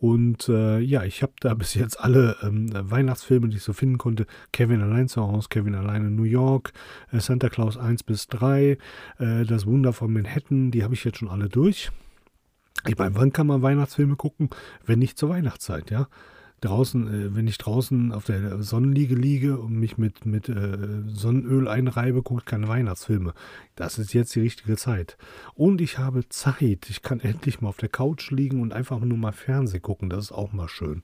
Und 0.00 0.48
äh, 0.48 0.78
ja, 0.78 1.02
ich 1.02 1.22
habe 1.22 1.32
da 1.40 1.54
bis 1.54 1.74
jetzt 1.74 2.00
alle 2.00 2.36
ähm, 2.42 2.70
Weihnachtsfilme, 2.72 3.48
die 3.48 3.56
ich 3.56 3.62
so 3.62 3.72
finden 3.72 3.98
konnte. 3.98 4.26
Kevin 4.52 4.80
allein 4.80 5.08
zu 5.08 5.22
Hause, 5.22 5.48
Kevin 5.50 5.74
allein 5.74 6.04
in 6.06 6.16
New 6.16 6.22
York, 6.22 6.72
äh, 7.12 7.20
Santa 7.20 7.48
Claus 7.48 7.76
1 7.76 8.04
bis 8.04 8.28
3, 8.28 8.78
äh, 9.18 9.44
Das 9.44 9.66
Wunder 9.66 9.92
von 9.92 10.12
Manhattan, 10.12 10.70
die 10.70 10.84
habe 10.84 10.94
ich 10.94 11.04
jetzt 11.04 11.18
schon 11.18 11.28
alle 11.28 11.48
durch. 11.48 11.90
Ich 12.86 12.96
meine, 12.96 13.16
wann 13.16 13.32
kann 13.32 13.48
man 13.48 13.62
Weihnachtsfilme 13.62 14.14
gucken, 14.16 14.50
wenn 14.86 15.00
nicht 15.00 15.18
zur 15.18 15.30
Weihnachtszeit, 15.30 15.90
ja? 15.90 16.08
Draußen, 16.60 17.08
äh, 17.08 17.34
wenn 17.34 17.46
ich 17.46 17.58
draußen 17.58 18.12
auf 18.12 18.24
der 18.24 18.62
Sonnenliege 18.62 19.14
liege 19.14 19.58
und 19.58 19.72
mich 19.74 19.98
mit, 19.98 20.26
mit 20.26 20.48
äh, 20.48 21.02
Sonnenöl 21.06 21.68
einreibe, 21.68 22.22
gucke 22.22 22.40
ich 22.40 22.46
keine 22.46 22.68
Weihnachtsfilme. 22.68 23.34
Das 23.76 23.98
ist 23.98 24.12
jetzt 24.12 24.34
die 24.34 24.40
richtige 24.40 24.76
Zeit. 24.76 25.16
Und 25.54 25.80
ich 25.80 25.98
habe 25.98 26.28
Zeit. 26.28 26.90
Ich 26.90 27.02
kann 27.02 27.20
endlich 27.20 27.60
mal 27.60 27.68
auf 27.68 27.76
der 27.76 27.88
Couch 27.88 28.30
liegen 28.30 28.60
und 28.62 28.72
einfach 28.72 29.00
nur 29.00 29.18
mal 29.18 29.32
Fernsehen 29.32 29.82
gucken. 29.82 30.10
Das 30.10 30.24
ist 30.24 30.32
auch 30.32 30.52
mal 30.52 30.68
schön. 30.68 31.02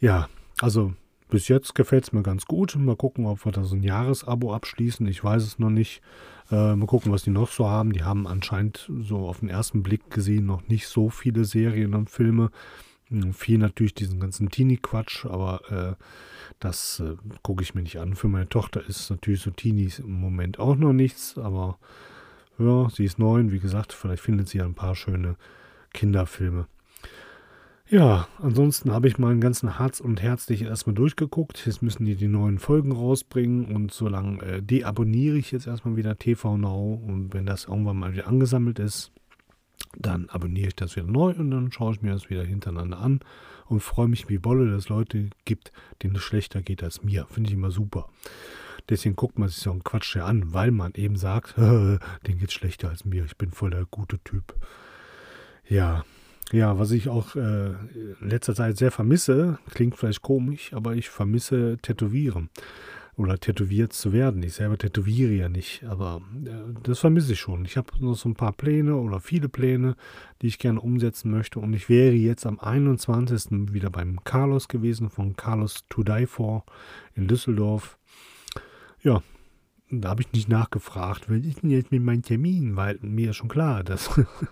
Ja, 0.00 0.28
also 0.60 0.94
bis 1.30 1.48
jetzt 1.48 1.74
gefällt 1.74 2.04
es 2.04 2.12
mir 2.12 2.22
ganz 2.22 2.46
gut. 2.46 2.74
Mal 2.76 2.96
gucken, 2.96 3.26
ob 3.26 3.44
wir 3.44 3.52
da 3.52 3.64
so 3.64 3.76
ein 3.76 3.82
Jahresabo 3.82 4.52
abschließen. 4.52 5.06
Ich 5.06 5.22
weiß 5.22 5.42
es 5.44 5.58
noch 5.58 5.70
nicht. 5.70 6.02
Äh, 6.50 6.74
mal 6.74 6.86
gucken, 6.86 7.12
was 7.12 7.22
die 7.22 7.30
noch 7.30 7.50
so 7.50 7.68
haben. 7.68 7.92
Die 7.92 8.02
haben 8.02 8.26
anscheinend 8.26 8.90
so 9.00 9.28
auf 9.28 9.40
den 9.40 9.48
ersten 9.48 9.82
Blick 9.82 10.10
gesehen 10.10 10.46
noch 10.46 10.66
nicht 10.68 10.88
so 10.88 11.08
viele 11.08 11.44
Serien 11.44 11.94
und 11.94 12.10
Filme. 12.10 12.50
Viel 13.32 13.58
natürlich 13.58 13.94
diesen 13.94 14.20
ganzen 14.20 14.50
Teenie-Quatsch, 14.50 15.26
aber 15.26 15.96
äh, 15.98 16.04
das 16.60 17.00
äh, 17.00 17.16
gucke 17.42 17.62
ich 17.62 17.74
mir 17.74 17.82
nicht 17.82 17.98
an. 17.98 18.14
Für 18.14 18.28
meine 18.28 18.48
Tochter 18.48 18.86
ist 18.86 19.10
natürlich 19.10 19.42
so 19.42 19.50
Teenies 19.50 19.98
im 19.98 20.20
Moment 20.20 20.58
auch 20.58 20.76
noch 20.76 20.92
nichts, 20.92 21.36
aber 21.36 21.78
ja, 22.58 22.88
sie 22.90 23.04
ist 23.04 23.18
neun, 23.18 23.50
wie 23.50 23.58
gesagt, 23.58 23.92
vielleicht 23.92 24.22
findet 24.22 24.48
sie 24.48 24.58
ja 24.58 24.64
ein 24.64 24.74
paar 24.74 24.94
schöne 24.94 25.36
Kinderfilme. 25.92 26.66
Ja, 27.88 28.28
ansonsten 28.38 28.92
habe 28.92 29.08
ich 29.08 29.18
meinen 29.18 29.40
ganzen 29.40 29.80
Harz 29.80 29.98
und 29.98 30.22
Herzlich 30.22 30.62
erstmal 30.62 30.94
durchgeguckt. 30.94 31.66
Jetzt 31.66 31.82
müssen 31.82 32.04
die 32.04 32.14
die 32.14 32.28
neuen 32.28 32.60
Folgen 32.60 32.92
rausbringen 32.92 33.74
und 33.74 33.92
so 33.92 34.06
lange 34.06 34.40
äh, 34.42 34.62
deabonniere 34.62 35.36
ich 35.36 35.50
jetzt 35.50 35.66
erstmal 35.66 35.96
wieder 35.96 36.16
TV 36.16 36.56
Now 36.56 37.02
und 37.04 37.34
wenn 37.34 37.46
das 37.46 37.64
irgendwann 37.64 37.98
mal 37.98 38.12
wieder 38.12 38.28
angesammelt 38.28 38.78
ist, 38.78 39.10
dann 39.96 40.28
abonniere 40.28 40.68
ich 40.68 40.76
das 40.76 40.96
wieder 40.96 41.06
neu 41.06 41.32
und 41.32 41.50
dann 41.50 41.72
schaue 41.72 41.94
ich 41.94 42.02
mir 42.02 42.12
das 42.12 42.30
wieder 42.30 42.44
hintereinander 42.44 42.98
an 42.98 43.20
und 43.66 43.80
freue 43.80 44.08
mich 44.08 44.28
wie 44.28 44.38
Bolle, 44.38 44.70
dass 44.70 44.84
es 44.84 44.88
Leute 44.88 45.30
gibt, 45.44 45.72
denen 46.02 46.16
es 46.16 46.22
schlechter 46.22 46.62
geht 46.62 46.82
als 46.82 47.02
mir. 47.02 47.26
Finde 47.26 47.50
ich 47.50 47.54
immer 47.54 47.70
super. 47.70 48.08
Deswegen 48.88 49.16
guckt 49.16 49.38
man 49.38 49.48
sich 49.48 49.58
so 49.58 49.70
einen 49.70 49.84
Quatsch 49.84 50.16
ja 50.16 50.26
an, 50.26 50.52
weil 50.52 50.70
man 50.70 50.92
eben 50.94 51.16
sagt, 51.16 51.56
denen 51.56 52.38
geht 52.38 52.48
es 52.48 52.54
schlechter 52.54 52.88
als 52.88 53.04
mir. 53.04 53.24
Ich 53.24 53.36
bin 53.36 53.52
voll 53.52 53.70
der 53.70 53.86
gute 53.90 54.18
Typ. 54.20 54.54
Ja, 55.68 56.04
ja, 56.52 56.80
was 56.80 56.90
ich 56.90 57.08
auch 57.08 57.36
äh, 57.36 57.68
in 57.68 58.16
letzter 58.28 58.56
Zeit 58.56 58.76
sehr 58.76 58.90
vermisse, 58.90 59.58
klingt 59.70 59.96
vielleicht 59.96 60.22
komisch, 60.22 60.72
aber 60.72 60.94
ich 60.96 61.08
vermisse 61.08 61.78
Tätowieren 61.80 62.50
oder 63.20 63.38
tätowiert 63.38 63.92
zu 63.92 64.14
werden. 64.14 64.42
Ich 64.42 64.54
selber 64.54 64.78
tätowiere 64.78 65.32
ja 65.32 65.48
nicht, 65.50 65.84
aber 65.84 66.22
äh, 66.46 66.72
das 66.82 67.00
vermisse 67.00 67.34
ich 67.34 67.38
schon. 67.38 67.66
Ich 67.66 67.76
habe 67.76 67.88
noch 68.00 68.14
so 68.14 68.30
ein 68.30 68.34
paar 68.34 68.54
Pläne 68.54 68.96
oder 68.96 69.20
viele 69.20 69.50
Pläne, 69.50 69.94
die 70.40 70.46
ich 70.46 70.58
gerne 70.58 70.80
umsetzen 70.80 71.30
möchte. 71.30 71.58
Und 71.60 71.74
ich 71.74 71.90
wäre 71.90 72.14
jetzt 72.14 72.46
am 72.46 72.58
21. 72.58 73.74
wieder 73.74 73.90
beim 73.90 74.24
Carlos 74.24 74.68
gewesen, 74.68 75.10
von 75.10 75.36
Carlos 75.36 75.84
To 75.90 76.02
Die 76.02 76.26
For 76.26 76.64
in 77.14 77.28
Düsseldorf. 77.28 77.98
Ja, 79.02 79.22
da 79.90 80.10
habe 80.10 80.22
ich 80.22 80.32
nicht 80.32 80.48
nachgefragt, 80.48 81.28
was 81.28 81.38
ist 81.38 81.62
denn 81.62 81.70
jetzt 81.70 81.90
mit 81.90 82.02
meinem 82.02 82.22
Termin? 82.22 82.76
Weil 82.76 82.98
mir 83.02 83.30
ist 83.30 83.36
schon 83.36 83.48
klar, 83.48 83.82
dass 83.82 84.08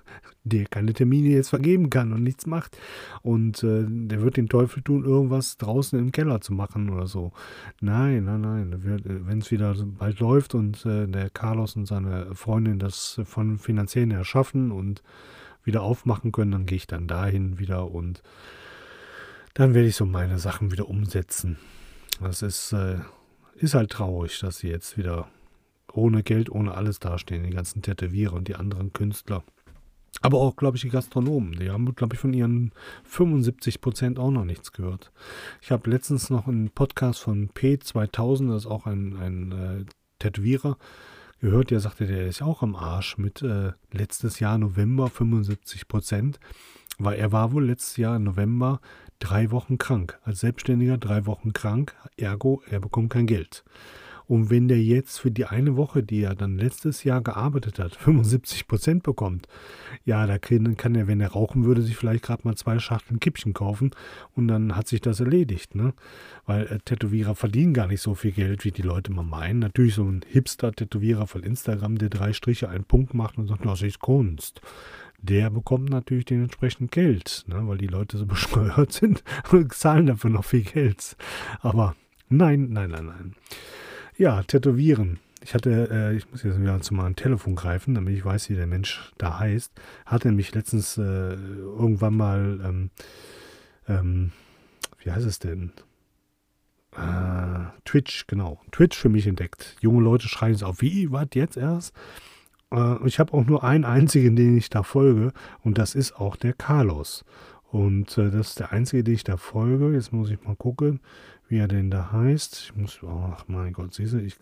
der 0.45 0.67
keine 0.67 0.93
Termine 0.93 1.29
jetzt 1.29 1.51
vergeben 1.51 1.91
kann 1.91 2.13
und 2.13 2.25
nichts 2.25 2.47
macht. 2.47 2.77
Und 3.23 3.63
äh, 3.63 3.85
der 3.87 4.23
wird 4.23 4.37
den 4.37 4.49
Teufel 4.49 4.83
tun, 4.83 5.05
irgendwas 5.05 5.57
draußen 5.57 5.99
im 5.99 6.11
Keller 6.11 6.41
zu 6.41 6.53
machen 6.53 6.91
oder 6.91 7.07
so. 7.07 7.33
Nein, 7.81 8.25
nein, 8.25 8.41
nein. 8.41 8.81
Wenn 8.83 9.39
es 9.39 9.51
wieder 9.53 9.77
bald 9.99 10.19
läuft 10.19 10.57
und 10.57 10.85
äh, 10.85 11.07
der 11.07 11.31
Carlos 11.31 11.77
und 11.77 11.87
seine 11.87 12.35
Freundin 12.35 12.81
das 12.81 13.21
von 13.25 13.59
finanziellen 13.59 14.11
her 14.11 14.25
schaffen 14.25 14.73
und 14.73 15.03
wieder 15.63 15.83
aufmachen 15.83 16.33
können, 16.33 16.51
dann 16.51 16.67
gehe 16.67 16.77
ich 16.77 16.87
dann 16.89 17.07
dahin 17.07 17.59
wieder 17.61 17.91
und 17.91 18.23
dann 19.55 19.75
werde 19.75 19.89
ich 19.89 19.97
so 19.97 20.07
meine 20.07 20.39
Sachen 20.41 20.73
wieder 20.73 20.89
umsetzen. 20.89 21.59
Das 22.21 22.43
ist. 22.43 22.73
Äh, 22.73 22.99
ist 23.59 23.75
halt 23.75 23.91
traurig, 23.91 24.39
dass 24.41 24.59
sie 24.59 24.69
jetzt 24.69 24.97
wieder 24.97 25.29
ohne 25.93 26.23
Geld, 26.23 26.51
ohne 26.51 26.75
alles 26.75 26.99
dastehen, 26.99 27.45
die 27.45 27.51
ganzen 27.51 27.83
Tätowierer 27.83 28.35
und 28.35 28.49
die 28.49 28.57
anderen 28.57 28.93
Künstler. 28.93 29.43
Aber 30.21 30.39
auch, 30.39 30.57
glaube 30.57 30.77
ich, 30.77 30.83
die 30.83 30.89
Gastronomen. 30.89 31.59
Die 31.59 31.71
haben, 31.71 31.95
glaube 31.95 32.15
ich, 32.15 32.21
von 32.21 32.33
ihren 32.33 32.73
75 33.05 33.81
Prozent 33.81 34.19
auch 34.19 34.31
noch 34.31 34.45
nichts 34.45 34.73
gehört. 34.73 35.13
Ich 35.61 35.71
habe 35.71 35.91
letztens 35.91 36.31
noch 36.31 36.49
einen 36.49 36.71
Podcast 36.71 37.21
von 37.21 37.51
P2000, 37.51 38.49
das 38.49 38.65
ist 38.65 38.71
auch 38.71 38.87
ein, 38.87 39.17
ein 39.17 39.53
äh, 39.53 39.85
Tätowierer, 40.19 40.77
gehört. 41.41 41.71
Der 41.71 41.81
sagte, 41.81 42.07
der 42.07 42.27
ist 42.27 42.43
auch 42.43 42.63
am 42.63 42.75
Arsch 42.75 43.19
mit 43.19 43.43
äh, 43.43 43.73
letztes 43.93 44.41
Jahr 44.41 44.59
November 44.59 45.09
75 45.09 45.87
Prozent. 45.89 46.41
Weil 46.99 47.19
er 47.19 47.31
war 47.31 47.53
wohl 47.53 47.65
letztes 47.65 47.97
Jahr 47.97 48.17
im 48.17 48.25
November 48.25 48.81
drei 49.19 49.51
Wochen 49.51 49.79
krank. 49.79 50.19
Als 50.23 50.41
Selbstständiger 50.41 50.99
drei 50.99 51.27
Wochen 51.27 51.53
krank, 51.53 51.95
ergo, 52.17 52.63
er 52.71 52.81
bekommt 52.81 53.11
kein 53.11 53.27
Geld. 53.27 53.65
Und 54.29 54.51
wenn 54.51 54.69
der 54.69 54.83
jetzt 54.83 55.21
für 55.21 55.31
die 55.31 55.47
eine 55.47 55.77
Woche, 55.77 56.03
die 56.03 56.21
er 56.21 56.35
dann 56.35 56.59
letztes 56.59 57.03
Jahr 57.03 57.23
gearbeitet 57.23 57.79
hat, 57.79 57.97
75 58.01 58.69
Prozent 58.69 59.03
bekommt, 59.03 59.49
ja, 60.05 60.27
da 60.27 60.39
kann 60.39 60.95
er, 60.95 61.07
wenn 61.07 61.21
er 61.21 61.33
rauchen 61.33 61.65
würde, 61.65 61.81
sich 61.81 61.97
vielleicht 61.97 62.25
gerade 62.25 62.43
mal 62.45 62.55
zwei 62.55 62.79
Schachteln 62.79 63.21
Kippchen 63.21 63.55
kaufen 63.55 63.91
und 64.35 64.49
dann 64.49 64.77
hat 64.77 64.87
sich 64.87 65.01
das 65.01 65.21
erledigt, 65.21 65.75
ne? 65.75 65.95
Weil 66.45 66.67
äh, 66.67 66.79
Tätowierer 66.79 67.35
verdienen 67.35 67.73
gar 67.73 67.87
nicht 67.87 68.03
so 68.03 68.15
viel 68.15 68.33
Geld, 68.33 68.67
wie 68.67 68.71
die 68.71 68.83
Leute 68.83 69.13
mal 69.13 69.25
meinen. 69.25 69.61
Natürlich 69.61 69.95
so 69.95 70.05
ein 70.05 70.21
Hipster-Tätowierer 70.29 71.27
von 71.27 71.43
Instagram, 71.43 71.97
der 71.97 72.11
drei 72.11 72.35
Striche 72.35 72.69
einen 72.69 72.85
Punkt 72.85 73.15
macht 73.15 73.39
und 73.39 73.49
sagt, 73.49 73.65
das 73.65 73.81
ist 73.81 73.99
Kunst 73.99 74.61
der 75.19 75.51
bekommt 75.51 75.91
natürlich 75.91 76.25
dementsprechend 76.25 76.93
Geld, 76.93 77.45
ne, 77.49 77.67
weil 77.67 77.79
die 77.79 77.87
Leute 77.87 78.17
so 78.19 78.27
bescheuert 78.27 78.93
sind 78.93 79.23
und 79.51 79.73
zahlen 79.73 80.07
dafür 80.07 80.31
noch 80.31 80.45
viel 80.45 80.63
Geld. 80.63 81.17
Aber 81.61 81.95
nein, 82.29 82.69
nein, 82.71 82.91
nein, 82.91 83.07
nein. 83.07 83.35
Ja, 84.17 84.43
Tätowieren. 84.43 85.19
Ich 85.43 85.55
hatte, 85.55 85.89
äh, 85.91 86.17
ich 86.17 86.29
muss 86.31 86.43
jetzt 86.43 86.61
wieder 86.61 86.81
zu 86.81 86.95
meinem 86.95 87.15
Telefon 87.15 87.55
greifen, 87.55 87.95
damit 87.95 88.15
ich 88.17 88.25
weiß, 88.25 88.51
wie 88.51 88.55
der 88.55 88.67
Mensch 88.67 89.13
da 89.19 89.39
heißt. 89.39 89.73
Hatte 90.05 90.33
mich 90.33 90.55
letztens 90.55 90.99
äh, 90.99 91.01
irgendwann 91.01 92.17
mal, 92.17 92.61
ähm, 92.65 92.91
ähm, 93.87 94.33
wie 94.99 95.13
heißt 95.13 95.27
es 95.27 95.39
denn? 95.39 95.73
Äh, 96.97 97.67
Twitch, 97.85 98.27
genau. 98.27 98.61
Twitch 98.73 98.99
für 98.99 99.09
mich 99.09 99.27
entdeckt. 99.29 99.77
Junge 99.81 100.03
Leute 100.03 100.29
schreien 100.29 100.55
es 100.55 100.65
auf, 100.65 100.81
wie, 100.81 101.13
was, 101.13 101.29
jetzt 101.35 101.57
erst? 101.57 101.95
Äh, 102.73 103.07
ich 103.07 103.19
habe 103.19 103.33
auch 103.35 103.45
nur 103.45 103.65
einen 103.65 103.85
einzigen, 103.85 104.37
den 104.37 104.57
ich 104.57 104.71
da 104.71 104.83
folge, 104.83 105.33
und 105.63 105.79
das 105.79 105.95
ist 105.95 106.17
auch 106.17 106.37
der 106.37 106.53
Carlos. 106.53 107.25
Und 107.71 108.17
äh, 108.17 108.31
das 108.31 108.51
ist 108.51 108.61
der 108.61 108.73
einzige, 108.73 109.05
den 109.05 109.15
ich 109.15 109.25
da 109.25 109.37
folge. 109.37 109.93
Jetzt 109.93 110.13
muss 110.13 110.31
ich 110.31 110.43
mal 110.43 110.57
gucken, 110.57 111.01
wie 111.49 111.59
er 111.59 111.69
denn 111.69 111.91
da 111.91 112.13
heißt. 112.13 112.61
Ich 112.65 112.77
muss, 112.77 113.01
ach 113.07 113.45
mein 113.47 113.73
Gott, 113.73 113.95
siehst 113.95 114.15
du, 114.15 114.19
ich 114.19 114.37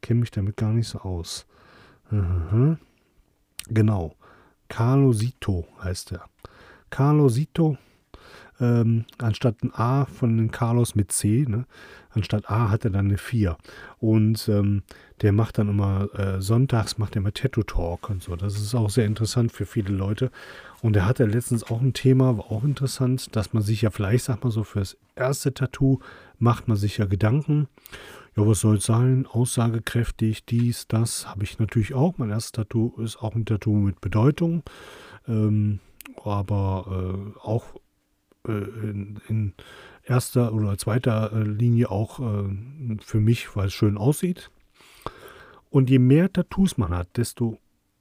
kenne 0.00 0.20
mich 0.20 0.30
damit 0.30 0.56
gar 0.56 0.72
nicht 0.72 0.88
so 0.88 1.00
aus. 1.00 1.46
Mhm. 2.10 2.78
Genau. 3.68 4.14
Carlo 4.68 5.12
Sito 5.12 5.66
heißt 5.82 6.12
er. 6.12 6.24
Carlo 6.90 7.28
Sito, 7.28 7.76
ähm, 8.60 9.04
anstatt 9.18 9.62
ein 9.62 9.74
A 9.74 10.04
von 10.04 10.50
Carlos 10.50 10.94
mit 10.94 11.12
C, 11.12 11.44
ne? 11.48 11.66
Anstatt 12.18 12.50
A 12.50 12.70
hat 12.70 12.84
er 12.84 12.90
dann 12.90 13.06
eine 13.06 13.18
4. 13.18 13.56
Und 13.98 14.48
ähm, 14.48 14.82
der 15.22 15.32
macht 15.32 15.58
dann 15.58 15.68
immer, 15.68 16.08
äh, 16.14 16.40
sonntags 16.40 16.98
macht 16.98 17.16
er 17.16 17.20
immer 17.20 17.32
Tattoo 17.32 17.62
Talk 17.62 18.10
und 18.10 18.22
so. 18.22 18.36
Das 18.36 18.54
ist 18.54 18.74
auch 18.74 18.90
sehr 18.90 19.06
interessant 19.06 19.52
für 19.52 19.66
viele 19.66 19.92
Leute. 19.92 20.30
Und 20.82 20.94
er 20.96 21.06
hatte 21.06 21.24
letztens 21.24 21.64
auch 21.64 21.80
ein 21.80 21.92
Thema, 21.92 22.36
war 22.36 22.52
auch 22.52 22.64
interessant, 22.64 23.34
dass 23.34 23.52
man 23.52 23.62
sich 23.62 23.82
ja 23.82 23.90
vielleicht, 23.90 24.24
sag 24.24 24.44
mal 24.44 24.50
so, 24.50 24.62
fürs 24.62 24.96
erste 25.16 25.54
Tattoo 25.54 25.98
macht 26.38 26.68
man 26.68 26.76
sich 26.76 26.98
ja 26.98 27.06
Gedanken. 27.06 27.68
Ja, 28.36 28.46
was 28.46 28.60
soll 28.60 28.76
es 28.76 28.84
sein? 28.84 29.26
Aussagekräftig, 29.26 30.44
dies, 30.44 30.86
das 30.86 31.28
habe 31.28 31.42
ich 31.42 31.58
natürlich 31.58 31.94
auch. 31.94 32.18
Mein 32.18 32.30
erstes 32.30 32.52
Tattoo 32.52 32.94
ist 33.02 33.16
auch 33.16 33.34
ein 33.34 33.46
Tattoo 33.46 33.74
mit 33.74 34.00
Bedeutung. 34.00 34.62
Ähm, 35.26 35.80
aber 36.24 37.34
äh, 37.34 37.38
auch 37.40 37.64
äh, 38.46 38.52
in, 38.52 39.20
in, 39.28 39.54
erster 40.08 40.52
oder 40.52 40.78
zweiter 40.78 41.32
äh, 41.32 41.42
Linie 41.42 41.90
auch 41.90 42.20
äh, 42.20 42.96
für 43.00 43.20
mich, 43.20 43.54
weil 43.56 43.66
es 43.66 43.74
schön 43.74 43.96
aussieht. 43.96 44.50
Und 45.70 45.90
je 45.90 45.98
mehr 45.98 46.32
Tattoos 46.32 46.78
man 46.78 46.90
hat, 46.90 47.16
desto 47.16 47.58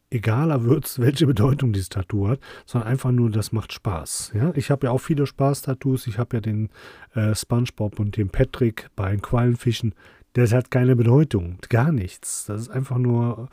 egaler 0.10 0.64
wird 0.64 0.86
es, 0.86 1.00
welche 1.02 1.28
Bedeutung 1.28 1.74
dieses 1.74 1.90
Tattoo 1.90 2.28
hat, 2.28 2.40
sondern 2.66 2.90
einfach 2.90 3.12
nur, 3.12 3.30
das 3.30 3.52
macht 3.52 3.74
Spaß. 3.74 4.32
Ja? 4.36 4.52
Ich 4.56 4.72
habe 4.72 4.88
ja 4.88 4.92
auch 4.92 5.02
viele 5.02 5.26
Spaß-Tattoos. 5.26 6.08
Ich 6.08 6.18
habe 6.18 6.38
ja 6.38 6.42
den 6.42 6.70
äh, 7.14 7.36
Spongebob 7.36 8.00
und 8.00 8.18
den 8.18 8.30
Patrick 8.30 8.90
bei 8.96 9.12
den 9.12 9.22
Quallenfischen. 9.22 9.94
Das 10.34 10.54
hat 10.54 10.72
keine 10.72 10.96
Bedeutung, 10.96 11.58
gar 11.70 11.92
nichts. 11.92 12.46
Das 12.46 12.62
ist 12.62 12.70
einfach 12.70 12.98
nur, 12.98 13.50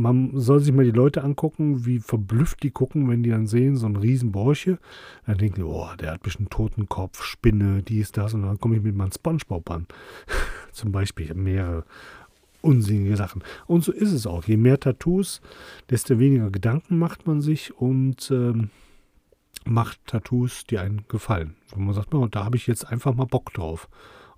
man 0.00 0.38
soll 0.38 0.60
sich 0.60 0.72
mal 0.72 0.84
die 0.84 0.90
Leute 0.90 1.22
angucken, 1.22 1.84
wie 1.86 1.98
verblüfft 1.98 2.62
die 2.62 2.70
gucken, 2.70 3.08
wenn 3.08 3.22
die 3.22 3.30
dann 3.30 3.46
sehen, 3.46 3.76
so 3.76 3.86
ein 3.86 3.96
riesen 3.96 4.32
Borche. 4.32 4.78
Dann 5.26 5.38
denken 5.38 5.56
die, 5.56 5.62
oh, 5.62 5.88
der 6.00 6.12
hat 6.12 6.20
ein 6.20 6.24
bisschen 6.24 6.48
Totenkopf, 6.50 7.22
Spinne, 7.22 7.82
dies, 7.82 8.12
das. 8.12 8.34
Und 8.34 8.42
dann 8.42 8.58
komme 8.58 8.76
ich 8.76 8.82
mit 8.82 8.94
meinem 8.94 9.12
Spongebob 9.12 9.70
an. 9.70 9.86
Zum 10.72 10.92
Beispiel 10.92 11.34
mehrere 11.34 11.84
unsinnige 12.62 13.16
Sachen. 13.16 13.42
Und 13.66 13.84
so 13.84 13.92
ist 13.92 14.12
es 14.12 14.26
auch. 14.26 14.44
Je 14.44 14.56
mehr 14.56 14.80
Tattoos, 14.80 15.40
desto 15.90 16.18
weniger 16.18 16.50
Gedanken 16.50 16.98
macht 16.98 17.26
man 17.26 17.40
sich 17.40 17.76
und 17.76 18.30
ähm, 18.30 18.70
macht 19.64 20.00
Tattoos, 20.06 20.64
die 20.64 20.78
einen 20.78 21.04
gefallen. 21.08 21.56
Wo 21.70 21.80
man 21.80 21.94
sagt, 21.94 22.14
oh, 22.14 22.26
da 22.26 22.44
habe 22.44 22.56
ich 22.56 22.66
jetzt 22.66 22.84
einfach 22.84 23.14
mal 23.14 23.26
Bock 23.26 23.52
drauf. 23.52 23.88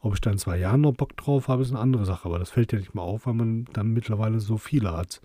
Ob 0.01 0.15
ich 0.15 0.21
dann 0.21 0.35
in 0.35 0.39
zwei 0.39 0.59
Jahren 0.59 0.81
noch 0.81 0.95
Bock 0.95 1.17
drauf 1.17 1.49
habe, 1.49 1.63
ist 1.63 1.71
eine 1.71 1.81
andere 1.81 2.07
Sache. 2.07 2.27
Aber 2.27 2.39
das 2.39 2.51
fällt 2.51 2.73
ja 2.73 2.79
nicht 2.79 2.95
mal 2.95 3.03
auf, 3.03 3.27
weil 3.27 3.35
man 3.35 3.67
dann 3.73 3.93
mittlerweile 3.93 4.41
so 4.41 4.57
viele 4.57 4.93
hat. 4.93 5.21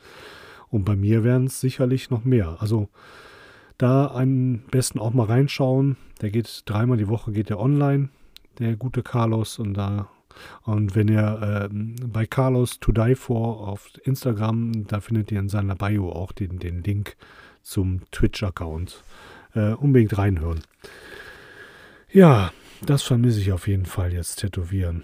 Und 0.70 0.84
bei 0.84 0.96
mir 0.96 1.24
wären 1.24 1.46
es 1.46 1.62
sicherlich 1.62 2.10
noch 2.10 2.26
mehr. 2.26 2.58
Also 2.60 2.90
da 3.78 4.08
am 4.08 4.60
besten 4.72 5.00
auch 5.00 5.14
mal 5.14 5.28
reinschauen. 5.28 5.98
Der 6.22 6.30
geht 6.30 6.64
dreimal 6.66 6.98
die 6.98 7.08
Woche, 7.08 7.32
geht 7.32 7.50
der 7.50 7.60
online, 7.60 8.10
der 8.60 8.76
gute 8.76 9.04
Carlos. 9.04 9.60
Und 9.60 9.76
da 9.76 10.10
und 10.64 10.96
wenn 10.96 11.08
ihr 11.08 11.70
äh, 11.72 12.06
bei 12.06 12.26
Carlos 12.26 12.80
To 12.80 12.92
Die 12.92 13.16
For 13.16 13.68
auf 13.68 13.92
Instagram, 14.04 14.88
da 14.88 15.00
findet 15.00 15.32
ihr 15.32 15.40
in 15.40 15.50
seiner 15.50 15.76
Bio 15.76 16.12
auch 16.12 16.32
den, 16.32 16.60
den 16.60 16.84
Link 16.84 17.16
zum 17.62 18.02
Twitch-Account. 18.12 19.04
Äh, 19.54 19.74
unbedingt 19.74 20.18
reinhören. 20.18 20.60
Ja, 22.12 22.52
das 22.82 23.04
vermisse 23.04 23.40
ich 23.40 23.52
auf 23.52 23.68
jeden 23.68 23.86
Fall 23.86 24.14
jetzt 24.14 24.38
tätowieren. 24.38 25.04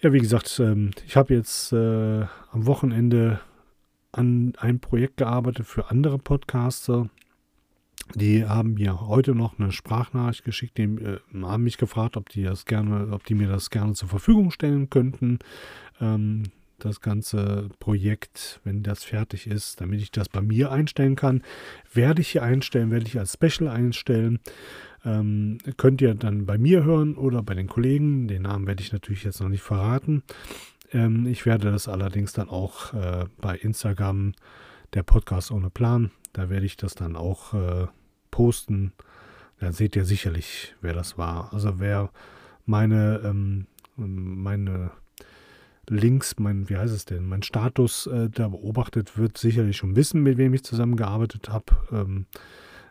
Ja, 0.00 0.12
wie 0.12 0.20
gesagt, 0.20 0.58
ähm, 0.60 0.92
ich 1.06 1.16
habe 1.16 1.34
jetzt 1.34 1.72
äh, 1.72 2.22
am 2.52 2.66
Wochenende 2.66 3.40
an 4.12 4.54
einem 4.56 4.80
Projekt 4.80 5.18
gearbeitet 5.18 5.66
für 5.66 5.90
andere 5.90 6.18
Podcaster. 6.18 7.10
Die 8.14 8.44
haben 8.44 8.74
mir 8.74 9.02
heute 9.02 9.34
noch 9.34 9.58
eine 9.58 9.70
Sprachnachricht 9.70 10.44
geschickt, 10.44 10.78
die 10.78 10.84
äh, 10.84 11.18
haben 11.42 11.64
mich 11.64 11.76
gefragt, 11.76 12.16
ob 12.16 12.28
die 12.30 12.42
das 12.42 12.64
gerne, 12.64 13.12
ob 13.12 13.24
die 13.24 13.34
mir 13.34 13.48
das 13.48 13.70
gerne 13.70 13.92
zur 13.92 14.08
Verfügung 14.08 14.50
stellen 14.50 14.90
könnten. 14.90 15.38
Ähm, 16.00 16.44
das 16.78 17.00
ganze 17.00 17.68
Projekt, 17.78 18.60
wenn 18.64 18.82
das 18.82 19.04
fertig 19.04 19.46
ist, 19.46 19.80
damit 19.80 20.00
ich 20.00 20.10
das 20.10 20.28
bei 20.28 20.40
mir 20.40 20.72
einstellen 20.72 21.14
kann, 21.14 21.42
werde 21.92 22.22
ich 22.22 22.30
hier 22.30 22.42
einstellen, 22.42 22.90
werde 22.90 23.06
ich 23.06 23.18
als 23.18 23.34
Special 23.34 23.68
einstellen. 23.68 24.40
Ähm, 25.04 25.58
könnt 25.76 26.02
ihr 26.02 26.14
dann 26.14 26.46
bei 26.46 26.58
mir 26.58 26.84
hören 26.84 27.14
oder 27.14 27.42
bei 27.42 27.54
den 27.54 27.68
Kollegen. 27.68 28.28
Den 28.28 28.42
Namen 28.42 28.66
werde 28.66 28.82
ich 28.82 28.92
natürlich 28.92 29.24
jetzt 29.24 29.40
noch 29.40 29.48
nicht 29.48 29.62
verraten. 29.62 30.22
Ähm, 30.92 31.26
ich 31.26 31.46
werde 31.46 31.70
das 31.70 31.88
allerdings 31.88 32.32
dann 32.32 32.48
auch 32.48 32.92
äh, 32.94 33.24
bei 33.38 33.56
Instagram, 33.56 34.32
der 34.94 35.02
Podcast 35.02 35.52
ohne 35.52 35.70
Plan, 35.70 36.10
da 36.32 36.50
werde 36.50 36.66
ich 36.66 36.76
das 36.76 36.94
dann 36.94 37.16
auch 37.16 37.54
äh, 37.54 37.86
posten. 38.30 38.92
Dann 39.58 39.72
seht 39.72 39.94
ihr 39.94 40.04
sicherlich, 40.04 40.74
wer 40.80 40.94
das 40.94 41.18
war. 41.18 41.52
Also 41.52 41.78
wer 41.78 42.10
meine, 42.66 43.20
ähm, 43.24 43.66
meine 43.96 44.90
Links, 45.88 46.38
mein, 46.38 46.68
wie 46.68 46.76
heißt 46.76 46.94
es 46.94 47.04
denn, 47.04 47.26
mein 47.26 47.42
Status 47.42 48.06
äh, 48.06 48.30
da 48.30 48.48
beobachtet, 48.48 49.18
wird 49.18 49.38
sicherlich 49.38 49.76
schon 49.76 49.96
wissen, 49.96 50.22
mit 50.22 50.38
wem 50.38 50.54
ich 50.54 50.64
zusammengearbeitet 50.64 51.50
habe. 51.50 51.66
Ähm, 51.92 52.26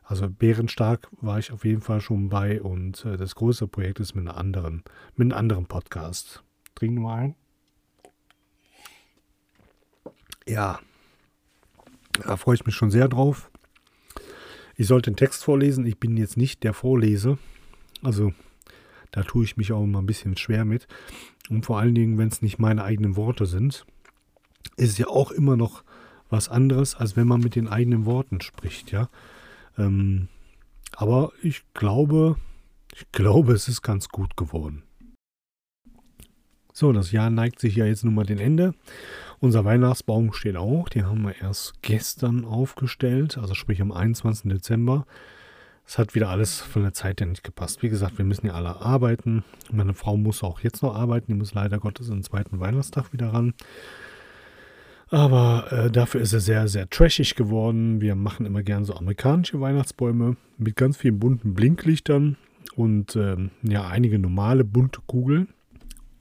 also 0.09 0.27
Bärenstark 0.27 1.07
war 1.21 1.37
ich 1.37 1.51
auf 1.51 1.63
jeden 1.63 1.81
Fall 1.81 2.01
schon 2.01 2.29
bei 2.29 2.59
und 2.63 3.05
äh, 3.05 3.15
das 3.15 3.35
große 3.35 3.67
Projekt 3.67 3.99
ist 3.99 4.15
mit, 4.15 4.27
einer 4.27 4.37
anderen, 4.37 4.83
mit 5.15 5.27
einem 5.27 5.37
anderen 5.37 5.65
Podcast. 5.67 6.43
Trinken 6.73 7.03
wir 7.03 7.13
ein. 7.13 7.35
Ja, 10.47 10.79
da 12.23 12.37
freue 12.37 12.55
ich 12.55 12.65
mich 12.65 12.73
schon 12.73 12.89
sehr 12.89 13.07
drauf. 13.07 13.51
Ich 14.75 14.87
sollte 14.87 15.11
den 15.11 15.15
Text 15.15 15.43
vorlesen. 15.43 15.85
Ich 15.85 15.99
bin 15.99 16.17
jetzt 16.17 16.37
nicht 16.37 16.63
der 16.63 16.73
Vorlese. 16.73 17.37
Also 18.01 18.33
da 19.11 19.21
tue 19.21 19.43
ich 19.43 19.57
mich 19.57 19.71
auch 19.73 19.83
immer 19.83 20.01
ein 20.01 20.07
bisschen 20.07 20.35
schwer 20.37 20.65
mit. 20.65 20.87
Und 21.51 21.67
vor 21.67 21.77
allen 21.77 21.93
Dingen, 21.93 22.17
wenn 22.17 22.29
es 22.29 22.41
nicht 22.41 22.57
meine 22.57 22.83
eigenen 22.83 23.15
Worte 23.15 23.45
sind, 23.45 23.85
ist 24.75 24.89
es 24.89 24.97
ja 24.97 25.05
auch 25.05 25.29
immer 25.29 25.55
noch 25.55 25.83
was 26.31 26.49
anderes, 26.49 26.95
als 26.95 27.15
wenn 27.15 27.27
man 27.27 27.41
mit 27.41 27.53
den 27.53 27.67
eigenen 27.67 28.05
Worten 28.05 28.41
spricht, 28.41 28.91
ja. 28.91 29.07
Ähm, 29.79 30.27
aber 30.95 31.31
ich 31.41 31.63
glaube, 31.73 32.35
ich 32.95 33.11
glaube, 33.11 33.53
es 33.53 33.67
ist 33.67 33.81
ganz 33.81 34.09
gut 34.09 34.35
geworden. 34.35 34.83
So, 36.73 36.93
das 36.93 37.11
Jahr 37.11 37.29
neigt 37.29 37.59
sich 37.59 37.75
ja 37.75 37.85
jetzt 37.85 38.05
nun 38.05 38.13
mal 38.13 38.25
dem 38.25 38.39
Ende. 38.39 38.73
Unser 39.39 39.65
Weihnachtsbaum 39.65 40.33
steht 40.33 40.55
auch. 40.55 40.87
Den 40.89 41.07
haben 41.07 41.23
wir 41.23 41.35
erst 41.41 41.81
gestern 41.81 42.45
aufgestellt, 42.45 43.37
also 43.37 43.53
sprich 43.53 43.81
am 43.81 43.91
21. 43.91 44.49
Dezember. 44.51 45.05
Es 45.85 45.97
hat 45.97 46.13
wieder 46.13 46.29
alles 46.29 46.61
von 46.61 46.83
der 46.83 46.93
Zeit 46.93 47.19
her 47.19 47.27
nicht 47.27 47.43
gepasst. 47.43 47.81
Wie 47.81 47.89
gesagt, 47.89 48.17
wir 48.17 48.25
müssen 48.25 48.45
ja 48.45 48.53
alle 48.53 48.79
arbeiten. 48.81 49.43
Meine 49.71 49.93
Frau 49.93 50.17
muss 50.17 50.43
auch 50.43 50.59
jetzt 50.59 50.83
noch 50.83 50.95
arbeiten. 50.95 51.31
Die 51.31 51.37
muss 51.37 51.53
leider 51.53 51.79
Gottes 51.79 52.07
den 52.07 52.23
zweiten 52.23 52.59
Weihnachtstag 52.59 53.11
wieder 53.11 53.33
ran. 53.33 53.55
Aber 55.11 55.71
äh, 55.71 55.91
dafür 55.91 56.21
ist 56.21 56.33
er 56.33 56.39
sehr, 56.39 56.67
sehr 56.67 56.89
trashig 56.89 57.35
geworden. 57.35 57.99
Wir 57.99 58.15
machen 58.15 58.45
immer 58.45 58.61
gern 58.61 58.85
so 58.85 58.93
amerikanische 58.93 59.59
Weihnachtsbäume 59.59 60.37
mit 60.57 60.75
ganz 60.75 60.97
vielen 60.97 61.19
bunten 61.19 61.53
Blinklichtern 61.55 62.37
und 62.75 63.15
ähm, 63.15 63.49
ja, 63.63 63.87
einige 63.87 64.19
normale 64.19 64.63
bunte 64.63 65.01
Kugeln. 65.07 65.49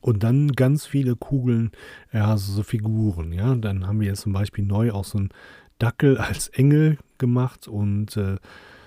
Und 0.00 0.22
dann 0.22 0.52
ganz 0.52 0.86
viele 0.86 1.16
Kugeln, 1.16 1.72
ja, 2.12 2.36
so, 2.36 2.52
so 2.52 2.62
Figuren, 2.62 3.32
ja. 3.32 3.54
Dann 3.56 3.86
haben 3.86 4.00
wir 4.00 4.06
jetzt 4.06 4.22
zum 4.22 4.32
Beispiel 4.32 4.64
neu 4.64 4.92
auch 4.92 5.04
so 5.04 5.18
einen 5.18 5.30
Dackel 5.78 6.16
als 6.18 6.48
Engel 6.48 6.98
gemacht 7.18 7.68
und 7.68 8.16
äh, 8.16 8.36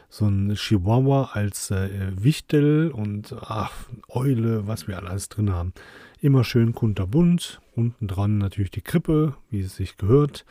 so 0.09 0.25
ein 0.25 0.55
Chihuahua 0.55 1.31
als 1.33 1.69
äh, 1.71 1.89
Wichtel 2.15 2.91
und 2.91 3.35
ach, 3.39 3.71
Eule, 4.09 4.67
was 4.67 4.87
wir 4.87 4.97
alles 4.97 5.29
drin 5.29 5.51
haben. 5.51 5.73
Immer 6.23 6.43
schön 6.43 6.73
kunterbunt. 6.73 7.59
Unten 7.75 8.07
dran 8.07 8.37
natürlich 8.37 8.69
die 8.69 8.83
Krippe, 8.83 9.33
wie 9.49 9.61
es 9.61 9.75
sich 9.75 9.97
gehört. 9.97 10.45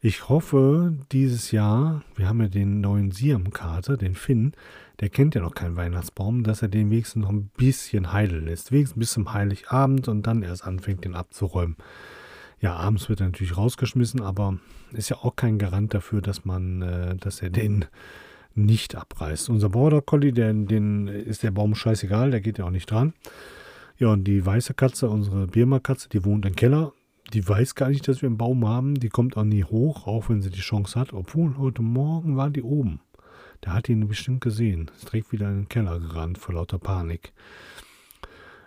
Ich 0.00 0.28
hoffe, 0.28 0.94
dieses 1.10 1.50
Jahr, 1.50 2.04
wir 2.14 2.28
haben 2.28 2.40
ja 2.40 2.46
den 2.46 2.80
neuen 2.80 3.10
Siam-Kater, 3.10 3.96
den 3.96 4.14
Finn, 4.14 4.52
der 5.00 5.08
kennt 5.08 5.34
ja 5.34 5.40
noch 5.40 5.56
keinen 5.56 5.74
Weihnachtsbaum, 5.74 6.44
dass 6.44 6.62
er 6.62 6.68
den 6.68 6.92
wenigstens 6.92 7.22
noch 7.22 7.30
ein 7.30 7.50
bisschen 7.56 8.12
heilen 8.12 8.44
lässt. 8.44 8.70
Wenigstens 8.70 9.00
bis 9.00 9.10
zum 9.10 9.32
Heiligabend 9.32 10.06
und 10.06 10.28
dann 10.28 10.44
erst 10.44 10.64
anfängt, 10.64 11.04
den 11.04 11.16
abzuräumen. 11.16 11.76
Ja, 12.60 12.76
abends 12.76 13.08
wird 13.08 13.20
er 13.20 13.26
natürlich 13.26 13.56
rausgeschmissen, 13.56 14.22
aber 14.22 14.58
ist 14.92 15.08
ja 15.08 15.16
auch 15.16 15.34
kein 15.34 15.58
Garant 15.58 15.92
dafür, 15.92 16.22
dass 16.22 16.44
man, 16.44 16.82
äh, 16.82 17.16
dass 17.16 17.42
er 17.42 17.50
den 17.50 17.84
nicht 18.54 18.94
abreißt. 18.94 19.50
Unser 19.50 19.70
Border 19.70 20.02
Collie, 20.02 20.32
der, 20.32 20.52
den 20.52 21.08
ist 21.08 21.42
der 21.42 21.50
Baum 21.50 21.74
scheißegal, 21.74 22.30
der 22.30 22.40
geht 22.40 22.58
ja 22.58 22.64
auch 22.64 22.70
nicht 22.70 22.88
dran. 22.88 23.12
Ja, 24.00 24.08
und 24.08 24.24
die 24.24 24.44
weiße 24.44 24.72
Katze, 24.72 25.10
unsere 25.10 25.46
Birma-Katze, 25.46 26.08
die 26.08 26.24
wohnt 26.24 26.46
im 26.46 26.56
Keller. 26.56 26.94
Die 27.34 27.46
weiß 27.46 27.74
gar 27.74 27.90
nicht, 27.90 28.08
dass 28.08 28.22
wir 28.22 28.28
einen 28.28 28.38
Baum 28.38 28.66
haben. 28.66 28.94
Die 28.94 29.10
kommt 29.10 29.36
auch 29.36 29.44
nie 29.44 29.62
hoch, 29.62 30.06
auch 30.06 30.30
wenn 30.30 30.40
sie 30.40 30.48
die 30.48 30.60
Chance 30.60 30.98
hat. 30.98 31.12
Obwohl 31.12 31.58
heute 31.58 31.82
Morgen 31.82 32.34
war 32.34 32.48
die 32.48 32.62
oben. 32.62 33.00
Da 33.60 33.74
hat 33.74 33.90
ihn 33.90 34.08
bestimmt 34.08 34.40
gesehen. 34.40 34.90
Ist 34.96 35.12
direkt 35.12 35.32
wieder 35.32 35.50
in 35.50 35.56
den 35.58 35.68
Keller 35.68 36.00
gerannt 36.00 36.38
vor 36.38 36.54
lauter 36.54 36.78
Panik. 36.78 37.34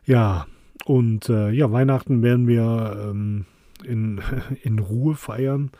Ja, 0.05 0.45
und 0.85 1.29
äh, 1.29 1.49
ja, 1.49 1.71
Weihnachten 1.71 2.21
werden 2.21 2.47
wir 2.47 3.09
ähm, 3.09 3.45
in, 3.83 4.21
in 4.61 4.77
Ruhe 4.77 5.15
feiern. 5.15 5.71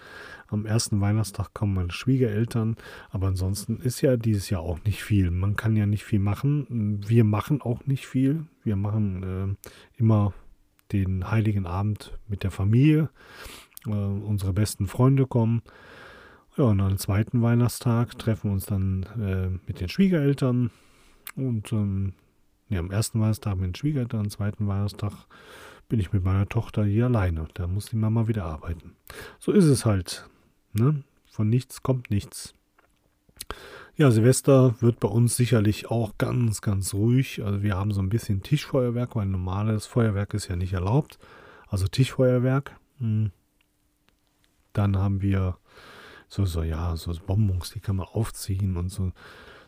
Am 0.53 0.65
ersten 0.65 1.01
Weihnachtstag 1.01 1.53
kommen 1.53 1.73
meine 1.73 1.91
Schwiegereltern, 1.91 2.75
aber 3.09 3.27
ansonsten 3.27 3.77
ist 3.77 4.01
ja 4.01 4.17
dieses 4.17 4.49
Jahr 4.49 4.61
auch 4.61 4.83
nicht 4.83 5.03
viel. 5.03 5.31
Man 5.31 5.55
kann 5.55 5.75
ja 5.75 5.85
nicht 5.85 6.03
viel 6.03 6.19
machen. 6.19 7.01
Wir 7.07 7.23
machen 7.23 7.61
auch 7.61 7.85
nicht 7.85 8.05
viel. 8.05 8.45
Wir 8.63 8.75
machen 8.75 9.57
äh, 9.57 9.99
immer 9.99 10.33
den 10.91 11.29
heiligen 11.29 11.65
Abend 11.65 12.17
mit 12.27 12.43
der 12.43 12.51
Familie. 12.51 13.09
Äh, 13.87 13.89
unsere 13.89 14.53
besten 14.53 14.87
Freunde 14.87 15.25
kommen. 15.25 15.63
Ja, 16.55 16.65
und 16.65 16.79
am 16.81 16.97
zweiten 16.97 17.41
Weihnachtstag 17.41 18.17
treffen 18.19 18.49
wir 18.49 18.53
uns 18.53 18.67
dann 18.67 19.03
äh, 19.19 19.59
mit 19.65 19.79
den 19.79 19.89
Schwiegereltern. 19.89 20.69
Und 21.35 21.71
ähm, 21.73 22.13
ja, 22.69 22.79
am 22.79 22.91
ersten 22.91 23.19
Weihnachtstag 23.19 23.55
mit 23.55 23.65
den 23.67 23.75
Schwiegereltern, 23.75 24.19
am 24.21 24.29
zweiten 24.29 24.67
Weihnachtstag 24.67 25.13
bin 25.89 25.99
ich 25.99 26.13
mit 26.13 26.23
meiner 26.23 26.47
Tochter 26.47 26.85
hier 26.85 27.05
alleine. 27.05 27.47
Da 27.55 27.67
muss 27.67 27.87
die 27.87 27.95
Mama 27.95 28.27
wieder 28.27 28.45
arbeiten. 28.45 28.95
So 29.39 29.51
ist 29.51 29.65
es 29.65 29.85
halt. 29.85 30.29
Ne? 30.73 31.03
Von 31.25 31.49
nichts 31.49 31.83
kommt 31.83 32.09
nichts. 32.09 32.53
Ja, 33.95 34.09
Silvester 34.09 34.81
wird 34.81 34.99
bei 34.99 35.07
uns 35.07 35.35
sicherlich 35.35 35.91
auch 35.91 36.17
ganz, 36.17 36.61
ganz 36.61 36.93
ruhig. 36.95 37.43
Also 37.43 37.61
wir 37.61 37.75
haben 37.75 37.91
so 37.91 38.01
ein 38.01 38.09
bisschen 38.09 38.41
Tischfeuerwerk, 38.41 39.15
weil 39.15 39.27
normales 39.27 39.85
Feuerwerk 39.85 40.33
ist 40.33 40.47
ja 40.47 40.55
nicht 40.55 40.73
erlaubt. 40.73 41.19
Also 41.67 41.87
Tischfeuerwerk. 41.87 42.75
Hm. 42.99 43.31
Dann 44.73 44.97
haben 44.97 45.21
wir 45.21 45.57
so, 46.27 46.45
so, 46.45 46.63
ja, 46.63 46.95
so 46.95 47.13
Bonbons, 47.25 47.69
die 47.71 47.79
kann 47.79 47.97
man 47.97 48.07
aufziehen 48.07 48.77
und 48.77 48.89
so, 48.89 49.11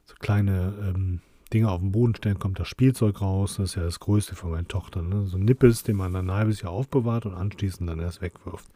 so 0.06 0.16
kleine 0.18 0.74
ähm, 0.82 1.22
Dinge 1.54 1.70
auf 1.70 1.80
den 1.80 1.92
Boden 1.92 2.16
stellen, 2.16 2.40
kommt 2.40 2.60
das 2.60 2.68
Spielzeug 2.68 3.22
raus. 3.22 3.58
Das 3.58 3.72
ist 3.72 3.76
ja 3.76 3.84
das 3.84 4.00
Größte 4.00 4.36
von 4.36 4.50
meiner 4.50 4.68
Tochter. 4.68 5.04
Ne? 5.04 5.28
So 5.28 5.38
Nippes, 5.38 5.84
den 5.84 5.98
man 5.98 6.14
dann 6.14 6.32
ein 6.32 6.36
halbes 6.36 6.62
Jahr 6.62 6.72
aufbewahrt 6.72 7.28
und 7.28 7.36
anschließend 7.36 7.88
dann 7.88 8.00
erst 8.00 8.22
wegwirft. 8.22 8.68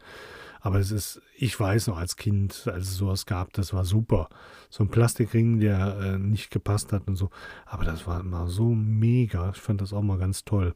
Aber 0.60 0.78
es 0.78 0.90
ist, 0.90 1.22
ich 1.36 1.58
weiß 1.58 1.86
noch 1.86 1.96
als 1.96 2.16
Kind, 2.16 2.68
als 2.72 2.88
es 2.88 2.96
sowas 2.96 3.26
gab, 3.26 3.52
das 3.54 3.72
war 3.72 3.84
super. 3.84 4.28
So 4.68 4.84
ein 4.84 4.90
Plastikring, 4.90 5.58
der 5.58 5.98
äh, 6.00 6.18
nicht 6.18 6.50
gepasst 6.50 6.92
hat 6.92 7.08
und 7.08 7.16
so. 7.16 7.30
Aber 7.66 7.84
das 7.84 8.06
war 8.06 8.20
immer 8.20 8.46
so 8.48 8.68
mega. 8.74 9.50
Ich 9.50 9.60
fand 9.60 9.80
das 9.80 9.92
auch 9.92 10.02
mal 10.02 10.18
ganz 10.18 10.44
toll. 10.44 10.74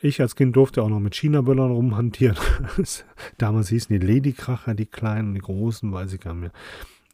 Ich 0.00 0.20
als 0.20 0.36
Kind 0.36 0.56
durfte 0.56 0.82
auch 0.82 0.88
noch 0.88 1.00
mit 1.00 1.14
China-Böllern 1.14 1.70
rumhantieren. 1.70 2.36
Damals 3.38 3.68
hießen 3.68 3.98
die 3.98 4.06
Ladykracher, 4.06 4.74
die 4.74 4.86
kleinen, 4.86 5.34
die 5.34 5.40
großen, 5.40 5.92
weiß 5.92 6.12
ich 6.12 6.20
gar 6.20 6.34
nicht 6.34 6.42
mehr. 6.42 6.52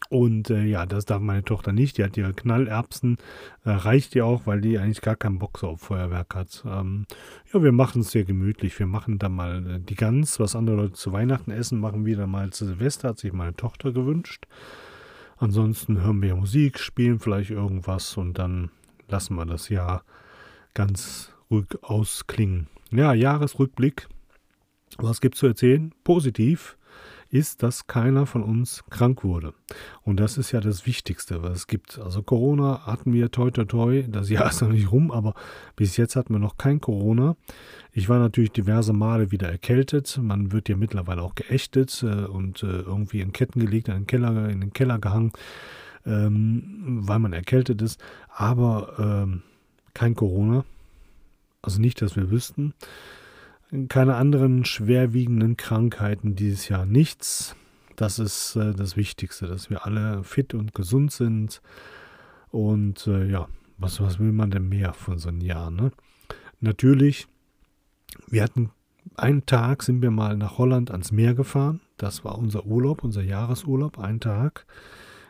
Und 0.08 0.50
äh, 0.50 0.64
ja, 0.64 0.86
das 0.86 1.04
darf 1.04 1.20
meine 1.20 1.44
Tochter 1.44 1.72
nicht. 1.72 1.98
Die 1.98 2.04
hat 2.04 2.16
ihre 2.16 2.34
Knallerbsen. 2.34 3.18
Äh, 3.64 3.70
reicht 3.70 4.14
ihr 4.16 4.26
auch, 4.26 4.46
weil 4.46 4.60
die 4.60 4.78
eigentlich 4.78 5.02
gar 5.02 5.16
keinen 5.16 5.38
Bock 5.38 5.58
so 5.58 5.68
auf 5.68 5.82
Feuerwerk 5.82 6.34
hat. 6.34 6.64
Ähm, 6.66 7.06
ja, 7.52 7.62
wir 7.62 7.72
machen 7.72 8.00
es 8.00 8.10
sehr 8.10 8.24
gemütlich. 8.24 8.76
Wir 8.78 8.86
machen 8.86 9.18
da 9.18 9.28
mal 9.28 9.76
äh, 9.76 9.80
die 9.80 9.94
Gans, 9.94 10.40
was 10.40 10.56
andere 10.56 10.76
Leute 10.76 10.94
zu 10.94 11.12
Weihnachten 11.12 11.50
essen, 11.50 11.78
machen 11.78 12.06
wir 12.06 12.16
dann 12.16 12.30
mal 12.30 12.50
zu 12.50 12.66
Silvester, 12.66 13.10
hat 13.10 13.18
sich 13.18 13.32
meine 13.32 13.54
Tochter 13.54 13.92
gewünscht. 13.92 14.46
Ansonsten 15.36 16.02
hören 16.02 16.20
wir 16.22 16.34
Musik, 16.34 16.78
spielen 16.78 17.18
vielleicht 17.18 17.50
irgendwas 17.50 18.16
und 18.16 18.38
dann 18.38 18.70
lassen 19.08 19.36
wir 19.36 19.46
das 19.46 19.68
Jahr 19.68 20.04
ganz 20.74 21.32
ruhig 21.50 21.66
ausklingen. 21.82 22.66
Ja, 22.90 23.14
Jahresrückblick. 23.14 24.08
Was 24.98 25.20
gibt 25.20 25.36
es 25.36 25.40
zu 25.40 25.46
erzählen? 25.46 25.94
Positiv 26.04 26.76
ist, 27.30 27.62
dass 27.62 27.86
keiner 27.86 28.26
von 28.26 28.42
uns 28.42 28.84
krank 28.90 29.22
wurde. 29.22 29.54
Und 30.02 30.18
das 30.18 30.36
ist 30.36 30.52
ja 30.52 30.60
das 30.60 30.86
Wichtigste, 30.86 31.42
was 31.42 31.58
es 31.58 31.66
gibt. 31.66 31.98
Also 31.98 32.22
Corona 32.22 32.86
hatten 32.86 33.12
wir 33.12 33.30
toi 33.30 33.50
toi 33.50 33.64
toi, 33.64 34.02
das 34.08 34.28
Jahr 34.30 34.50
ist 34.50 34.60
noch 34.62 34.70
nicht 34.70 34.90
rum, 34.90 35.10
aber 35.10 35.34
bis 35.76 35.96
jetzt 35.96 36.16
hatten 36.16 36.34
wir 36.34 36.40
noch 36.40 36.58
kein 36.58 36.80
Corona. 36.80 37.36
Ich 37.92 38.08
war 38.08 38.18
natürlich 38.18 38.52
diverse 38.52 38.92
Male 38.92 39.30
wieder 39.30 39.48
erkältet. 39.48 40.18
Man 40.20 40.52
wird 40.52 40.68
ja 40.68 40.76
mittlerweile 40.76 41.22
auch 41.22 41.34
geächtet 41.34 42.02
äh, 42.02 42.24
und 42.24 42.62
äh, 42.62 42.66
irgendwie 42.66 43.20
in 43.20 43.32
Ketten 43.32 43.60
gelegt, 43.60 43.88
in 43.88 43.94
den 43.94 44.06
Keller, 44.06 44.48
in 44.48 44.60
den 44.60 44.72
Keller 44.72 44.98
gehangen, 44.98 45.32
ähm, 46.04 47.00
weil 47.02 47.20
man 47.20 47.32
erkältet 47.32 47.80
ist. 47.82 48.02
Aber 48.28 48.94
ähm, 48.98 49.42
kein 49.94 50.14
Corona. 50.14 50.64
Also 51.62 51.80
nicht, 51.80 52.00
dass 52.02 52.16
wir 52.16 52.30
wüssten 52.30 52.74
keine 53.88 54.16
anderen 54.16 54.64
schwerwiegenden 54.64 55.56
Krankheiten 55.56 56.34
dieses 56.34 56.68
Jahr. 56.68 56.86
Nichts. 56.86 57.54
Das 57.96 58.18
ist 58.18 58.56
äh, 58.56 58.72
das 58.74 58.96
Wichtigste, 58.96 59.46
dass 59.46 59.70
wir 59.70 59.84
alle 59.86 60.24
fit 60.24 60.54
und 60.54 60.74
gesund 60.74 61.12
sind. 61.12 61.60
Und 62.50 63.06
äh, 63.06 63.26
ja, 63.26 63.48
was, 63.78 64.00
was 64.00 64.18
will 64.18 64.32
man 64.32 64.50
denn 64.50 64.68
mehr 64.68 64.92
von 64.92 65.18
so 65.18 65.28
einem 65.28 65.40
Jahr? 65.40 65.70
Ne? 65.70 65.92
Natürlich, 66.60 67.28
wir 68.28 68.42
hatten 68.42 68.70
einen 69.16 69.46
Tag, 69.46 69.82
sind 69.82 70.02
wir 70.02 70.10
mal 70.10 70.36
nach 70.36 70.58
Holland 70.58 70.90
ans 70.90 71.12
Meer 71.12 71.34
gefahren. 71.34 71.80
Das 71.96 72.24
war 72.24 72.38
unser 72.38 72.66
Urlaub, 72.66 73.04
unser 73.04 73.22
Jahresurlaub, 73.22 73.98
ein 73.98 74.20
Tag. 74.20 74.66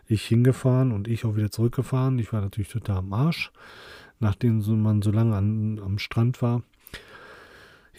Ich 0.06 0.24
hingefahren 0.24 0.92
und 0.92 1.08
ich 1.08 1.24
auch 1.24 1.36
wieder 1.36 1.50
zurückgefahren. 1.50 2.18
Ich 2.18 2.32
war 2.32 2.40
natürlich 2.40 2.70
total 2.70 2.98
am 2.98 3.12
Arsch, 3.12 3.52
nachdem 4.18 4.62
man 4.82 5.02
so 5.02 5.10
lange 5.10 5.36
an, 5.36 5.78
am 5.84 5.98
Strand 5.98 6.42
war. 6.42 6.62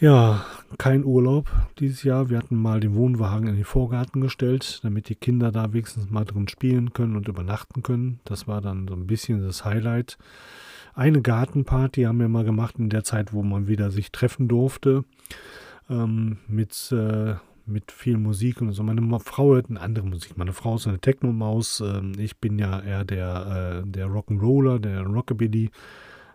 Ja, 0.02 0.44
kein 0.78 1.04
Urlaub 1.04 1.48
dieses 1.78 2.02
Jahr. 2.02 2.28
Wir 2.28 2.38
hatten 2.38 2.56
mal 2.56 2.80
den 2.80 2.96
Wohnwagen 2.96 3.46
in 3.46 3.54
den 3.54 3.64
Vorgarten 3.64 4.20
gestellt, 4.20 4.80
damit 4.82 5.08
die 5.08 5.14
Kinder 5.14 5.52
da 5.52 5.72
wenigstens 5.72 6.10
mal 6.10 6.24
drin 6.24 6.48
spielen 6.48 6.92
können 6.92 7.14
und 7.14 7.28
übernachten 7.28 7.84
können. 7.84 8.18
Das 8.24 8.48
war 8.48 8.60
dann 8.60 8.88
so 8.88 8.94
ein 8.94 9.06
bisschen 9.06 9.46
das 9.46 9.64
Highlight. 9.64 10.18
Eine 10.94 11.22
Gartenparty 11.22 12.02
haben 12.02 12.18
wir 12.18 12.28
mal 12.28 12.42
gemacht 12.42 12.80
in 12.80 12.88
der 12.88 13.04
Zeit, 13.04 13.32
wo 13.32 13.44
man 13.44 13.68
wieder 13.68 13.92
sich 13.92 14.10
treffen 14.10 14.48
durfte. 14.48 15.04
Ähm, 15.88 16.38
mit, 16.48 16.90
äh, 16.90 17.36
mit 17.66 17.92
viel 17.92 18.16
Musik 18.18 18.60
und 18.60 18.72
so. 18.72 18.82
Meine 18.82 19.20
Frau 19.20 19.54
hört 19.54 19.70
eine 19.70 19.80
andere 19.80 20.08
Musik. 20.08 20.36
Meine 20.36 20.52
Frau 20.52 20.74
ist 20.74 20.88
eine 20.88 20.98
Techno-Maus. 20.98 21.80
Ähm, 21.80 22.14
ich 22.18 22.38
bin 22.38 22.58
ja 22.58 22.80
eher 22.80 23.04
der, 23.04 23.84
äh, 23.84 23.88
der 23.88 24.08
Rock'n'Roller, 24.08 24.80
der 24.80 25.02
Rockabilly. 25.02 25.70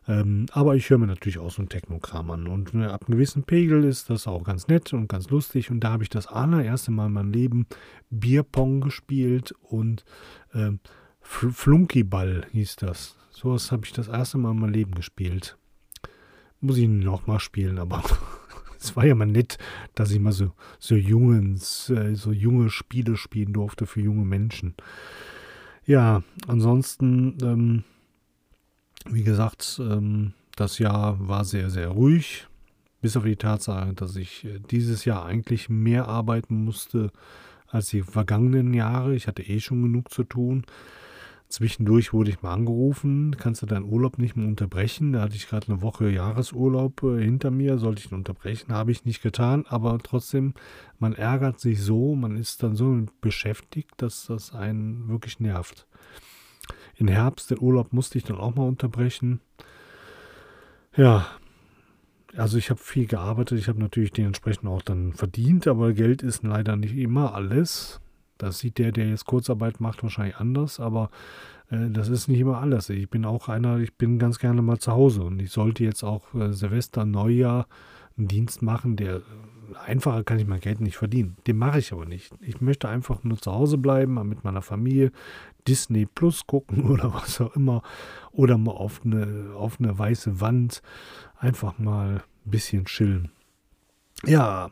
Ähm, 0.08 0.46
aber 0.52 0.76
ich 0.76 0.90
höre 0.90 0.98
mir 0.98 1.08
natürlich 1.08 1.38
auch 1.38 1.52
so 1.52 1.62
ein 1.62 1.70
Technokram 1.70 2.32
an. 2.32 2.48
Und 2.48 2.74
äh, 2.74 2.86
ab 2.86 3.06
einem 3.08 3.18
gewissen 3.18 3.44
Pegel 3.44 3.84
ist 3.84 4.10
das 4.10 4.28
auch 4.28 4.44
ganz 4.44 4.68
nett 4.68 4.94
und 4.94 5.10
ganz 5.10 5.30
lustig. 5.30 5.70
Und 5.70 5.82
da 5.82 5.92
habe 5.92 6.04
ich 6.04 6.10
das 6.10 6.28
allererste 6.28 6.92
Mal 6.92 7.08
in 7.08 7.14
meinem 7.14 7.32
Leben 7.32 7.68
Bierpong 8.10 8.82
gespielt 8.82 9.54
und 9.62 10.06
äh, 10.54 10.72
Flunkyball 11.20 12.46
hieß 12.52 12.78
das. 12.78 13.18
So 13.32 13.52
was 13.52 13.72
habe 13.72 13.86
ich 13.86 13.92
das 13.92 14.08
erste 14.08 14.38
Mal 14.38 14.52
in 14.52 14.60
meinem 14.60 14.74
Leben 14.74 14.96
gespielt. 14.96 15.58
Muss 16.62 16.78
ich 16.78 16.88
noch 16.88 17.28
mal 17.28 17.40
spielen, 17.40 17.78
aber 17.78 18.02
es 18.80 18.96
war 18.96 19.06
ja 19.06 19.14
mal 19.14 19.28
nett, 19.28 19.58
dass 19.94 20.12
ich 20.12 20.20
mal 20.20 20.32
so, 20.32 20.54
so, 20.80 20.96
Jungens, 20.96 21.90
äh, 21.90 22.16
so 22.16 22.32
junge 22.32 22.70
Spiele 22.70 23.18
spielen 23.18 23.54
durfte 23.54 23.86
für 23.86 24.02
junge 24.02 24.26
Menschen. 24.26 24.74
Ja, 25.86 26.24
ansonsten 26.48 27.38
ähm, 27.42 27.84
wie 29.12 29.24
gesagt, 29.24 29.80
ähm, 29.82 30.34
das 30.56 30.80
Jahr 30.80 31.18
war 31.28 31.46
sehr, 31.46 31.70
sehr 31.70 31.90
ruhig, 31.90 32.48
bis 33.02 33.16
auf 33.16 33.24
die 33.24 33.36
Tatsache, 33.36 33.94
dass 33.94 34.16
ich 34.16 34.46
äh, 34.46 34.60
dieses 34.60 35.06
Jahr 35.06 35.26
eigentlich 35.26 35.70
mehr 35.70 36.08
arbeiten 36.08 36.64
musste 36.64 37.12
als 37.68 37.90
die 37.90 38.02
vergangenen 38.02 38.74
Jahre. 38.74 39.16
Ich 39.16 39.28
hatte 39.28 39.44
eh 39.44 39.60
schon 39.60 39.84
genug 39.84 40.12
zu 40.12 40.24
tun. 40.24 40.66
Zwischendurch 41.50 42.12
wurde 42.12 42.30
ich 42.30 42.42
mal 42.42 42.54
angerufen, 42.54 43.38
kannst 43.40 43.62
du 43.62 43.66
deinen 43.66 43.86
Urlaub 43.86 44.18
nicht 44.18 44.36
mehr 44.36 44.48
unterbrechen? 44.48 45.14
Da 45.14 45.22
hatte 45.22 45.36
ich 45.36 45.48
gerade 45.48 45.72
eine 45.72 45.82
Woche 45.82 46.10
Jahresurlaub 46.10 47.04
äh, 47.04 47.24
hinter 47.24 47.52
mir, 47.52 47.78
sollte 47.78 48.02
ich 48.02 48.12
ihn 48.12 48.18
unterbrechen, 48.18 48.74
habe 48.74 48.92
ich 48.92 49.06
nicht 49.06 49.22
getan, 49.22 49.66
aber 49.70 49.98
trotzdem, 50.00 50.56
man 51.00 51.14
ärgert 51.14 51.62
sich 51.62 51.82
so, 51.82 52.16
man 52.16 52.36
ist 52.36 52.64
dann 52.64 52.76
so 52.76 53.06
beschäftigt, 53.22 53.94
dass 53.98 54.26
das 54.26 54.54
einen 54.54 55.08
wirklich 55.08 55.40
nervt. 55.40 55.88
Im 56.96 57.08
Herbst, 57.08 57.52
den 57.52 57.60
Urlaub 57.60 57.94
musste 57.94 58.18
ich 58.18 58.24
dann 58.24 58.38
auch 58.38 58.56
mal 58.56 58.68
unterbrechen. 58.68 59.42
Ja, 60.96 61.28
also 62.36 62.58
ich 62.58 62.70
habe 62.70 62.80
viel 62.80 63.08
gearbeitet, 63.08 63.60
ich 63.60 63.68
habe 63.68 63.80
natürlich 63.80 64.12
dementsprechend 64.12 64.68
auch 64.68 64.82
dann 64.82 65.14
verdient, 65.14 65.68
aber 65.68 65.94
Geld 65.94 66.24
ist 66.24 66.44
leider 66.44 66.76
nicht 66.76 66.96
immer 66.96 67.34
alles. 67.34 68.02
Das 68.38 68.60
sieht 68.60 68.78
der, 68.78 68.92
der 68.92 69.10
jetzt 69.10 69.26
Kurzarbeit 69.26 69.80
macht, 69.80 70.04
wahrscheinlich 70.04 70.38
anders, 70.38 70.80
aber 70.80 71.10
äh, 71.70 71.90
das 71.90 72.10
ist 72.10 72.28
nicht 72.28 72.40
immer 72.40 72.60
alles. 72.60 72.90
Ich 72.90 73.10
bin 73.10 73.26
auch 73.26 73.48
einer, 73.48 73.80
ich 73.80 73.94
bin 73.96 74.20
ganz 74.20 74.40
gerne 74.40 74.62
mal 74.62 74.78
zu 74.78 74.92
Hause 74.92 75.24
und 75.24 75.42
ich 75.42 75.52
sollte 75.52 75.84
jetzt 75.84 76.04
auch 76.04 76.34
äh, 76.36 76.54
Silvester, 76.54 77.06
Neujahr 77.06 77.68
einen 78.18 78.28
Dienst 78.28 78.62
machen, 78.62 78.96
der 78.96 79.22
einfacher 79.86 80.24
kann 80.24 80.40
ich 80.40 80.48
mein 80.48 80.60
Geld 80.60 80.82
nicht 80.82 80.98
verdienen. 80.98 81.38
Den 81.46 81.58
mache 81.58 81.80
ich 81.80 81.92
aber 81.92 82.06
nicht. 82.06 82.34
Ich 82.42 82.62
möchte 82.62 82.88
einfach 82.88 83.24
nur 83.24 83.38
zu 83.38 83.52
Hause 83.52 83.78
bleiben, 83.78 84.28
mit 84.28 84.44
meiner 84.44 84.62
Familie 84.62 85.12
Disney 85.68 86.06
Plus 86.06 86.48
gucken 86.48 86.86
oder 86.90 87.14
was 87.14 87.42
auch 87.42 87.56
immer. 87.56 87.82
Oder 88.32 88.58
mal 88.58 88.72
auf 88.72 89.02
eine, 89.04 89.54
auf 89.56 89.80
eine 89.80 89.98
weiße 89.98 90.40
Wand 90.40 90.82
einfach 91.38 91.78
mal 91.78 92.24
ein 92.46 92.52
bisschen 92.52 92.86
chillen. 92.86 93.32
Ja, 94.26 94.72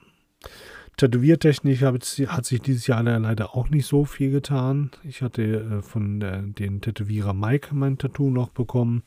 Tätowiertechnik 0.98 1.82
hat 1.82 2.46
sich 2.46 2.62
dieses 2.62 2.88
Jahr 2.88 3.04
leider 3.04 3.54
auch 3.54 3.70
nicht 3.70 3.86
so 3.86 4.06
viel 4.06 4.32
getan. 4.32 4.92
Ich 5.04 5.22
hatte 5.22 5.44
äh, 5.44 5.82
von 5.82 6.20
den 6.22 6.80
Tätowierer 6.82 7.34
Mike 7.34 7.76
mein 7.76 7.98
Tattoo 7.98 8.30
noch 8.30 8.50
bekommen. 8.50 9.04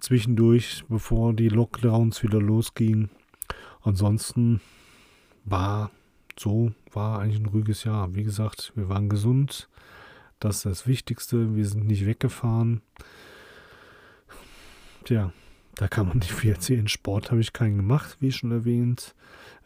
zwischendurch, 0.00 0.84
bevor 0.88 1.34
die 1.34 1.48
Lockdowns 1.48 2.22
wieder 2.22 2.40
losgingen. 2.40 3.10
Ansonsten 3.82 4.60
war 5.44 5.90
so, 6.38 6.72
war 6.92 7.20
eigentlich 7.20 7.40
ein 7.40 7.46
ruhiges 7.46 7.84
Jahr. 7.84 8.14
Wie 8.14 8.22
gesagt, 8.22 8.72
wir 8.74 8.88
waren 8.88 9.08
gesund. 9.08 9.68
Das 10.38 10.56
ist 10.56 10.66
das 10.66 10.86
Wichtigste. 10.86 11.54
Wir 11.54 11.66
sind 11.66 11.86
nicht 11.86 12.06
weggefahren. 12.06 12.82
Tja, 15.04 15.32
da 15.74 15.88
kann 15.88 16.08
man 16.08 16.18
nicht 16.18 16.32
viel 16.32 16.52
erzählen. 16.52 16.88
Sport 16.88 17.30
habe 17.30 17.40
ich 17.40 17.52
keinen 17.52 17.76
gemacht, 17.76 18.16
wie 18.20 18.32
schon 18.32 18.52
erwähnt 18.52 19.14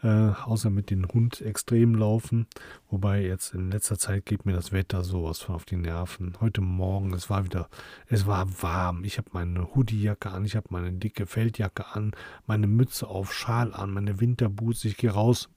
äh, 0.02 0.08
außer 0.08 0.70
mit 0.70 0.90
dem 0.90 1.06
Hund 1.08 1.40
extrem 1.40 1.94
laufen. 1.94 2.46
Wobei 2.90 3.22
jetzt 3.22 3.54
in 3.54 3.70
letzter 3.70 3.98
Zeit 3.98 4.26
geht 4.26 4.44
mir 4.44 4.52
das 4.52 4.72
Wetter 4.72 5.04
sowas 5.04 5.40
von 5.40 5.54
auf 5.54 5.64
die 5.64 5.76
Nerven. 5.76 6.34
Heute 6.40 6.60
Morgen, 6.60 7.14
es 7.14 7.30
war 7.30 7.44
wieder, 7.44 7.68
es 8.08 8.26
war 8.26 8.62
warm. 8.62 9.04
Ich 9.04 9.18
habe 9.18 9.30
meine 9.32 9.74
Hoodiejacke 9.74 10.30
an, 10.30 10.44
ich 10.44 10.56
habe 10.56 10.68
meine 10.70 10.92
dicke 10.92 11.26
Feldjacke 11.26 11.86
an, 11.94 12.12
meine 12.46 12.66
Mütze 12.66 13.06
auf, 13.06 13.32
Schal 13.32 13.74
an, 13.74 13.92
meine 13.92 14.20
Winterboots. 14.20 14.84
Ich 14.84 14.96
gehe 14.96 15.10
raus, 15.10 15.48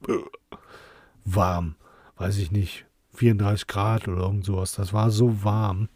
warm, 1.24 1.74
weiß 2.16 2.38
ich 2.38 2.52
nicht, 2.52 2.85
34 3.16 3.66
Grad 3.66 4.08
oder 4.08 4.22
irgend 4.22 4.44
sowas. 4.44 4.72
Das 4.72 4.92
war 4.92 5.10
so 5.10 5.44
warm, 5.44 5.88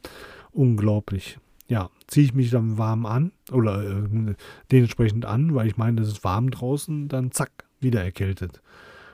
unglaublich 0.52 1.38
ja, 1.70 1.88
ziehe 2.08 2.26
ich 2.26 2.34
mich 2.34 2.50
dann 2.50 2.78
warm 2.78 3.06
an 3.06 3.30
oder 3.52 3.82
äh, 3.84 4.34
dementsprechend 4.72 5.24
an, 5.24 5.54
weil 5.54 5.68
ich 5.68 5.76
meine, 5.76 6.00
es 6.00 6.08
ist 6.08 6.24
warm 6.24 6.50
draußen, 6.50 7.08
dann 7.08 7.30
zack, 7.30 7.64
wieder 7.78 8.02
erkältet. 8.02 8.60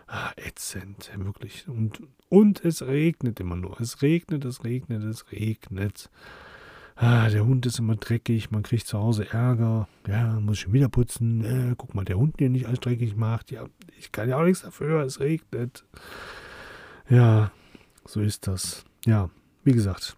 Ah, 0.07 0.31
ätzend, 0.37 1.11
wirklich. 1.17 1.69
Und, 1.69 2.03
und 2.31 2.65
es 2.65 2.87
regnet 2.87 3.41
immer 3.41 3.57
nur. 3.57 3.79
Es 3.81 4.01
regnet, 4.01 4.45
es 4.47 4.65
regnet, 4.65 5.03
es 5.05 5.31
regnet. 5.33 6.11
Ah, 6.95 7.29
der 7.29 7.45
Hund 7.45 7.67
ist 7.67 7.79
immer 7.79 7.97
dreckig, 7.97 8.51
man 8.51 8.63
kriegt 8.63 8.87
zu 8.87 8.99
Hause 8.99 9.31
Ärger. 9.31 9.87
Ja, 10.09 10.41
muss 10.41 10.55
ich 10.55 10.61
schon 10.63 10.73
wieder 10.73 10.89
putzen. 10.89 11.45
Äh, 11.45 11.75
guck 11.77 11.95
mal, 11.95 12.07
der 12.07 12.17
Hund, 12.17 12.41
der 12.41 12.49
nicht 12.49 12.67
alles 12.67 12.81
dreckig 12.81 13.17
macht. 13.17 13.51
Ja, 13.51 13.67
ich 13.99 14.13
kann 14.13 14.31
ja 14.31 14.39
auch 14.39 14.45
nichts 14.45 14.63
dafür, 14.63 15.03
es 15.03 15.21
regnet. 15.21 15.85
Ja, 17.11 17.51
so 18.07 18.21
ist 18.21 18.47
das. 18.47 18.85
Ja, 19.05 19.31
wie 19.65 19.73
gesagt, 19.73 20.17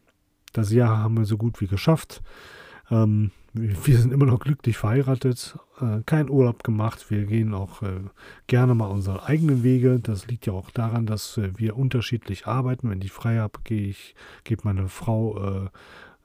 das 0.53 0.73
Jahr 0.73 0.99
haben 0.99 1.17
wir 1.17 1.25
so 1.25 1.37
gut 1.37 1.61
wie 1.61 1.67
geschafft. 1.67 2.23
Ähm, 2.91 3.31
wir 3.55 3.99
sind 3.99 4.13
immer 4.13 4.27
noch 4.27 4.41
glücklich 4.41 4.77
verheiratet, 4.77 5.59
äh, 5.81 6.03
kein 6.07 6.31
Urlaub 6.31 6.63
gemacht. 6.63 7.11
Wir 7.11 7.25
gehen 7.25 7.55
auch 7.55 7.83
äh, 7.83 8.01
gerne 8.47 8.75
mal 8.75 8.87
unsere 8.87 9.25
eigenen 9.25 9.63
Wege. 9.63 9.99
Das 10.01 10.27
liegt 10.27 10.47
ja 10.47 10.53
auch 10.53 10.71
daran, 10.71 11.07
dass 11.07 11.37
äh, 11.39 11.51
wir 11.57 11.77
unterschiedlich 11.77 12.47
arbeiten. 12.47 12.91
Wenn 12.91 13.01
ich 13.01 13.13
frei 13.13 13.39
habe, 13.39 13.59
gehe 13.65 13.89
ich, 13.89 14.15
geht 14.45 14.65
meine 14.65 14.89
Frau 14.89 15.71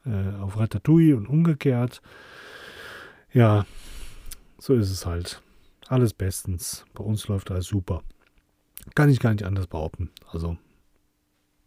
äh, 0.06 0.10
äh, 0.10 0.34
auf 0.40 0.58
Ratatouille 0.58 1.16
und 1.16 1.26
umgekehrt. 1.26 2.02
Ja, 3.32 3.66
so 4.58 4.74
ist 4.74 4.90
es 4.90 5.06
halt. 5.06 5.42
Alles 5.88 6.12
bestens. 6.14 6.84
Bei 6.94 7.04
uns 7.04 7.26
läuft 7.28 7.50
alles 7.50 7.66
super. 7.66 8.02
Kann 8.94 9.08
ich 9.08 9.20
gar 9.20 9.32
nicht 9.32 9.44
anders 9.44 9.66
behaupten. 9.66 10.10
Also, 10.30 10.56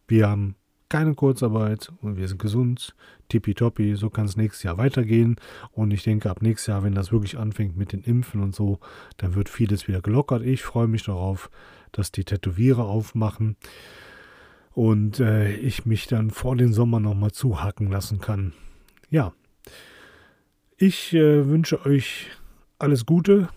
wir 0.08 0.30
haben 0.30 0.56
keine 0.90 1.16
Kurzarbeit 1.16 1.92
und 2.02 2.18
wir 2.18 2.28
sind 2.28 2.40
gesund, 2.42 2.96
tippitoppi, 3.30 3.96
so 3.96 4.10
kann 4.10 4.26
es 4.26 4.38
nächstes 4.38 4.64
Jahr 4.64 4.78
weitergehen. 4.78 5.36
Und 5.72 5.92
ich 5.92 6.04
denke, 6.04 6.30
ab 6.30 6.42
nächstes 6.42 6.68
Jahr, 6.68 6.84
wenn 6.84 6.96
das 6.96 7.12
wirklich 7.12 7.38
anfängt 7.38 7.76
mit 7.76 7.92
den 7.92 8.04
Impfen 8.04 8.42
und 8.42 8.56
so, 8.56 8.80
dann 9.18 9.36
wird 9.36 9.50
vieles 9.50 9.88
wieder 9.88 10.02
gelockert. 10.02 10.44
Ich 10.44 10.64
freue 10.64 10.88
mich 10.88 11.04
darauf, 11.04 11.50
dass 11.92 12.12
die 12.12 12.24
Tätowierer 12.24 12.86
aufmachen 12.86 13.58
und 14.74 15.20
äh, 15.20 15.56
ich 15.56 15.86
mich 15.86 16.08
dann 16.08 16.30
vor 16.30 16.56
den 16.56 16.72
Sommer 16.72 17.00
nochmal 17.00 17.32
zuhacken 17.32 17.90
lassen 17.90 18.20
kann. 18.20 18.54
Ja, 19.10 19.34
ich 20.78 21.14
äh, 21.14 21.48
wünsche 21.48 21.86
euch 21.86 22.28
alles 22.78 23.06
Gute, 23.06 23.50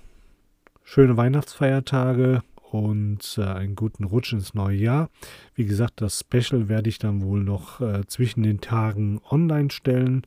schöne 0.82 1.16
Weihnachtsfeiertage 1.16 2.42
und 2.72 3.36
äh, 3.38 3.44
einen 3.44 3.74
guten 3.74 4.04
Rutsch 4.04 4.32
ins 4.32 4.54
neue 4.54 4.76
Jahr. 4.76 5.10
Wie 5.54 5.64
gesagt, 5.64 6.00
das 6.00 6.20
Special 6.20 6.68
werde 6.68 6.88
ich 6.88 6.98
dann 6.98 7.22
wohl 7.22 7.42
noch 7.42 7.80
äh, 7.80 8.06
zwischen 8.06 8.42
den 8.42 8.60
Tagen 8.60 9.20
online 9.30 9.70
stellen, 9.70 10.26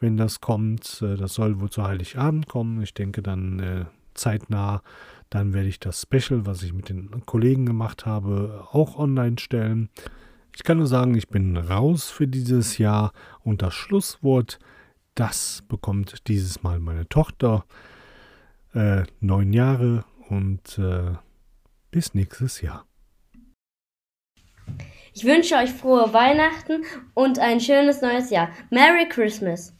wenn 0.00 0.16
das 0.16 0.40
kommt. 0.40 1.02
Äh, 1.02 1.16
das 1.16 1.34
soll 1.34 1.60
wohl 1.60 1.70
zu 1.70 1.82
Heiligabend 1.84 2.48
kommen. 2.48 2.82
Ich 2.82 2.94
denke 2.94 3.22
dann 3.22 3.60
äh, 3.60 3.84
zeitnah. 4.14 4.82
Dann 5.30 5.54
werde 5.54 5.68
ich 5.68 5.80
das 5.80 6.02
Special, 6.02 6.44
was 6.46 6.62
ich 6.62 6.72
mit 6.72 6.88
den 6.88 7.24
Kollegen 7.24 7.64
gemacht 7.64 8.04
habe, 8.04 8.66
auch 8.72 8.98
online 8.98 9.38
stellen. 9.38 9.88
Ich 10.54 10.64
kann 10.64 10.76
nur 10.76 10.86
sagen, 10.86 11.14
ich 11.14 11.28
bin 11.28 11.56
raus 11.56 12.10
für 12.10 12.28
dieses 12.28 12.76
Jahr 12.76 13.12
und 13.42 13.62
das 13.62 13.72
Schlusswort, 13.72 14.58
das 15.14 15.62
bekommt 15.68 16.28
dieses 16.28 16.62
Mal 16.62 16.78
meine 16.80 17.08
Tochter. 17.08 17.64
Äh, 18.74 19.04
neun 19.20 19.52
Jahre 19.52 20.04
und 20.28 20.78
äh, 20.78 21.12
bis 21.92 22.14
nächstes 22.14 22.60
Jahr. 22.60 22.88
Ich 25.14 25.24
wünsche 25.24 25.54
euch 25.56 25.70
frohe 25.70 26.12
Weihnachten 26.12 26.84
und 27.14 27.38
ein 27.38 27.60
schönes 27.60 28.00
neues 28.00 28.30
Jahr. 28.30 28.50
Merry 28.70 29.08
Christmas! 29.08 29.74